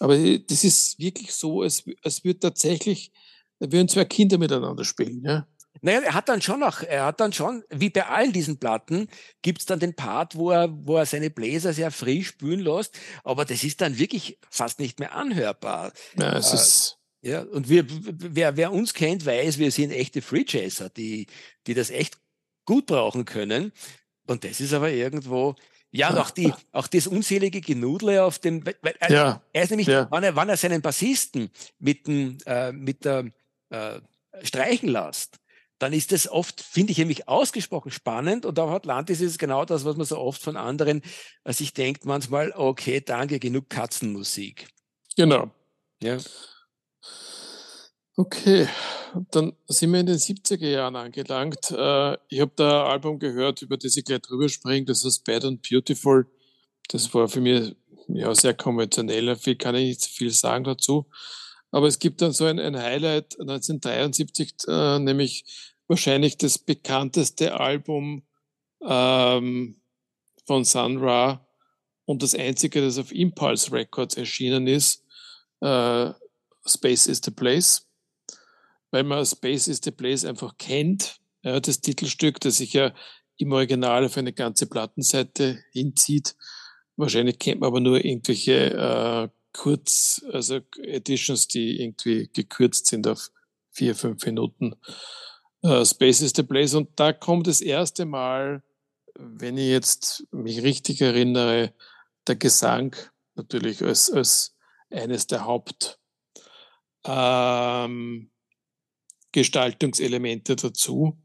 Aber 0.00 0.16
das 0.16 0.64
ist 0.64 0.98
wirklich 0.98 1.32
so, 1.32 1.62
als, 1.62 1.84
als 2.02 2.24
würde 2.24 2.40
tatsächlich, 2.40 3.12
da 3.60 3.70
würden 3.70 3.88
zwei 3.88 4.04
Kinder 4.04 4.38
miteinander 4.38 4.84
spielen, 4.84 5.22
ja. 5.24 5.46
Naja, 5.82 6.00
er 6.00 6.14
hat 6.14 6.28
dann 6.28 6.42
schon 6.42 6.60
noch, 6.60 6.82
er 6.82 7.06
hat 7.06 7.20
dann 7.20 7.32
schon, 7.32 7.62
wie 7.70 7.90
bei 7.90 8.04
all 8.06 8.32
diesen 8.32 8.58
Platten, 8.58 9.08
gibt's 9.40 9.66
dann 9.66 9.78
den 9.78 9.94
Part, 9.94 10.34
wo 10.34 10.50
er, 10.50 10.68
wo 10.70 10.96
er 10.96 11.06
seine 11.06 11.30
Bläser 11.30 11.72
sehr 11.72 11.90
frisch 11.90 12.28
spülen 12.28 12.60
lässt, 12.60 12.98
aber 13.24 13.44
das 13.44 13.62
ist 13.64 13.80
dann 13.80 13.98
wirklich 13.98 14.38
fast 14.50 14.80
nicht 14.80 14.98
mehr 14.98 15.14
anhörbar. 15.14 15.92
Ja, 16.18 16.36
es 16.36 16.52
äh, 16.52 16.56
ist. 16.56 16.96
Ja, 17.22 17.42
und 17.42 17.68
wir, 17.68 17.84
wer, 17.88 18.56
wer 18.56 18.72
uns 18.72 18.94
kennt, 18.94 19.24
weiß, 19.24 19.58
wir 19.58 19.70
sind 19.70 19.92
echte 19.92 20.22
Free 20.22 20.44
Chaser, 20.44 20.88
die, 20.88 21.26
die 21.66 21.74
das 21.74 21.90
echt 21.90 22.18
gut 22.64 22.86
brauchen 22.86 23.24
können. 23.24 23.72
Und 24.26 24.44
das 24.44 24.60
ist 24.60 24.72
aber 24.72 24.90
irgendwo, 24.90 25.54
Ja, 25.92 26.10
und 26.10 26.18
auch, 26.18 26.30
die, 26.30 26.52
auch 26.72 26.86
das 26.86 27.06
unselige 27.06 27.60
Genudle 27.60 28.24
auf 28.24 28.38
dem. 28.38 28.64
Weil, 28.64 28.94
er, 29.00 29.10
ja. 29.10 29.42
er 29.52 29.62
ist 29.62 29.70
nämlich, 29.70 29.88
ja. 29.88 30.06
wann, 30.10 30.24
er, 30.24 30.36
wann 30.36 30.48
er 30.48 30.56
seinen 30.56 30.82
Bassisten 30.82 31.50
mit, 31.78 32.06
dem, 32.06 32.38
äh, 32.46 32.72
mit 32.72 33.04
der 33.04 33.30
äh, 33.70 34.00
Streichen 34.42 34.88
lässt, 34.88 35.38
dann 35.78 35.92
ist 35.94 36.12
das 36.12 36.28
oft, 36.28 36.60
finde 36.60 36.92
ich 36.92 36.98
nämlich 36.98 37.26
ausgesprochen 37.26 37.90
spannend. 37.90 38.44
Und 38.44 38.58
auf 38.58 38.70
Atlantis 38.70 39.20
ist 39.20 39.32
es 39.32 39.38
genau 39.38 39.64
das, 39.64 39.84
was 39.84 39.96
man 39.96 40.06
so 40.06 40.18
oft 40.18 40.42
von 40.42 40.56
anderen 40.56 41.02
äh, 41.44 41.52
sich 41.52 41.72
denkt, 41.72 42.04
manchmal, 42.04 42.52
okay, 42.52 43.00
danke, 43.00 43.38
genug 43.38 43.70
Katzenmusik. 43.70 44.68
Genau. 45.16 45.50
Ja. 46.02 46.18
Okay, 48.16 48.68
dann 49.30 49.54
sind 49.66 49.92
wir 49.92 50.00
in 50.00 50.06
den 50.06 50.18
70er 50.18 50.68
Jahren 50.68 50.96
angelangt. 50.96 51.70
Äh, 51.70 52.18
ich 52.28 52.40
habe 52.40 52.52
da 52.54 52.84
ein 52.84 52.90
Album 52.90 53.18
gehört, 53.18 53.62
über 53.62 53.78
das 53.78 53.96
ich 53.96 54.04
gleich 54.04 54.20
drüber 54.20 54.50
springe, 54.50 54.84
das 54.84 55.04
heißt 55.04 55.24
Bad 55.24 55.46
and 55.46 55.66
Beautiful. 55.66 56.26
Das 56.88 57.12
war 57.14 57.28
für 57.28 57.40
mich 57.40 57.74
ja, 58.08 58.34
sehr 58.34 58.52
konventionell, 58.52 59.34
viel 59.36 59.56
kann 59.56 59.74
ich 59.76 59.88
nicht 59.88 60.04
viel 60.04 60.30
sagen 60.30 60.64
dazu. 60.64 61.06
Aber 61.70 61.86
es 61.86 61.98
gibt 61.98 62.20
dann 62.22 62.32
so 62.32 62.46
ein, 62.46 62.58
ein 62.58 62.76
Highlight 62.76 63.38
1973, 63.38 64.54
äh, 64.68 64.98
nämlich 64.98 65.44
wahrscheinlich 65.86 66.36
das 66.36 66.58
bekannteste 66.58 67.58
Album 67.58 68.22
ähm, 68.82 69.80
von 70.46 70.64
Sun 70.64 70.98
Ra 70.98 71.46
und 72.04 72.22
das 72.22 72.34
einzige, 72.34 72.80
das 72.80 72.98
auf 72.98 73.12
Impulse 73.12 73.72
Records 73.72 74.16
erschienen 74.16 74.66
ist, 74.66 75.04
äh, 75.60 76.10
Space 76.66 77.06
is 77.06 77.20
the 77.24 77.30
Place 77.30 77.86
weil 78.90 79.04
man 79.04 79.24
Space 79.24 79.68
is 79.68 79.80
the 79.82 79.90
Place 79.90 80.24
einfach 80.24 80.56
kennt. 80.58 81.20
Ja, 81.42 81.60
das 81.60 81.80
Titelstück, 81.80 82.40
das 82.40 82.58
sich 82.58 82.74
ja 82.74 82.92
im 83.38 83.52
Original 83.52 84.04
auf 84.04 84.16
eine 84.16 84.32
ganze 84.32 84.66
Plattenseite 84.66 85.62
hinzieht. 85.72 86.36
Wahrscheinlich 86.96 87.38
kennt 87.38 87.60
man 87.60 87.68
aber 87.68 87.80
nur 87.80 88.04
irgendwelche 88.04 88.72
äh, 88.72 89.28
Kurz, 89.52 90.24
also 90.32 90.60
Editions, 90.78 91.48
die 91.48 91.82
irgendwie 91.82 92.30
gekürzt 92.32 92.86
sind 92.86 93.06
auf 93.06 93.30
vier, 93.70 93.94
fünf 93.94 94.24
Minuten. 94.24 94.76
Äh, 95.62 95.84
Space 95.84 96.22
is 96.22 96.32
the 96.34 96.42
Place. 96.42 96.74
Und 96.74 96.98
da 96.98 97.12
kommt 97.12 97.46
das 97.46 97.60
erste 97.60 98.04
Mal, 98.04 98.62
wenn 99.14 99.58
ich 99.58 99.68
jetzt 99.68 100.26
mich 100.30 100.62
richtig 100.62 101.00
erinnere, 101.00 101.74
der 102.26 102.36
Gesang 102.36 102.94
natürlich 103.34 103.82
als, 103.82 104.10
als 104.10 104.56
eines 104.90 105.26
der 105.26 105.44
Haupt 105.44 105.98
ähm, 107.04 108.30
dazu. 110.56 111.18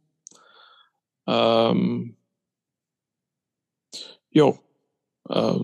Ähm, 1.28 2.18
ja, 4.30 4.54
äh, 5.30 5.60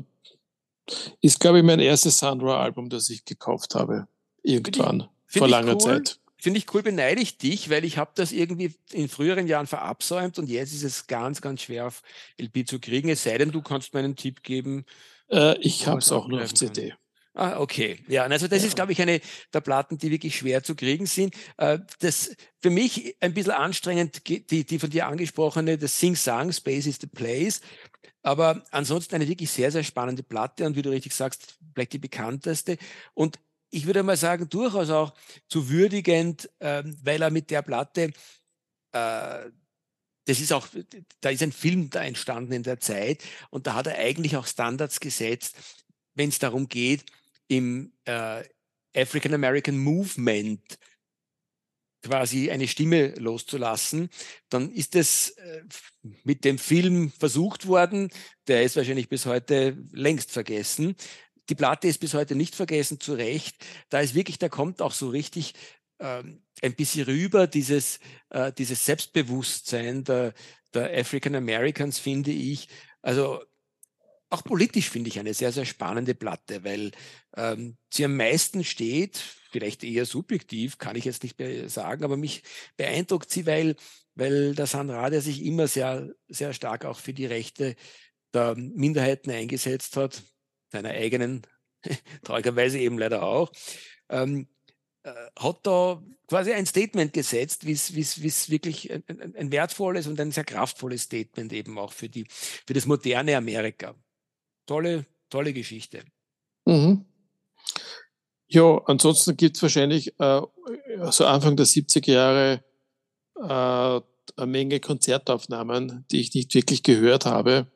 ist, 1.22 1.40
glaube 1.40 1.60
ich, 1.60 1.64
mein 1.64 1.80
erstes 1.80 2.20
Sandra-Album, 2.20 2.90
das 2.90 3.10
ich 3.10 3.26
gekauft 3.26 3.76
habe. 3.76 4.08
Irgendwann, 4.44 5.08
find 5.28 5.40
vor 5.40 5.48
langer 5.48 5.74
cool. 5.74 5.80
Zeit. 5.80 6.18
Finde 6.38 6.58
ich 6.58 6.74
cool, 6.74 6.82
beneide 6.82 7.22
ich 7.22 7.38
dich, 7.38 7.70
weil 7.70 7.86
ich 7.86 8.00
habe 8.00 8.12
das 8.16 8.32
irgendwie 8.32 8.74
in 8.92 9.10
früheren 9.10 9.46
Jahren 9.46 9.68
verabsäumt 9.68 10.40
und 10.40 10.50
jetzt 10.50 10.74
ist 10.74 10.84
es 10.84 11.06
ganz, 11.06 11.40
ganz 11.40 11.62
schwer 11.62 11.86
auf 11.86 12.02
LP 12.40 12.68
zu 12.68 12.80
kriegen, 12.80 13.10
es 13.10 13.24
sei 13.24 13.38
denn, 13.38 13.52
du 13.52 13.62
kannst 13.62 13.94
mir 13.94 14.00
einen 14.00 14.16
Tipp 14.16 14.42
geben. 14.42 14.86
Äh, 15.30 15.60
ich 15.60 15.86
habe 15.86 16.00
es 16.00 16.12
auch 16.12 16.28
nur 16.28 16.42
auf 16.42 16.54
CD. 16.54 16.90
Kann. 16.90 16.98
Ah, 17.34 17.60
okay. 17.60 17.98
Ja, 18.08 18.24
also 18.24 18.48
das 18.48 18.62
ja. 18.62 18.68
ist, 18.68 18.76
glaube 18.76 18.92
ich, 18.92 19.02
eine 19.02 19.22
der 19.54 19.62
Platten, 19.62 19.98
die 19.98 20.12
wirklich 20.12 20.38
schwer 20.38 20.64
zu 20.64 20.76
kriegen 20.76 21.06
sind. 21.06 21.34
Äh, 21.58 21.80
das 22.00 22.36
für 22.60 22.70
mich 22.70 23.16
ein 23.22 23.34
bisschen 23.34 23.54
anstrengend, 23.54 24.28
die, 24.28 24.66
die 24.66 24.80
von 24.80 24.90
dir 24.90 25.08
angesprochene, 25.08 25.78
das 25.78 25.98
Sing-Sang, 25.98 26.52
Space 26.52 26.88
is 26.88 26.98
the 27.00 27.08
Place. 27.08 27.62
Aber 28.22 28.64
ansonsten 28.72 29.16
eine 29.16 29.28
wirklich 29.28 29.50
sehr, 29.50 29.72
sehr 29.72 29.84
spannende 29.84 30.24
Platte 30.24 30.66
und 30.66 30.76
wie 30.76 30.82
du 30.82 30.90
richtig 30.90 31.14
sagst, 31.14 31.58
vielleicht 31.74 31.94
die 31.94 32.00
bekannteste. 32.00 32.78
Und 33.14 33.40
ich 33.70 33.86
würde 33.86 34.04
mal 34.04 34.18
sagen, 34.18 34.50
durchaus 34.50 34.90
auch 34.90 35.14
zu 35.48 35.70
würdigend, 35.70 36.50
ähm, 36.60 36.98
weil 37.02 37.22
er 37.22 37.32
mit 37.32 37.50
der 37.50 37.62
Platte, 37.62 38.12
äh, 38.92 39.50
das 40.26 40.40
ist 40.40 40.52
auch, 40.52 40.68
da 41.22 41.30
ist 41.30 41.42
ein 41.42 41.54
Film 41.54 41.90
da 41.90 42.04
entstanden 42.04 42.52
in 42.52 42.64
der 42.64 42.80
Zeit 42.80 43.24
und 43.50 43.66
da 43.68 43.74
hat 43.74 43.88
er 43.88 43.98
eigentlich 43.98 44.36
auch 44.36 44.46
Standards 44.46 45.00
gesetzt, 45.00 45.56
wenn 46.14 46.30
es 46.30 46.38
darum 46.38 46.68
geht, 46.68 47.06
im 47.52 47.92
äh, 48.06 48.44
African 48.96 49.34
American 49.34 49.78
Movement 49.78 50.80
quasi 52.02 52.50
eine 52.50 52.68
Stimme 52.68 53.10
loszulassen, 53.16 54.10
dann 54.50 54.72
ist 54.72 54.96
es 54.96 55.32
äh, 55.32 55.62
mit 56.24 56.46
dem 56.46 56.58
Film 56.58 57.12
versucht 57.12 57.68
worden. 57.68 58.10
Der 58.48 58.64
ist 58.64 58.78
wahrscheinlich 58.78 59.10
bis 59.10 59.26
heute 59.26 59.78
längst 59.92 60.32
vergessen. 60.32 60.96
Die 61.50 61.56
Platte 61.56 61.90
ist 61.90 62.00
bis 62.00 62.14
heute 62.14 62.36
nicht 62.36 62.56
vergessen, 62.56 63.02
zu 63.02 63.14
Recht. 63.14 63.56
Da 63.90 64.00
ist 64.00 64.16
wirklich, 64.16 64.40
da 64.40 64.48
kommt 64.48 64.82
auch 64.82 64.94
so 64.94 65.10
richtig 65.10 65.54
ähm, 66.00 66.42
ein 66.62 66.76
bisschen 66.76 67.04
rüber, 67.06 67.48
dieses, 67.48 68.00
äh, 68.30 68.54
dieses 68.54 68.86
Selbstbewusstsein 68.86 70.06
der, 70.06 70.34
der 70.74 70.98
African 70.98 71.36
Americans, 71.36 72.00
finde 72.00 72.32
ich. 72.32 72.70
Also 73.02 73.44
auch 74.32 74.44
politisch 74.44 74.90
finde 74.90 75.10
ich 75.10 75.20
eine 75.20 75.34
sehr, 75.34 75.52
sehr 75.52 75.66
spannende 75.66 76.16
Platte, 76.16 76.64
weil 76.64 76.92
ähm, 77.36 77.78
sie 77.94 78.06
am 78.06 78.16
meisten 78.16 78.64
steht, 78.64 79.18
vielleicht 79.52 79.84
eher 79.84 80.06
subjektiv, 80.06 80.78
kann 80.78 80.96
ich 80.96 81.04
jetzt 81.04 81.24
nicht 81.24 81.38
mehr 81.38 81.68
sagen, 81.68 82.04
aber 82.06 82.16
mich 82.16 82.44
beeindruckt 82.78 83.30
sie, 83.30 83.46
weil, 83.46 83.76
weil 84.16 84.56
der 84.56 84.68
Sandra, 84.68 85.10
der 85.10 85.22
sich 85.22 85.44
immer 85.44 85.68
sehr, 85.68 86.10
sehr 86.30 86.54
stark 86.54 86.86
auch 86.86 86.98
für 86.98 87.14
die 87.14 87.26
Rechte 87.26 87.76
der 88.34 88.56
Minderheiten 88.56 89.32
eingesetzt 89.32 89.98
hat, 89.98 90.24
seiner 90.72 90.92
eigenen, 90.92 91.42
traurigerweise 92.24 92.80
eben 92.80 92.98
leider 92.98 93.24
auch, 93.24 93.52
ähm, 94.10 94.48
äh, 95.04 95.14
hat 95.38 95.60
da 95.64 96.02
quasi 96.28 96.54
ein 96.54 96.66
Statement 96.66 97.12
gesetzt, 97.12 97.66
wie 97.66 97.74
es 97.74 98.50
wirklich 98.50 98.94
ein, 98.94 99.04
ein, 99.36 99.52
wertvolles 99.52 100.08
und 100.08 100.22
ein 100.22 100.32
sehr 100.32 100.46
kraftvolles 100.46 101.04
Statement 101.04 101.52
eben 101.52 101.78
auch 101.78 101.92
für, 101.92 102.08
die, 102.08 102.26
für 102.30 102.74
das 102.74 102.86
moderne 102.86 103.36
Amerika 103.36 103.94
tolle, 104.66 105.06
tolle 105.30 105.54
Geschichte. 105.54 106.04
Mhm. 106.66 107.06
Ja, 108.48 108.82
ansonsten 108.86 109.38
gibt 109.38 109.56
es 109.56 109.62
wahrscheinlich 109.64 110.20
äh, 110.20 110.42
so 111.10 111.26
Anfang 111.26 111.56
der 111.56 111.66
70er 111.66 112.12
Jahre 112.12 112.64
äh, 113.38 114.02
eine 114.36 114.46
Menge 114.46 114.80
Konzertaufnahmen, 114.80 116.06
die 116.12 116.20
ich 116.20 116.34
nicht 116.34 116.54
wirklich 116.54 116.84
gehört 116.84 117.26
habe. 117.26 117.68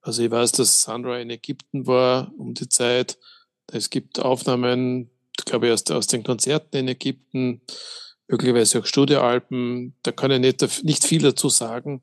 Also 0.00 0.22
ich 0.22 0.30
weiß, 0.30 0.52
dass 0.52 0.82
Sandra 0.82 1.18
in 1.18 1.30
Ägypten 1.30 1.86
war 1.86 2.32
um 2.38 2.54
die 2.54 2.68
Zeit. 2.68 3.18
Es 3.66 3.90
gibt 3.90 4.18
Aufnahmen, 4.18 5.10
glaube 5.44 5.66
ich, 5.66 5.72
aus, 5.72 5.90
aus 5.90 6.06
den 6.06 6.24
Konzerten 6.24 6.76
in 6.76 6.88
Ägypten, 6.88 7.60
möglicherweise 8.28 8.80
auch 8.80 8.86
Studioalben. 8.86 9.94
Da 10.02 10.12
kann 10.12 10.30
ich 10.30 10.40
nicht, 10.40 10.84
nicht 10.84 11.04
viel 11.04 11.20
dazu 11.20 11.48
sagen. 11.50 12.02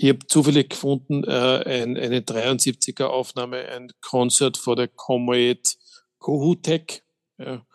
Ich 0.00 0.10
habe 0.10 0.24
zufällig 0.28 0.70
gefunden, 0.70 1.24
äh, 1.24 1.64
ein, 1.66 1.96
eine 1.96 2.20
73er 2.20 3.06
Aufnahme, 3.06 3.68
ein 3.68 3.90
Konzert 4.00 4.56
vor 4.56 4.76
der 4.76 4.86
Comet 4.86 5.76
Kohutec. 6.18 7.02
Ja. 7.36 7.66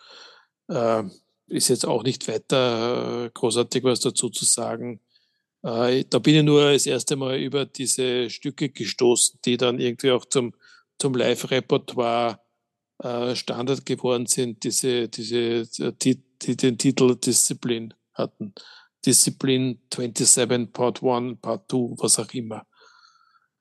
Äh, 0.70 1.04
ist 1.48 1.68
jetzt 1.68 1.86
auch 1.86 2.04
nicht 2.04 2.26
weiter 2.30 3.26
äh, 3.26 3.30
großartig 3.30 3.84
was 3.84 4.00
dazu 4.00 4.30
zu 4.30 4.46
sagen. 4.46 5.02
Äh, 5.64 6.06
da 6.10 6.20
bin 6.20 6.36
ich 6.36 6.44
nur 6.44 6.72
das 6.72 6.86
erste 6.86 7.18
Mal 7.18 7.40
über 7.40 7.66
diese 7.66 8.30
Stücke 8.30 8.70
gestoßen, 8.70 9.42
die 9.44 9.58
dann 9.58 9.80
irgendwie 9.80 10.12
auch 10.12 10.24
zum, 10.24 10.54
zum 11.00 11.16
Live-Repertoire 11.16 12.40
äh, 13.00 13.36
Standard 13.36 13.86
geworden 13.86 14.28
sind, 14.28 14.64
diese, 14.64 15.10
diese, 15.10 15.68
die, 15.92 16.24
die 16.42 16.56
den 16.56 16.78
Titel 16.78 17.18
Disziplin 17.18 17.94
hatten. 18.14 18.54
Discipline 19.06 19.80
27, 19.94 20.72
Part 20.72 21.04
1, 21.04 21.40
Part 21.42 21.70
2, 21.70 21.78
was 21.98 22.20
auch 22.20 22.34
immer. 22.34 22.66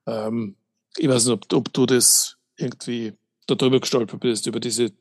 Ähm, 0.07 0.57
ich 0.97 1.09
weiß 1.09 1.27
nicht, 1.27 1.35
ob, 1.35 1.53
ob, 1.53 1.73
du 1.73 1.87
das 1.87 2.37
irgendwie 2.57 3.13
darüber 3.47 3.81
gestolpert 3.81 4.21
bist, 4.21 4.47
über 4.47 4.61
diese 4.61 4.93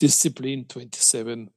Discipline 0.00 0.66
27. 0.72 1.50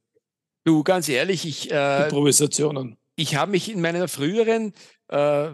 Du, 0.64 0.82
ganz 0.82 1.08
ehrlich, 1.08 1.46
ich. 1.46 1.70
Äh, 1.70 2.04
Improvisationen. 2.04 2.96
Ich 3.16 3.36
habe 3.36 3.50
mich 3.50 3.70
in 3.70 3.80
meiner 3.80 4.08
früheren, 4.08 4.72
äh, 5.08 5.48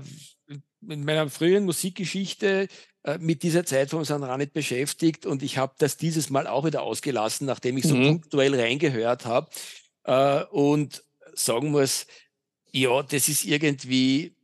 in 0.89 1.05
meiner 1.05 1.29
früheren 1.29 1.64
Musikgeschichte 1.64 2.69
äh, 3.03 3.19
mit 3.19 3.43
dieser 3.43 3.64
Zeit 3.64 3.91
vom 3.91 4.05
Sanranit 4.05 4.53
beschäftigt 4.53 5.27
und 5.27 5.43
ich 5.43 5.59
habe 5.59 5.75
das 5.79 5.97
dieses 5.97 6.31
Mal 6.31 6.47
auch 6.47 6.64
wieder 6.64 6.83
ausgelassen, 6.83 7.47
nachdem 7.47 7.77
ich 7.77 7.85
so 7.85 7.95
mhm. 7.95 8.21
punktuell 8.21 8.55
reingehört 8.59 9.27
habe. 9.27 9.49
Äh, 10.05 10.45
und 10.51 11.05
sagen 11.35 11.71
muss, 11.71 12.07
ja, 12.77 13.03
das 13.03 13.29
ist 13.29 13.45
irgendwie, 13.45 14.37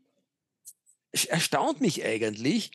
erstaunt 1.29 1.83
mich 1.83 2.03
eigentlich, 2.03 2.71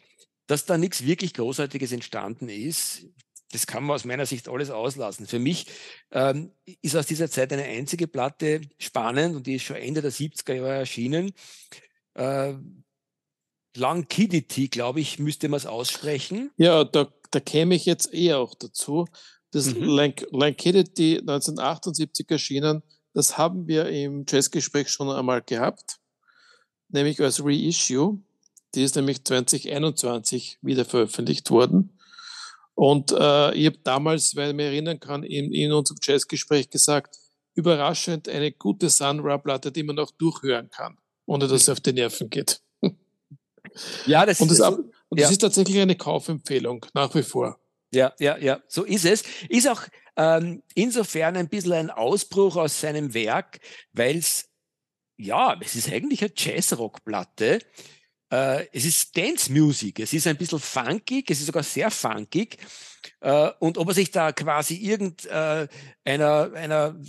dass 0.45 0.65
da 0.65 0.77
nichts 0.77 1.03
wirklich 1.03 1.33
Großartiges 1.33 1.91
entstanden 1.91 2.47
ist. 2.47 3.07
Das 3.51 3.65
kann 3.65 3.83
man 3.83 3.95
aus 3.95 4.05
meiner 4.05 4.27
Sicht 4.27 4.49
alles 4.49 4.69
auslassen. 4.69 5.25
Für 5.25 5.39
mich 5.39 5.65
ähm, 6.11 6.51
ist 6.81 6.95
aus 6.95 7.07
dieser 7.07 7.29
Zeit 7.29 7.51
eine 7.51 7.63
einzige 7.63 8.07
Platte 8.07 8.61
spannend 8.77 9.35
und 9.35 9.47
die 9.47 9.55
ist 9.55 9.63
schon 9.63 9.77
Ende 9.77 10.01
der 10.01 10.11
70er 10.11 10.53
Jahre 10.53 10.75
erschienen. 10.75 11.31
Äh, 12.13 12.53
Lankidity, 13.75 14.67
glaube 14.67 14.99
ich, 14.99 15.17
müsste 15.17 15.49
man 15.49 15.57
es 15.57 15.65
aussprechen. 15.65 16.51
Ja, 16.57 16.83
da, 16.83 17.11
da 17.31 17.39
käme 17.39 17.73
ich 17.73 17.85
jetzt 17.85 18.13
eher 18.13 18.37
auch 18.39 18.53
dazu. 18.53 19.07
Das 19.51 19.73
mhm. 19.73 19.83
Lank 19.83 20.27
Lankidity 20.31 21.17
1978 21.19 22.29
erschienen, 22.29 22.83
das 23.17 23.35
haben 23.35 23.67
wir 23.67 23.89
im 23.89 24.25
Jazzgespräch 24.29 24.89
schon 24.89 25.09
einmal 25.09 25.41
gehabt, 25.41 25.97
nämlich 26.89 27.19
als 27.19 27.43
Reissue. 27.43 28.19
Die 28.75 28.83
ist 28.83 28.95
nämlich 28.95 29.25
2021 29.25 30.59
wieder 30.61 30.85
veröffentlicht 30.85 31.49
worden. 31.49 31.97
Und 32.75 33.11
äh, 33.11 33.55
ich 33.55 33.65
habe 33.65 33.79
damals, 33.83 34.35
weil 34.35 34.49
ich 34.49 34.55
mich 34.55 34.67
erinnern 34.67 34.99
kann, 34.99 35.23
in, 35.23 35.51
in 35.51 35.71
unserem 35.71 35.97
Jazzgespräch 35.99 36.69
gesagt, 36.69 37.17
überraschend 37.55 38.29
eine 38.29 38.51
gute 38.51 38.87
Sun 38.91 39.21
Ra-Platte, 39.21 39.71
die 39.71 39.81
man 39.81 39.95
noch 39.95 40.11
durchhören 40.11 40.69
kann, 40.69 40.99
ohne 41.25 41.47
dass 41.47 41.63
es 41.63 41.69
auf 41.69 41.79
die 41.79 41.93
Nerven 41.93 42.29
geht. 42.29 42.61
Ja, 44.05 44.25
das, 44.25 44.39
und 44.39 44.49
das, 44.49 44.61
ab, 44.61 44.77
und 45.09 45.19
das 45.19 45.25
ja. 45.25 45.31
ist 45.31 45.39
tatsächlich 45.39 45.79
eine 45.79 45.95
Kaufempfehlung, 45.95 46.85
nach 46.93 47.13
wie 47.13 47.21
vor. 47.21 47.59
Ja, 47.91 48.13
ja, 48.17 48.37
ja, 48.37 48.59
so 48.67 48.83
ist 48.83 49.05
es. 49.05 49.23
Ist 49.49 49.67
auch 49.67 49.81
ähm, 50.17 50.63
insofern 50.73 51.37
ein 51.37 51.47
bisschen 51.47 51.73
ein 51.73 51.89
Ausbruch 51.91 52.55
aus 52.55 52.81
seinem 52.81 53.13
Werk, 53.13 53.59
weil 53.93 54.17
es, 54.17 54.49
ja, 55.17 55.55
es 55.61 55.75
ist 55.75 55.91
eigentlich 55.91 56.21
eine 56.21 56.31
Jazzrock-Platte. 56.35 57.59
Äh, 58.29 58.65
es 58.73 58.85
ist 58.85 59.15
Dance 59.15 59.51
Music, 59.51 59.99
es 59.99 60.13
ist 60.13 60.27
ein 60.27 60.37
bisschen 60.37 60.59
funkig, 60.59 61.29
es 61.29 61.39
ist 61.39 61.45
sogar 61.45 61.63
sehr 61.63 61.91
funkig. 61.91 62.57
Äh, 63.21 63.51
und 63.59 63.77
ob 63.77 63.87
er 63.87 63.93
sich 63.93 64.11
da 64.11 64.31
quasi 64.31 64.75
irgendeiner 64.75 65.69
äh, 66.03 66.57
einer 66.57 66.99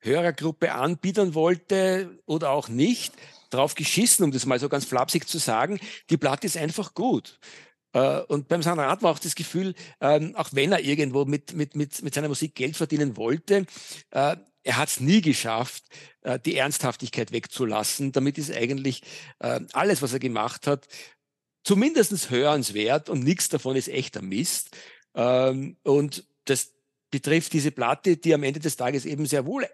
Hörergruppe 0.00 0.72
anbieten 0.72 1.34
wollte 1.34 2.18
oder 2.26 2.50
auch 2.50 2.68
nicht, 2.68 3.12
drauf 3.50 3.74
geschissen, 3.74 4.24
um 4.24 4.32
das 4.32 4.46
mal 4.46 4.58
so 4.58 4.68
ganz 4.68 4.84
flapsig 4.84 5.28
zu 5.28 5.38
sagen. 5.38 5.78
Die 6.10 6.16
Platte 6.16 6.46
ist 6.46 6.56
einfach 6.56 6.94
gut. 6.94 7.38
Äh, 7.94 8.20
und 8.22 8.48
beim 8.48 8.62
Sanrat 8.62 9.02
war 9.02 9.12
auch 9.12 9.18
das 9.18 9.34
Gefühl, 9.34 9.74
ähm, 10.00 10.34
auch 10.36 10.50
wenn 10.52 10.72
er 10.72 10.80
irgendwo 10.80 11.24
mit, 11.24 11.54
mit, 11.54 11.74
mit, 11.76 12.02
mit 12.02 12.14
seiner 12.14 12.28
Musik 12.28 12.54
Geld 12.54 12.76
verdienen 12.76 13.16
wollte, 13.16 13.66
äh, 14.10 14.36
er 14.66 14.76
hat 14.76 14.88
es 14.88 15.00
nie 15.00 15.20
geschafft, 15.20 15.84
äh, 16.22 16.38
die 16.38 16.56
Ernsthaftigkeit 16.56 17.32
wegzulassen. 17.32 18.12
Damit 18.12 18.38
ist 18.38 18.52
eigentlich 18.52 19.02
alles, 19.38 20.00
was 20.00 20.12
er 20.12 20.18
gemacht 20.18 20.66
hat, 20.66 20.88
zumindest 21.64 22.30
hörenswert 22.30 23.08
und 23.08 23.24
nichts 23.24 23.48
davon 23.48 23.76
ist 23.76 23.88
echter 23.88 24.22
Mist. 24.22 24.70
Ähm, 25.14 25.76
und 25.82 26.24
das 26.44 26.72
betrifft 27.10 27.52
diese 27.52 27.70
Platte, 27.70 28.16
die 28.16 28.34
am 28.34 28.42
Ende 28.42 28.60
des 28.60 28.76
Tages 28.76 29.04
eben 29.04 29.26
sehr 29.26 29.46
wohl 29.46 29.66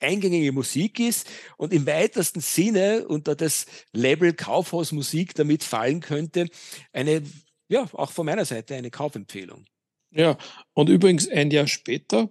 eingängige 0.00 0.52
Musik 0.52 0.98
ist 0.98 1.28
und 1.56 1.72
im 1.72 1.86
weitesten 1.86 2.40
Sinne 2.40 3.06
unter 3.06 3.36
das 3.36 3.66
Label 3.92 4.32
Kaufhausmusik 4.32 5.34
damit 5.34 5.62
fallen 5.62 6.00
könnte, 6.00 6.48
eine, 6.92 7.22
ja, 7.70 7.88
auch 7.92 8.10
von 8.10 8.26
meiner 8.26 8.44
Seite 8.44 8.74
eine 8.74 8.90
Kaufempfehlung. 8.90 9.64
Ja, 10.10 10.36
und 10.74 10.88
übrigens 10.88 11.28
ein 11.28 11.50
Jahr 11.50 11.66
später 11.66 12.28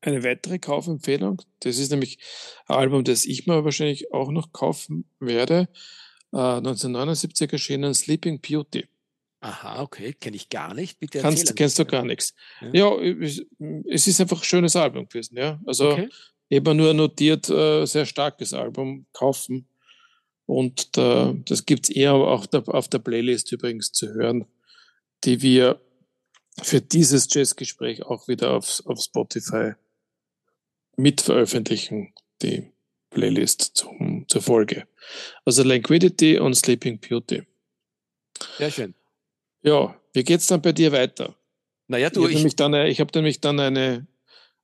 eine 0.00 0.24
weitere 0.24 0.58
Kaufempfehlung. 0.58 1.42
Das 1.60 1.78
ist 1.78 1.90
nämlich 1.90 2.18
ein 2.66 2.76
Album, 2.76 3.04
das 3.04 3.24
ich 3.24 3.46
mir 3.46 3.64
wahrscheinlich 3.64 4.12
auch 4.12 4.30
noch 4.30 4.52
kaufen 4.52 5.04
werde. 5.20 5.68
Äh, 6.32 6.38
1979 6.38 7.52
erschienen 7.52 7.94
Sleeping 7.94 8.40
Beauty. 8.40 8.86
Aha, 9.40 9.82
okay, 9.82 10.12
kenne 10.12 10.36
ich 10.36 10.48
gar 10.48 10.72
nicht. 10.72 11.00
Bitte 11.00 11.20
Kannst, 11.20 11.54
kennst 11.56 11.78
du 11.78 11.84
gar 11.84 12.04
nichts. 12.04 12.34
Ja, 12.72 12.94
ja 12.96 13.00
es, 13.86 14.06
ist 14.06 14.20
einfach 14.20 14.40
ein 14.40 14.44
schönes 14.44 14.76
Album 14.76 15.08
gewesen. 15.08 15.36
Ja? 15.36 15.60
Also 15.66 15.90
okay 15.90 16.08
eben 16.52 16.76
nur 16.76 16.92
notiert, 16.92 17.48
äh, 17.48 17.86
sehr 17.86 18.04
starkes 18.04 18.52
Album 18.52 19.06
kaufen. 19.14 19.66
Und 20.54 20.96
da, 20.96 21.34
das 21.44 21.66
gibt's 21.66 21.88
eher 21.88 22.14
auch 22.14 22.46
da, 22.46 22.60
auf 22.60 22.88
der 22.88 22.98
Playlist 22.98 23.52
übrigens 23.52 23.92
zu 23.92 24.12
hören, 24.12 24.46
die 25.24 25.42
wir 25.42 25.80
für 26.62 26.80
dieses 26.80 27.32
Jazzgespräch 27.32 28.02
auch 28.04 28.28
wieder 28.28 28.52
auf, 28.52 28.82
auf 28.84 29.00
Spotify 29.00 29.72
mit 30.96 31.20
veröffentlichen, 31.20 32.12
die 32.42 32.72
Playlist 33.10 33.72
zum, 33.74 34.26
zur 34.28 34.42
Folge. 34.42 34.86
Also 35.44 35.62
Languidity 35.62 36.38
und 36.38 36.54
Sleeping 36.54 37.00
Beauty. 37.00 37.42
Sehr 38.58 38.70
schön. 38.70 38.94
Ja, 39.62 39.98
wie 40.12 40.24
geht's 40.24 40.46
dann 40.46 40.62
bei 40.62 40.72
dir 40.72 40.92
weiter? 40.92 41.36
Naja, 41.88 42.10
du, 42.10 42.26
ich 42.26 42.26
habe 42.26 42.34
nämlich, 42.34 42.56
dann, 42.56 42.74
ich 42.74 43.00
hab 43.00 43.14
nämlich 43.14 43.40
dann 43.40 43.60
eine, 43.60 44.06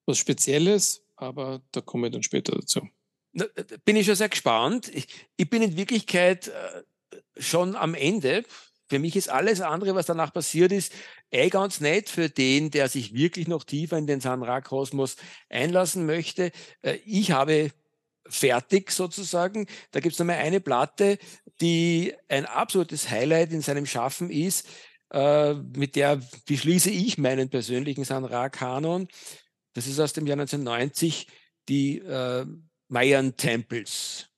was 0.07 0.19
Spezielles 0.19 1.03
aber 1.19 1.61
da 1.73 1.81
komme 1.81 2.07
ich 2.07 2.13
dann 2.13 2.23
später 2.23 2.53
dazu. 2.53 2.89
Da 3.33 3.47
bin 3.85 3.97
ich 3.97 4.07
schon 4.07 4.15
sehr 4.15 4.29
gespannt. 4.29 4.89
Ich, 4.95 5.07
ich 5.37 5.51
bin 5.51 5.63
in 5.63 5.77
Wirklichkeit 5.77 6.49
äh, 6.49 7.21
schon 7.41 7.77
am 7.77 7.95
Ende. 7.95 8.45
Für 8.89 8.99
mich 8.99 9.17
ist 9.17 9.29
alles 9.29 9.61
andere, 9.61 9.95
was 9.95 10.07
danach 10.07 10.33
passiert 10.33 10.73
ist, 10.73 10.93
eh 11.31 11.51
ganz 11.51 11.81
nett 11.81 12.09
für 12.09 12.31
den, 12.31 12.71
der 12.71 12.89
sich 12.89 13.13
wirklich 13.13 13.47
noch 13.47 13.65
tiefer 13.65 13.99
in 13.99 14.07
den 14.07 14.21
Sanra-Kosmos 14.21 15.17
einlassen 15.51 16.07
möchte. 16.07 16.53
Äh, 16.83 16.97
ich 17.05 17.33
habe 17.33 17.71
fertig 18.27 18.91
sozusagen. 18.91 19.67
Da 19.91 20.01
gibt 20.01 20.15
es 20.15 20.19
nochmal 20.19 20.37
eine 20.37 20.61
Platte, 20.61 21.19
die 21.61 22.15
ein 22.29 22.47
absolutes 22.47 23.11
Highlight 23.11 23.53
in 23.53 23.63
seinem 23.63 23.87
Schaffen 23.87 24.31
ist, 24.31 24.67
äh, 25.11 25.55
mit 25.55 25.97
der 25.97 26.21
beschließe 26.47 26.91
ich 26.91 27.19
meinen 27.19 27.49
persönlichen 27.49 28.05
Sanra-Kanon. 28.05 29.09
Das 29.75 29.87
ist 29.87 30.01
aus 30.01 30.13
dem 30.13 30.27
Jahr 30.27 30.39
1990 30.39 31.29
die 31.69 31.99
äh, 31.99 32.47
Mayan 32.89 33.37
Temples. 33.37 34.29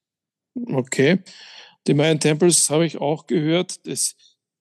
Okay. 0.54 1.22
Die 1.86 1.94
Mayan 1.94 2.20
Temples 2.20 2.68
habe 2.70 2.84
ich 2.84 2.98
auch 2.98 3.26
gehört. 3.26 3.86
Das, 3.86 4.14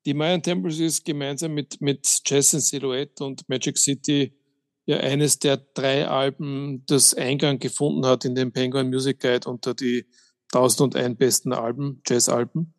die 0.05 0.13
Mayan 0.13 0.41
Temples 0.41 0.79
ist 0.79 1.03
gemeinsam 1.03 1.53
mit, 1.53 1.81
mit 1.81 2.21
Jazz 2.25 2.53
in 2.53 2.61
Silhouette 2.61 3.23
und 3.23 3.47
Magic 3.49 3.77
City 3.77 4.33
ja 4.85 4.97
eines 4.97 5.37
der 5.37 5.57
drei 5.57 6.07
Alben, 6.07 6.83
das 6.87 7.13
Eingang 7.13 7.59
gefunden 7.59 8.05
hat 8.05 8.25
in 8.25 8.33
den 8.33 8.51
Penguin 8.51 8.89
Music 8.89 9.19
Guide 9.19 9.47
unter 9.47 9.75
die 9.75 10.07
1001 10.51 11.17
besten 11.17 11.53
Alben, 11.53 12.01
Jazz-Alben. 12.07 12.73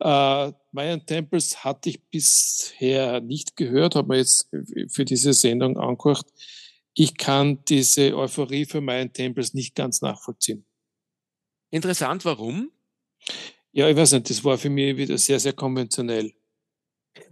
Äh, 0.00 0.52
Mayan 0.72 1.06
Temples 1.06 1.64
hatte 1.64 1.88
ich 1.88 2.04
bisher 2.10 3.20
nicht 3.22 3.56
gehört, 3.56 3.94
habe 3.94 4.08
mir 4.08 4.18
jetzt 4.18 4.50
für 4.88 5.04
diese 5.06 5.32
Sendung 5.32 5.78
angehört 5.78 6.26
ich 6.94 7.16
kann 7.16 7.64
diese 7.64 8.16
Euphorie 8.16 8.66
für 8.66 8.80
meinen 8.80 9.12
Tempels 9.12 9.54
nicht 9.54 9.74
ganz 9.74 10.02
nachvollziehen. 10.02 10.64
Interessant, 11.70 12.24
warum? 12.24 12.70
Ja, 13.72 13.88
ich 13.88 13.96
weiß 13.96 14.12
nicht, 14.12 14.30
das 14.30 14.42
war 14.42 14.58
für 14.58 14.70
mich 14.70 14.96
wieder 14.96 15.16
sehr, 15.16 15.38
sehr 15.38 15.52
konventionell. 15.52 16.32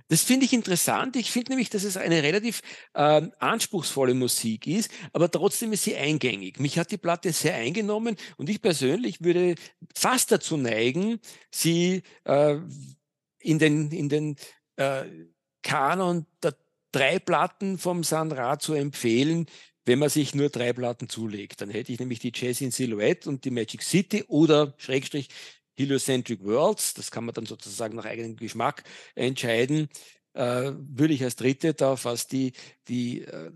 Das 0.08 0.22
finde 0.22 0.46
ich 0.46 0.52
interessant. 0.52 1.16
Ich 1.16 1.30
finde 1.30 1.52
nämlich, 1.52 1.70
dass 1.70 1.84
es 1.84 1.96
eine 1.96 2.22
relativ 2.22 2.62
äh, 2.94 3.28
anspruchsvolle 3.38 4.14
Musik 4.14 4.66
ist, 4.66 4.90
aber 5.12 5.30
trotzdem 5.30 5.72
ist 5.72 5.84
sie 5.84 5.96
eingängig. 5.96 6.58
Mich 6.58 6.78
hat 6.78 6.90
die 6.90 6.96
Platte 6.96 7.32
sehr 7.32 7.54
eingenommen 7.54 8.16
und 8.38 8.48
ich 8.48 8.62
persönlich 8.62 9.22
würde 9.22 9.54
fast 9.94 10.32
dazu 10.32 10.56
neigen, 10.56 11.20
sie 11.50 12.02
äh, 12.24 12.58
in 13.40 13.58
den, 13.58 13.90
in 13.90 14.08
den 14.08 14.36
äh, 14.76 15.04
Kanon 15.62 16.26
der 16.42 16.56
drei 16.92 17.18
Platten 17.18 17.78
vom 17.78 18.04
San 18.04 18.32
Ra 18.32 18.58
zu 18.58 18.74
empfehlen, 18.74 19.46
wenn 19.84 19.98
man 19.98 20.10
sich 20.10 20.34
nur 20.34 20.50
drei 20.50 20.72
Platten 20.72 21.08
zulegt. 21.08 21.60
Dann 21.60 21.70
hätte 21.70 21.92
ich 21.92 21.98
nämlich 21.98 22.18
die 22.18 22.32
Jazz 22.34 22.60
in 22.60 22.70
Silhouette 22.70 23.28
und 23.28 23.44
die 23.44 23.50
Magic 23.50 23.82
City 23.82 24.24
oder 24.28 24.74
Schrägstrich 24.76 25.28
Heliocentric 25.76 26.44
Worlds. 26.44 26.94
Das 26.94 27.10
kann 27.10 27.24
man 27.24 27.34
dann 27.34 27.46
sozusagen 27.46 27.96
nach 27.96 28.04
eigenem 28.04 28.36
Geschmack 28.36 28.84
entscheiden. 29.14 29.88
Äh, 30.34 30.72
würde 30.76 31.14
ich 31.14 31.24
als 31.24 31.36
dritte 31.36 31.74
da 31.74 31.96
fast 31.96 32.32
die, 32.32 32.52
die 32.88 33.22
äh, 33.22 33.50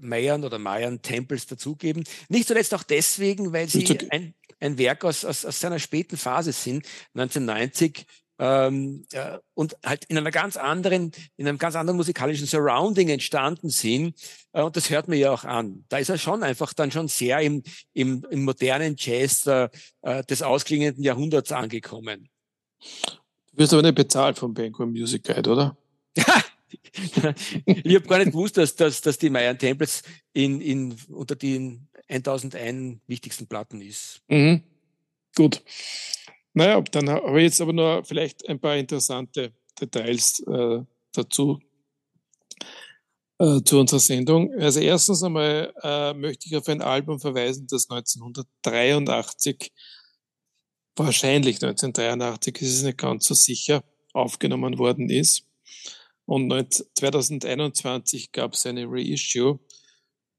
Mayan 0.00 0.44
oder 0.44 0.58
Mayan 0.58 1.02
Temples 1.02 1.46
dazugeben. 1.46 2.04
Nicht 2.28 2.48
zuletzt 2.48 2.74
auch 2.74 2.82
deswegen, 2.82 3.52
weil 3.52 3.68
sie 3.68 3.98
ein, 4.10 4.34
ein 4.60 4.78
Werk 4.78 5.04
aus, 5.04 5.24
aus, 5.24 5.44
aus 5.44 5.60
seiner 5.60 5.78
späten 5.78 6.16
Phase 6.16 6.52
sind. 6.52 6.86
1990 7.14 8.06
ähm, 8.38 9.04
äh, 9.12 9.38
und 9.54 9.76
halt 9.84 10.04
in 10.06 10.18
einer 10.18 10.30
ganz 10.30 10.56
anderen, 10.56 11.12
in 11.36 11.46
einem 11.46 11.58
ganz 11.58 11.76
anderen 11.76 11.96
musikalischen 11.96 12.46
Surrounding 12.46 13.08
entstanden 13.08 13.70
sind. 13.70 14.16
Äh, 14.52 14.62
und 14.62 14.76
das 14.76 14.90
hört 14.90 15.08
man 15.08 15.18
ja 15.18 15.30
auch 15.30 15.44
an. 15.44 15.84
Da 15.88 15.98
ist 15.98 16.08
er 16.08 16.18
schon 16.18 16.42
einfach 16.42 16.72
dann 16.72 16.90
schon 16.90 17.08
sehr 17.08 17.40
im, 17.40 17.62
im, 17.92 18.26
im 18.30 18.44
modernen 18.44 18.96
Jazz 18.98 19.46
äh, 19.46 19.68
äh 20.02 20.24
des 20.24 20.42
ausklingenden 20.42 21.02
Jahrhunderts 21.02 21.52
angekommen. 21.52 22.28
Du 22.80 23.58
wirst 23.58 23.72
aber 23.72 23.82
nicht 23.82 23.94
bezahlt 23.94 24.38
vom 24.38 24.52
Banquet 24.52 24.86
Music 24.86 25.24
Guide, 25.24 25.50
oder? 25.50 25.76
ich 27.66 27.94
habe 27.94 28.08
gar 28.08 28.18
nicht 28.18 28.32
gewusst, 28.32 28.56
dass, 28.56 28.74
dass, 28.74 29.00
dass 29.00 29.18
die 29.18 29.30
Mayan 29.30 29.58
Temples 29.58 30.02
in, 30.32 30.60
in, 30.60 30.96
unter 31.08 31.36
den 31.36 31.88
1001 32.08 32.98
wichtigsten 33.06 33.46
Platten 33.46 33.80
ist. 33.80 34.22
Mhm. 34.28 34.62
Gut. 35.36 35.62
Naja, 36.54 36.80
dann 36.80 37.10
habe 37.10 37.38
ich 37.38 37.44
jetzt 37.44 37.60
aber 37.60 37.72
nur 37.72 38.04
vielleicht 38.04 38.48
ein 38.48 38.60
paar 38.60 38.76
interessante 38.76 39.52
Details 39.80 40.40
äh, 40.46 40.80
dazu 41.12 41.58
äh, 43.38 43.60
zu 43.62 43.80
unserer 43.80 44.00
Sendung. 44.00 44.52
Also 44.54 44.78
erstens 44.78 45.22
einmal 45.24 45.72
äh, 45.82 46.14
möchte 46.14 46.46
ich 46.46 46.56
auf 46.56 46.68
ein 46.68 46.80
Album 46.80 47.18
verweisen, 47.18 47.66
das 47.68 47.90
1983 47.90 49.72
wahrscheinlich 50.96 51.56
1983, 51.56 52.60
ist 52.60 52.76
es 52.76 52.82
nicht 52.84 52.98
ganz 52.98 53.26
so 53.26 53.34
sicher, 53.34 53.82
aufgenommen 54.12 54.78
worden 54.78 55.10
ist. 55.10 55.46
Und 56.26 56.50
2021 56.72 58.32
gab 58.32 58.54
es 58.54 58.64
eine 58.64 58.86
Reissue 58.88 59.58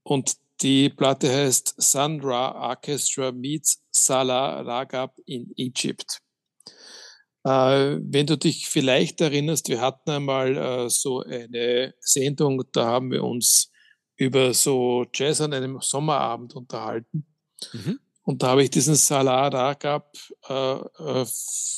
und 0.03 0.37
die 0.61 0.89
Platte 0.89 1.31
heißt 1.31 1.75
Sandra 1.77 2.69
Orchestra 2.69 3.31
meets 3.31 3.83
Salah 3.91 4.61
Ragab 4.61 5.17
in 5.25 5.51
Egypt. 5.57 6.21
Äh, 7.43 7.99
wenn 8.01 8.25
du 8.25 8.37
dich 8.37 8.67
vielleicht 8.67 9.21
erinnerst, 9.21 9.69
wir 9.69 9.81
hatten 9.81 10.09
einmal 10.09 10.57
äh, 10.57 10.89
so 10.89 11.21
eine 11.21 11.93
Sendung, 11.99 12.63
da 12.71 12.85
haben 12.85 13.11
wir 13.11 13.23
uns 13.23 13.71
über 14.15 14.53
so 14.53 15.05
Jazz 15.13 15.41
an 15.41 15.53
einem 15.53 15.79
Sommerabend 15.81 16.55
unterhalten. 16.55 17.25
Mhm. 17.73 17.99
Und 18.23 18.41
da 18.41 18.47
habe 18.47 18.63
ich 18.63 18.71
diesen 18.71 18.95
Salah 18.95 19.47
Ragab 19.49 20.17
äh, 20.49 20.53
äh, 20.53 21.25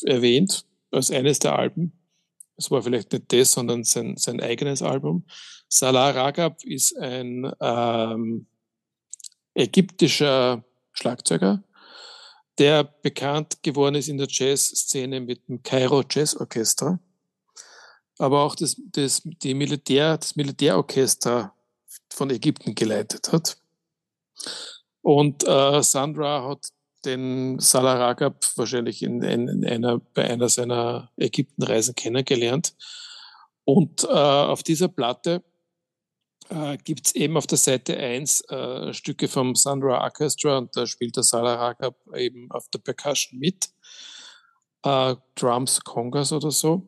erwähnt 0.06 0.66
als 0.92 1.12
eines 1.12 1.40
der 1.40 1.58
Alben. 1.58 2.00
Es 2.56 2.72
war 2.72 2.82
vielleicht 2.82 3.12
nicht 3.12 3.32
das, 3.34 3.52
sondern 3.52 3.84
sein, 3.84 4.16
sein 4.18 4.40
eigenes 4.40 4.82
Album. 4.82 5.26
Salah 5.68 6.12
Ragab 6.12 6.64
ist 6.64 6.98
ein 6.98 7.52
ähm, 7.60 8.48
ägyptischer 9.58 10.64
Schlagzeuger, 10.94 11.64
der 12.58 12.84
bekannt 12.84 13.64
geworden 13.64 13.96
ist 13.96 14.08
in 14.08 14.18
der 14.18 14.28
Jazzszene 14.30 15.20
mit 15.20 15.48
dem 15.48 15.62
Cairo 15.64 16.04
Jazz 16.10 16.36
Orchestra, 16.36 17.00
aber 18.18 18.44
auch 18.44 18.56
das, 18.56 18.76
das, 18.92 19.22
die 19.24 19.54
Militär, 19.54 20.18
das 20.18 20.36
Militärorchester 20.36 21.54
von 22.10 22.30
Ägypten 22.30 22.74
geleitet 22.74 23.32
hat. 23.32 23.58
Und 25.02 25.48
äh, 25.48 25.82
Sandra 25.84 26.48
hat 26.50 26.70
den 27.06 27.60
Salah 27.60 27.96
Ragab 27.96 28.44
wahrscheinlich 28.56 29.04
in, 29.04 29.22
in, 29.22 29.48
in, 29.48 29.66
einer, 29.66 30.00
bei 30.00 30.30
einer 30.30 30.50
seiner 30.50 31.12
Ägyptenreisen 31.16 31.96
kennengelernt. 31.96 32.76
Und 33.64 34.04
äh, 34.04 34.08
auf 34.08 34.64
dieser 34.64 34.88
Platte 34.88 35.44
äh, 36.50 36.78
gibt 36.78 37.08
es 37.08 37.16
eben 37.16 37.38
auf 37.38 37.48
der 37.48 37.58
Seite 37.58 37.98
1 37.98 38.42
äh, 38.50 38.94
Stücke 38.94 39.28
vom 39.28 39.56
Sandra 39.56 40.04
Orchestra 40.04 40.58
und 40.58 40.76
da 40.76 40.86
spielt 40.86 41.16
der 41.16 41.24
Salah 41.24 41.56
Ragab 41.56 41.96
eben 42.16 42.50
auf 42.52 42.70
der 42.70 42.80
Percussion 42.80 43.40
mit. 43.40 43.70
Äh, 44.84 45.16
Drums, 45.36 45.82
Congas 45.82 46.32
oder 46.32 46.52
so. 46.52 46.88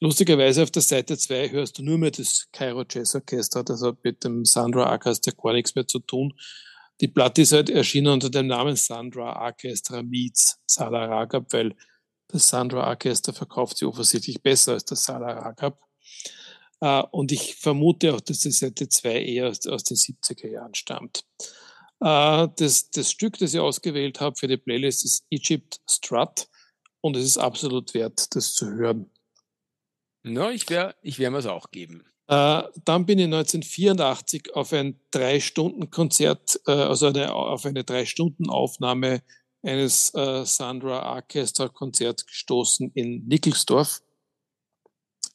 Lustigerweise 0.00 0.62
auf 0.62 0.70
der 0.70 0.82
Seite 0.82 1.16
2 1.16 1.50
hörst 1.50 1.78
du 1.78 1.82
nur 1.82 1.96
mehr 1.96 2.10
das 2.10 2.48
Cairo 2.52 2.84
Jazz 2.88 3.14
Orchestra, 3.14 3.62
das 3.62 3.82
hat 3.82 3.96
mit 4.04 4.22
dem 4.24 4.44
Sandra 4.44 4.90
Orchestra 4.90 5.32
gar 5.32 5.54
nichts 5.54 5.74
mehr 5.74 5.86
zu 5.86 6.00
tun. 6.00 6.34
Die 7.00 7.08
Platte 7.08 7.42
ist 7.42 7.52
halt 7.52 7.70
erschienen 7.70 8.12
unter 8.12 8.30
dem 8.30 8.46
Namen 8.46 8.76
Sandra 8.76 9.42
Orchestra 9.42 10.02
meets 10.02 10.60
Salah 10.66 11.06
Ragab, 11.06 11.52
weil 11.52 11.74
das 12.28 12.48
Sandra 12.48 12.86
Orchestra 12.88 13.32
verkauft 13.32 13.78
sie 13.78 13.86
offensichtlich 13.86 14.42
besser 14.42 14.72
als 14.72 14.84
das 14.84 15.04
Salah 15.04 15.32
Ragab. 15.32 15.80
Uh, 16.84 17.04
und 17.10 17.32
ich 17.32 17.56
vermute 17.56 18.14
auch, 18.14 18.20
dass 18.20 18.40
die 18.40 18.50
Seite 18.50 18.88
2 18.88 19.22
eher 19.22 19.48
aus, 19.48 19.66
aus, 19.66 19.84
den 19.84 19.96
70er 19.96 20.50
Jahren 20.50 20.74
stammt. 20.74 21.24
Uh, 22.04 22.48
das, 22.56 22.90
das, 22.90 23.10
Stück, 23.10 23.38
das 23.38 23.54
ich 23.54 23.60
ausgewählt 23.60 24.20
habe 24.20 24.36
für 24.36 24.46
die 24.46 24.58
Playlist, 24.58 25.04
ist 25.04 25.24
Egypt 25.30 25.80
Strut 25.88 26.48
und 27.00 27.16
es 27.16 27.24
ist 27.24 27.38
absolut 27.38 27.94
wert, 27.94 28.34
das 28.36 28.52
zu 28.52 28.66
hören. 28.66 29.10
No, 30.22 30.50
ich 30.50 30.68
werde 30.68 30.96
ich 31.00 31.18
mir 31.18 31.32
es 31.34 31.46
auch 31.46 31.70
geben. 31.70 32.04
Uh, 32.30 32.68
dann 32.84 33.06
bin 33.06 33.20
ich 33.20 33.26
1984 33.26 34.54
auf 34.54 34.72
ein 34.74 35.00
Drei-Stunden-Konzert, 35.12 36.60
also 36.66 37.06
eine, 37.06 37.32
auf 37.32 37.64
eine 37.64 37.84
Drei-Stunden-Aufnahme 37.84 39.22
eines 39.62 40.08
Sandra 40.08 41.14
Orchestra-Konzert 41.14 42.26
gestoßen 42.26 42.90
in 42.94 43.26
Nickelsdorf 43.26 44.02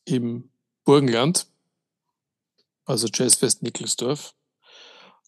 im 0.05 0.50
Burgenland, 0.91 1.47
also 2.83 3.07
Jazzfest 3.07 3.63
Nickelsdorf. 3.63 4.35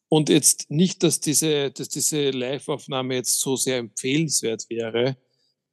Und 0.10 0.28
jetzt 0.28 0.70
nicht, 0.70 1.04
dass 1.04 1.22
diese, 1.22 1.72
dass 1.72 1.88
diese 1.88 2.32
Live-Aufnahme 2.32 3.16
jetzt 3.16 3.40
so 3.40 3.56
sehr 3.56 3.78
empfehlenswert 3.78 4.70
wäre, 4.70 5.16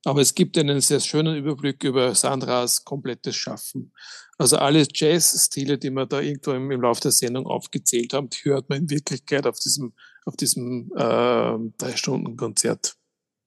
aber 0.04 0.20
es 0.20 0.36
gibt 0.36 0.56
einen 0.58 0.80
sehr 0.80 1.00
schönen 1.00 1.36
Überblick 1.36 1.82
über 1.82 2.14
Sandras 2.14 2.84
komplettes 2.84 3.34
Schaffen. 3.34 3.92
Also 4.38 4.58
alle 4.58 4.86
Jazz-Stile, 4.88 5.76
die 5.76 5.90
wir 5.90 6.06
da 6.06 6.20
irgendwo 6.20 6.52
im, 6.52 6.70
im 6.70 6.82
Laufe 6.82 7.00
der 7.00 7.10
Sendung 7.10 7.48
aufgezählt 7.48 8.12
haben, 8.12 8.30
die 8.30 8.48
hört 8.48 8.68
man 8.68 8.82
in 8.82 8.90
Wirklichkeit 8.90 9.44
auf 9.44 9.58
diesem, 9.58 9.92
auf 10.24 10.36
diesem 10.36 10.92
äh, 10.94 11.58
Drei-Stunden-Konzert. 11.78 12.94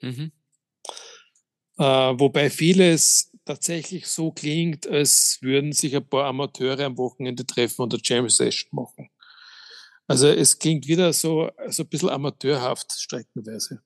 Mhm. 0.02 0.34
Äh, 1.78 1.84
wobei 1.84 2.50
vieles 2.50 3.33
tatsächlich 3.46 4.08
so 4.08 4.32
klingt, 4.32 4.88
als 4.88 5.40
würden 5.42 5.74
sich 5.74 5.96
ein 5.96 6.08
paar 6.08 6.26
Amateure 6.26 6.86
am 6.86 6.98
Wochenende 6.98 7.46
treffen 7.46 7.84
und 7.84 7.94
eine 7.94 8.02
Jam 8.04 8.30
Session 8.30 8.70
machen. 8.72 9.10
Also 10.08 10.28
es 10.28 10.60
klingt 10.60 10.88
wieder 10.88 11.14
so, 11.14 11.50
so 11.68 11.84
ein 11.84 11.90
bisschen 11.90 12.10
amateurhaft 12.10 12.92
streckenweise. 12.92 13.82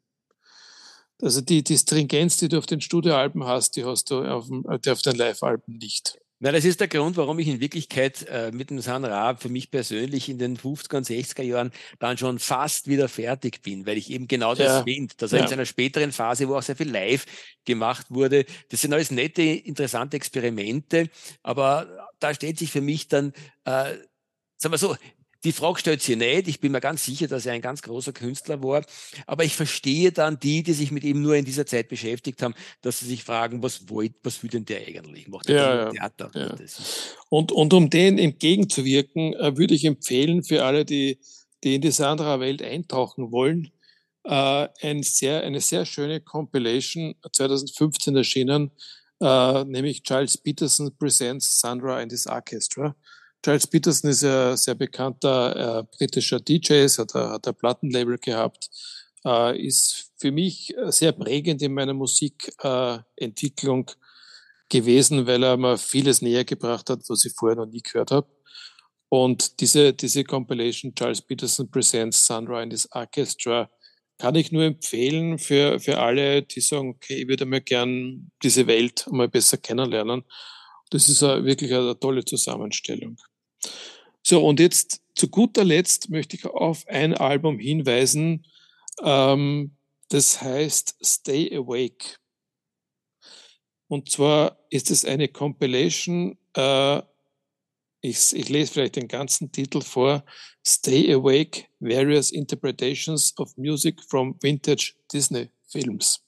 Also 1.22 1.42
die, 1.42 1.64
die 1.64 1.78
Stringenz, 1.78 2.38
die 2.38 2.48
du 2.48 2.58
auf 2.58 2.66
den 2.66 2.82
Studioalben 2.82 3.44
hast, 3.46 3.76
die 3.76 3.86
hast 3.86 4.12
du 4.12 4.24
auf, 4.24 4.50
auf 4.66 5.02
den 5.02 5.16
Live-Alben 5.16 5.78
nicht. 5.78 6.20
Na, 6.40 6.52
das 6.52 6.66
ist 6.66 6.80
der 6.80 6.88
Grund, 6.88 7.18
warum 7.18 7.40
ich 7.40 7.48
in 7.48 7.60
Wirklichkeit 7.60 8.28
äh, 8.30 8.52
mit 8.52 8.70
dem 8.70 8.80
San 8.80 9.04
Ra 9.04 9.36
für 9.36 9.50
mich 9.50 9.72
persönlich 9.72 10.30
in 10.30 10.38
den 10.38 10.56
50er 10.56 10.98
und 10.98 11.08
60er 11.08 11.42
Jahren 11.42 11.72
dann 11.98 12.18
schon 12.20 12.38
fast 12.38 12.88
wieder 12.88 13.10
fertig 13.10 13.64
bin, 13.64 13.88
weil 13.88 13.98
ich 13.98 14.12
eben 14.12 14.28
genau 14.28 14.54
das 14.54 14.68
ja. 14.68 14.84
finde, 14.84 15.16
dass 15.18 15.32
er 15.34 15.40
ja. 15.40 15.46
in 15.46 15.50
seiner 15.50 15.66
späteren 15.66 16.12
Phase, 16.12 16.48
wo 16.48 16.56
auch 16.56 16.62
sehr 16.62 16.76
viel 16.76 16.92
live 16.92 17.26
gemacht 17.66 18.08
wurde, 18.12 18.46
das 18.70 18.82
sind 18.82 18.94
alles 18.94 19.10
nette, 19.10 19.42
interessante 19.42 20.16
Experimente, 20.18 21.10
aber 21.42 22.08
da 22.20 22.36
stellt 22.36 22.60
sich 22.60 22.72
für 22.72 22.82
mich 22.82 23.08
dann, 23.08 23.34
äh, 23.66 23.96
sagen 24.58 24.74
wir 24.74 24.78
so, 24.78 24.96
die 25.44 25.52
Frage 25.52 25.80
stellt 25.80 26.02
sich 26.02 26.18
nicht. 26.18 26.48
Ich 26.48 26.60
bin 26.60 26.72
mir 26.72 26.82
ganz 26.82 27.06
sicher, 27.06 27.28
dass 27.28 27.46
er 27.46 27.54
ein 27.54 27.62
ganz 27.62 27.82
großer 27.82 28.14
Künstler 28.14 28.62
war. 28.64 28.84
Aber 29.26 29.44
ich 29.44 29.56
verstehe 29.56 30.12
dann 30.12 30.40
die, 30.40 30.64
die 30.64 30.74
sich 30.74 30.92
mit 30.92 31.04
ihm 31.04 31.22
nur 31.22 31.36
in 31.36 31.46
dieser 31.46 31.66
Zeit 31.66 31.90
beschäftigt 31.90 32.42
haben, 32.42 32.54
dass 32.82 33.00
sie 33.00 33.06
sich 33.06 33.24
fragen, 33.24 33.62
was 33.64 33.90
wollt, 33.90 34.14
was 34.24 34.42
will 34.44 34.50
denn 34.50 34.66
der 34.66 34.88
eigentlich? 34.88 35.28
Macht 35.28 35.50
ja, 35.50 35.76
ja, 35.76 35.90
Theater? 35.90 36.32
Ja. 36.34 36.56
Und, 37.30 37.52
und 37.52 37.74
um 37.74 37.90
dem 37.90 38.18
entgegenzuwirken, 38.18 39.34
äh, 39.34 39.58
würde 39.58 39.74
ich 39.74 39.86
empfehlen 39.86 40.44
für 40.44 40.64
alle, 40.64 40.86
die, 40.86 41.20
die 41.64 41.76
in 41.76 41.82
die 41.82 41.92
Sandra-Welt 41.92 42.62
eintauchen 42.62 43.32
wollen, 43.32 43.72
äh, 44.24 44.68
ein 44.82 45.04
sehr, 45.04 45.44
eine 45.44 45.62
sehr 45.62 45.86
schöne 45.86 46.22
Compilation 46.22 47.16
2015 47.32 48.16
erschienen, 48.16 48.72
äh, 49.22 49.64
nämlich 49.64 50.04
Charles 50.04 50.38
Peterson 50.38 50.96
Presents 50.98 51.60
Sandra 51.60 51.98
and 51.98 52.12
his 52.12 52.28
Orchestra. 52.28 52.96
Charles 53.44 53.68
Peterson 53.68 54.10
ist 54.10 54.24
ja 54.24 54.58
sehr 54.58 54.76
bekannter 54.76 55.80
äh, 55.80 55.84
britischer 55.98 56.40
DJ, 56.40 56.88
hat, 56.88 57.14
hat 57.14 57.48
ein 57.48 57.56
Plattenlabel 57.56 58.18
gehabt, 58.18 58.70
äh, 59.26 59.60
ist 59.66 60.12
für 60.18 60.32
mich 60.32 60.74
sehr 60.88 61.12
prägend 61.12 61.62
in 61.62 61.74
meiner 61.74 61.94
Musikentwicklung 61.94 63.90
äh, 63.90 63.94
gewesen, 64.70 65.28
weil 65.28 65.44
er 65.44 65.58
mir 65.58 65.78
vieles 65.78 66.22
näher 66.22 66.44
gebracht 66.44 66.90
hat, 66.90 67.02
was 67.08 67.26
ich 67.26 67.34
vorher 67.34 67.56
noch 67.58 67.68
nie 67.68 67.82
gehört 67.82 68.12
habe. 68.12 68.28
Und 69.10 69.62
diese, 69.62 69.94
diese 69.94 70.24
Compilation 70.24 70.94
Charles 70.94 71.22
Peterson 71.22 71.70
Presents 71.72 72.26
Sandra 72.26 72.60
and 72.62 72.74
his 72.74 72.90
Orchestra 72.92 73.70
kann 74.18 74.36
ich 74.36 74.52
nur 74.52 74.64
empfehlen 74.64 75.38
für, 75.38 75.80
für 75.80 76.00
alle, 76.00 76.42
die 76.42 76.60
sagen, 76.60 76.90
okay, 76.90 77.22
ich 77.22 77.28
würde 77.28 77.46
mal 77.46 77.62
gern 77.62 78.32
diese 78.44 78.68
Welt 78.68 79.06
mal 79.10 79.30
besser 79.30 79.58
kennenlernen. 79.58 80.24
Das 80.90 81.10
ist 81.10 81.22
wirklich 81.22 81.74
eine 81.74 82.00
tolle 82.00 82.24
Zusammenstellung. 82.24 83.18
So, 84.24 84.46
und 84.46 84.60
jetzt 84.60 85.02
zu 85.16 85.30
guter 85.30 85.64
Letzt 85.64 86.10
möchte 86.10 86.36
ich 86.36 86.46
auf 86.46 86.88
ein 86.88 87.14
Album 87.14 87.60
hinweisen, 87.60 88.46
ähm, 89.02 89.76
das 90.10 90.42
heißt 90.42 90.98
Stay 91.04 91.56
Awake. 91.56 92.18
Und 93.88 94.12
zwar 94.12 94.60
ist 94.70 94.92
es 94.92 95.06
eine 95.06 95.28
Compilation, 95.28 96.38
äh, 96.56 97.02
ich, 98.02 98.34
ich 98.34 98.50
lese 98.50 98.74
vielleicht 98.74 98.98
den 98.98 99.08
ganzen 99.08 99.52
Titel 99.52 99.82
vor, 99.82 100.24
Stay 100.66 101.14
Awake, 101.14 101.66
Various 101.80 102.32
Interpretations 102.32 103.34
of 103.38 103.56
Music 103.58 104.02
from 104.04 104.38
Vintage 104.42 104.94
Disney 105.12 105.50
Films. 105.68 106.27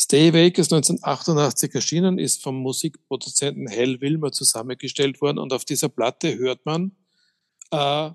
Stay 0.00 0.28
Awake 0.28 0.60
ist 0.60 0.72
1988 0.72 1.74
erschienen, 1.74 2.18
ist 2.18 2.42
vom 2.42 2.56
Musikproduzenten 2.60 3.68
Hal 3.68 4.00
Wilmer 4.00 4.30
zusammengestellt 4.30 5.20
worden 5.20 5.38
und 5.38 5.52
auf 5.52 5.64
dieser 5.64 5.88
Platte 5.88 6.38
hört 6.38 6.64
man 6.64 6.92
äh, 7.72 8.10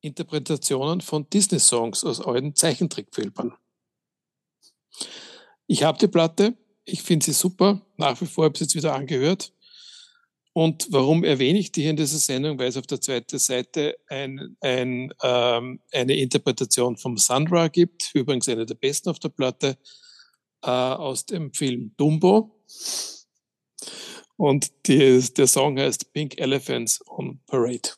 Interpretationen 0.00 1.00
von 1.00 1.28
Disney-Songs 1.28 2.04
aus 2.04 2.20
alten 2.20 2.54
Zeichentrickfilmen. 2.54 3.52
Ich 5.66 5.82
habe 5.82 5.98
die 5.98 6.06
Platte, 6.06 6.56
ich 6.84 7.02
finde 7.02 7.26
sie 7.26 7.32
super, 7.32 7.82
nach 7.96 8.20
wie 8.20 8.26
vor 8.26 8.44
habe 8.44 8.52
ich 8.54 8.58
sie 8.58 8.64
jetzt 8.66 8.76
wieder 8.76 8.94
angehört 8.94 9.52
Und 10.52 10.86
warum 10.90 11.24
erwähne 11.24 11.58
ich 11.58 11.72
die 11.72 11.82
hier 11.82 11.90
in 11.90 11.96
dieser 11.96 12.18
Sendung? 12.18 12.60
Weil 12.60 12.68
es 12.68 12.76
auf 12.76 12.86
der 12.86 13.00
zweiten 13.00 13.40
Seite 13.40 13.98
ein, 14.06 14.56
ein, 14.60 15.12
ähm, 15.22 15.80
eine 15.92 16.14
Interpretation 16.14 16.96
vom 16.96 17.16
Sandra 17.16 17.66
gibt, 17.66 18.12
übrigens 18.14 18.48
eine 18.48 18.64
der 18.64 18.76
besten 18.76 19.08
auf 19.08 19.18
der 19.18 19.30
Platte, 19.30 19.76
äh, 20.66 20.70
aus 20.70 21.24
dem 21.26 21.52
Film 21.52 21.92
Dumbo. 21.96 22.60
Und 24.36 24.86
die, 24.86 25.20
der 25.32 25.46
Song 25.46 25.78
heißt 25.78 26.12
Pink 26.12 26.38
Elephants 26.38 27.02
on 27.08 27.40
Parade. 27.46 27.90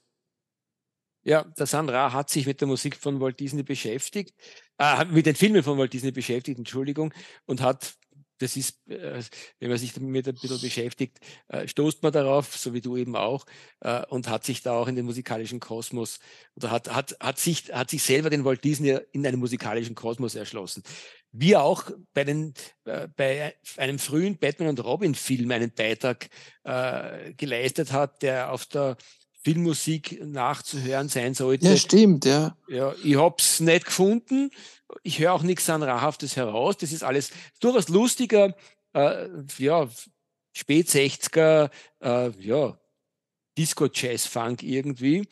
Ja, 1.25 1.45
der 1.45 1.66
Sandra 1.66 2.12
hat 2.12 2.31
sich 2.31 2.47
mit 2.47 2.61
der 2.61 2.69
Musik 2.69 2.97
von 2.97 3.21
Walt 3.21 3.41
Disney 3.41 3.62
beschäftigt, 3.62 4.35
äh, 4.79 5.05
mit 5.07 5.27
den 5.27 5.35
Filmen 5.35 5.62
von 5.62 5.77
Walt 5.77 5.93
Disney 5.93 6.12
beschäftigt, 6.12 6.59
Entschuldigung, 6.59 7.12
und 7.45 7.61
hat 7.61 7.99
das 8.39 8.57
ist, 8.57 8.89
äh, 8.89 9.23
wenn 9.59 9.69
man 9.69 9.79
sich 9.79 9.93
damit 9.93 10.29
ein 10.29 10.35
bisschen 10.35 10.61
beschäftigt, 10.61 11.19
äh, 11.49 11.66
stoßt 11.66 12.03
man 12.03 12.12
darauf, 12.12 12.57
so 12.57 12.73
wie 12.73 12.81
du 12.81 12.97
eben 12.97 13.16
auch, 13.16 13.45
äh, 13.81 14.05
und 14.07 14.29
hat 14.29 14.45
sich 14.45 14.62
da 14.62 14.73
auch 14.73 14.89
in 14.89 14.97
den 14.97 15.05
musikalischen 15.05 15.61
Kosmos 15.61 16.21
oder 16.55 16.71
hat, 16.71 16.93
hat, 16.95 17.16
hat, 17.21 17.39
sich, 17.39 17.73
hat 17.73 17.91
sich 17.91 18.03
selber 18.03 18.31
den 18.31 18.45
Walt 18.45 18.64
Disney 18.64 18.97
in 19.12 19.27
einen 19.27 19.41
musikalischen 19.41 19.95
Kosmos 19.95 20.35
erschlossen. 20.35 20.83
Wie 21.33 21.57
auch 21.57 21.91
bei, 22.14 22.24
den, 22.24 22.55
bei 22.85 23.55
einem 23.76 23.99
frühen 23.99 24.39
Batman 24.39 24.70
und 24.70 24.83
Robin 24.83 25.14
Film 25.14 25.51
einen 25.51 25.70
Beitrag 25.70 26.29
äh, 26.64 27.35
geleistet 27.35 27.93
hat, 27.93 28.22
der 28.22 28.51
auf 28.51 28.66
der 28.66 28.97
Filmmusik 29.43 30.20
nachzuhören 30.24 31.09
sein 31.09 31.35
sollte. 31.35 31.68
Ja, 31.68 31.76
stimmt, 31.76 32.24
ja. 32.24 32.57
Ja, 32.68 32.95
ich 33.03 33.16
hab's 33.16 33.61
nicht 33.61 33.87
gefunden. 33.87 34.51
Ich 35.03 35.18
höre 35.18 35.33
auch 35.33 35.43
nichts 35.43 35.66
Sanrahaftes 35.66 36.37
heraus. 36.37 36.76
Das 36.79 36.93
ist 36.93 37.03
alles 37.05 37.31
durchaus 37.61 37.89
lustiger, 37.89 38.55
äh, 38.95 39.29
ja, 39.59 39.89
spät 40.53 40.89
60er, 40.89 41.70
äh, 42.01 42.31
ja, 42.41 42.79
Disco-Jazz-Funk 43.57 44.62
irgendwie. 44.62 45.26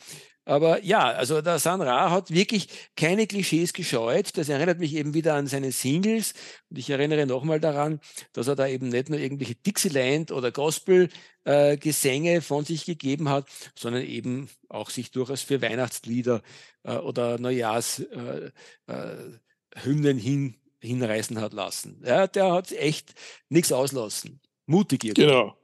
Aber 0.47 0.83
ja, 0.85 1.11
also 1.11 1.43
der 1.43 1.59
San 1.59 1.83
Ra 1.83 2.11
hat 2.13 2.31
wirklich 2.31 2.69
keine 2.95 3.27
Klischees 3.27 3.73
gescheut. 3.73 4.39
Das 4.39 4.49
erinnert 4.49 4.79
mich 4.79 4.95
eben 4.95 5.13
wieder 5.13 5.35
an 5.35 5.49
seine 5.49 5.73
Singles. 5.73 6.35
Und 6.71 6.79
ich 6.79 6.89
erinnere 6.89 7.27
nochmal 7.27 7.59
daran, 7.59 8.01
dass 8.33 8.47
er 8.47 8.55
da 8.55 8.69
eben 8.69 8.89
nicht 8.89 9.11
nur 9.11 9.19
irgendwelche 9.19 9.57
Dixieland 9.57 10.31
oder 10.31 10.53
Gospel-Gesänge 10.53 12.35
äh, 12.35 12.41
von 12.41 12.65
sich 12.65 12.85
gegeben 12.85 13.29
hat, 13.29 13.49
sondern 13.75 14.05
eben 14.05 14.49
auch 14.69 14.91
sich 14.91 15.11
durchaus 15.11 15.43
für 15.43 15.61
Weihnachtslieder 15.61 16.43
äh, 16.85 16.95
oder 16.95 17.39
Neujahrshymnen 17.39 18.53
äh, 18.87 20.21
hin, 20.21 20.55
hinreißen 20.81 21.41
hat 21.41 21.55
lassen. 21.55 22.01
Ja, 22.07 22.29
der 22.29 22.53
hat 22.53 22.71
echt 22.71 23.15
nichts 23.49 23.73
auslassen. 23.73 24.41
Mutig 24.67 25.03
irgendwie. 25.03 25.23
Genau. 25.23 25.59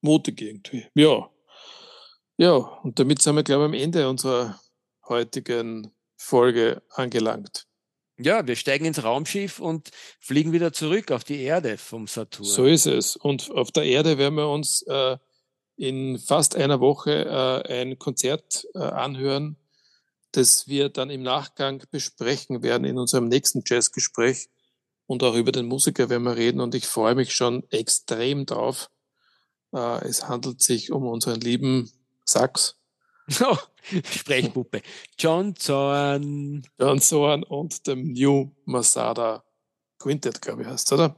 Mutig 0.00 0.40
irgendwie. 0.40 0.86
Ja. 0.94 1.28
Ja, 2.42 2.54
und 2.56 2.98
damit 2.98 3.22
sind 3.22 3.36
wir, 3.36 3.44
glaube 3.44 3.62
ich, 3.62 3.68
am 3.68 3.74
Ende 3.74 4.08
unserer 4.08 4.60
heutigen 5.08 5.92
Folge 6.16 6.82
angelangt. 6.90 7.68
Ja, 8.18 8.44
wir 8.44 8.56
steigen 8.56 8.84
ins 8.84 9.04
Raumschiff 9.04 9.60
und 9.60 9.92
fliegen 10.18 10.50
wieder 10.50 10.72
zurück 10.72 11.12
auf 11.12 11.22
die 11.22 11.40
Erde 11.40 11.78
vom 11.78 12.08
Saturn. 12.08 12.44
So 12.44 12.64
ist 12.64 12.86
es. 12.86 13.14
Und 13.14 13.52
auf 13.52 13.70
der 13.70 13.84
Erde 13.84 14.18
werden 14.18 14.34
wir 14.34 14.48
uns 14.48 14.82
äh, 14.88 15.18
in 15.76 16.18
fast 16.18 16.56
einer 16.56 16.80
Woche 16.80 17.12
äh, 17.26 17.80
ein 17.80 18.00
Konzert 18.00 18.66
äh, 18.74 18.80
anhören, 18.80 19.56
das 20.32 20.66
wir 20.66 20.88
dann 20.88 21.10
im 21.10 21.22
Nachgang 21.22 21.84
besprechen 21.92 22.64
werden 22.64 22.82
in 22.82 22.98
unserem 22.98 23.28
nächsten 23.28 23.62
Jazzgespräch. 23.64 24.48
Und 25.06 25.22
auch 25.22 25.36
über 25.36 25.52
den 25.52 25.66
Musiker 25.66 26.10
werden 26.10 26.24
wir 26.24 26.34
reden. 26.34 26.60
Und 26.60 26.74
ich 26.74 26.88
freue 26.88 27.14
mich 27.14 27.36
schon 27.36 27.62
extrem 27.70 28.46
drauf. 28.46 28.90
Äh, 29.72 30.08
es 30.08 30.28
handelt 30.28 30.60
sich 30.60 30.90
um 30.90 31.06
unseren 31.06 31.40
lieben 31.40 31.88
Sax. 32.24 32.76
Oh, 33.40 33.56
Sprechpuppe. 34.04 34.82
John 35.18 35.54
Zorn. 35.56 36.66
John 36.78 37.00
Zorn 37.00 37.44
und 37.44 37.86
dem 37.86 38.12
New 38.12 38.50
Masada 38.64 39.44
Quintet, 39.98 40.42
glaube 40.42 40.62
ich, 40.62 40.68
heißt 40.68 40.92
oder? 40.92 41.14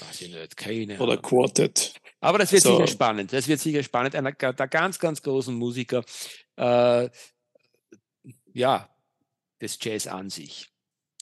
Weiß 0.00 0.20
ich 0.20 0.32
nicht, 0.32 0.56
keine 0.56 0.98
Oder 0.98 1.16
Quartet. 1.16 1.94
Aber 2.20 2.38
das 2.38 2.52
wird 2.52 2.62
so. 2.62 2.76
sicher 2.76 2.86
spannend. 2.86 3.32
Das 3.32 3.48
wird 3.48 3.60
sicher 3.60 3.82
spannend. 3.82 4.14
Einer 4.14 4.32
der 4.32 4.52
ganz, 4.68 4.98
ganz 4.98 5.22
großen 5.22 5.54
Musiker, 5.54 6.04
äh, 6.56 7.08
ja, 8.52 8.88
des 9.60 9.78
Jazz 9.80 10.06
an 10.06 10.28
sich. 10.28 10.70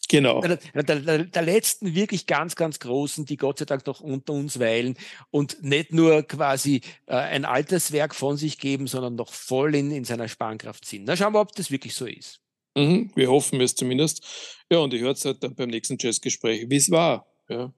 Genau. 0.08 0.40
Der, 0.40 0.58
der, 0.74 1.24
der, 1.24 1.42
letzten 1.42 1.94
wirklich 1.94 2.26
ganz, 2.26 2.56
ganz 2.56 2.78
großen, 2.80 3.26
die 3.26 3.36
Gott 3.36 3.58
sei 3.58 3.66
Dank 3.66 3.86
noch 3.86 4.00
unter 4.00 4.32
uns 4.32 4.58
weilen 4.58 4.96
und 5.30 5.62
nicht 5.62 5.92
nur 5.92 6.22
quasi 6.22 6.80
äh, 7.06 7.14
ein 7.14 7.44
altes 7.44 7.92
Werk 7.92 8.14
von 8.14 8.38
sich 8.38 8.58
geben, 8.58 8.86
sondern 8.86 9.16
noch 9.16 9.30
voll 9.30 9.74
in, 9.74 9.90
in 9.90 10.04
seiner 10.04 10.28
Spannkraft 10.28 10.86
sind. 10.86 11.04
Na, 11.04 11.14
schauen 11.14 11.34
wir, 11.34 11.40
ob 11.40 11.54
das 11.54 11.70
wirklich 11.70 11.94
so 11.94 12.06
ist. 12.06 12.40
Mhm, 12.74 13.10
wir 13.14 13.30
hoffen 13.30 13.60
es 13.60 13.74
zumindest. 13.74 14.24
Ja, 14.70 14.78
und 14.78 14.94
ich 14.94 15.02
höre 15.02 15.12
es 15.12 15.24
halt 15.26 15.42
dann 15.42 15.54
beim 15.54 15.68
nächsten 15.68 15.98
Jazzgespräch, 15.98 16.70
wie 16.70 16.76
es 16.76 16.90
war. 16.90 17.26
Ja. 17.50 17.64
Äh, 17.64 17.70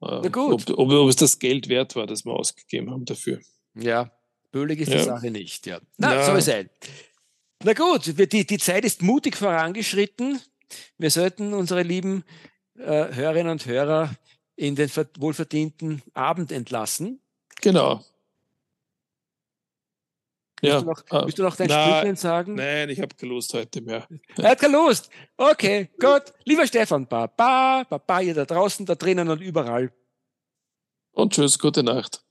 Na 0.00 0.28
gut. 0.28 0.70
Ob, 0.70 0.78
ob, 0.78 0.90
ob, 0.90 1.08
es 1.08 1.16
das 1.16 1.40
Geld 1.40 1.68
wert 1.68 1.96
war, 1.96 2.06
das 2.06 2.24
wir 2.24 2.32
ausgegeben 2.32 2.90
haben 2.90 3.04
dafür. 3.04 3.40
Ja, 3.74 4.12
bölig 4.52 4.80
ist 4.80 4.92
ja. 4.92 4.98
die 4.98 5.04
Sache 5.04 5.30
nicht. 5.32 5.66
Ja. 5.66 5.80
Na, 5.96 6.14
ja. 6.14 6.24
soll 6.24 6.40
sein. 6.42 6.70
Na 7.64 7.72
gut, 7.72 8.06
die, 8.06 8.46
die 8.46 8.58
Zeit 8.58 8.84
ist 8.84 9.02
mutig 9.02 9.36
vorangeschritten. 9.36 10.40
Wir 10.98 11.10
sollten 11.10 11.54
unsere 11.54 11.82
lieben 11.82 12.24
äh, 12.76 13.14
Hörerinnen 13.14 13.52
und 13.52 13.66
Hörer 13.66 14.14
in 14.56 14.74
den 14.74 14.90
wohlverdienten 15.18 16.02
Abend 16.14 16.52
entlassen. 16.52 17.20
Genau. 17.60 18.04
Willst, 20.60 20.74
ja, 20.74 20.80
du, 20.80 20.86
noch, 20.86 21.00
äh, 21.10 21.24
willst 21.24 21.38
du 21.38 21.42
noch 21.44 21.56
dein 21.56 21.70
Stückchen 21.70 22.16
sagen? 22.16 22.54
Nein, 22.56 22.88
ich 22.90 23.00
habe 23.00 23.14
keine 23.14 23.32
Lust 23.32 23.54
heute 23.54 23.80
mehr. 23.80 24.08
Er 24.36 24.50
hat 24.50 24.60
keine 24.60 24.76
Lust. 24.76 25.08
Okay, 25.36 25.88
gut. 26.00 26.34
Lieber 26.44 26.66
Stefan, 26.66 27.06
Baba, 27.06 27.84
Baba, 27.88 28.20
ihr 28.20 28.34
da 28.34 28.44
draußen, 28.44 28.84
da 28.84 28.96
drinnen 28.96 29.28
und 29.28 29.40
überall. 29.40 29.92
Und 31.12 31.32
tschüss, 31.32 31.58
gute 31.58 31.82
Nacht. 31.84 32.24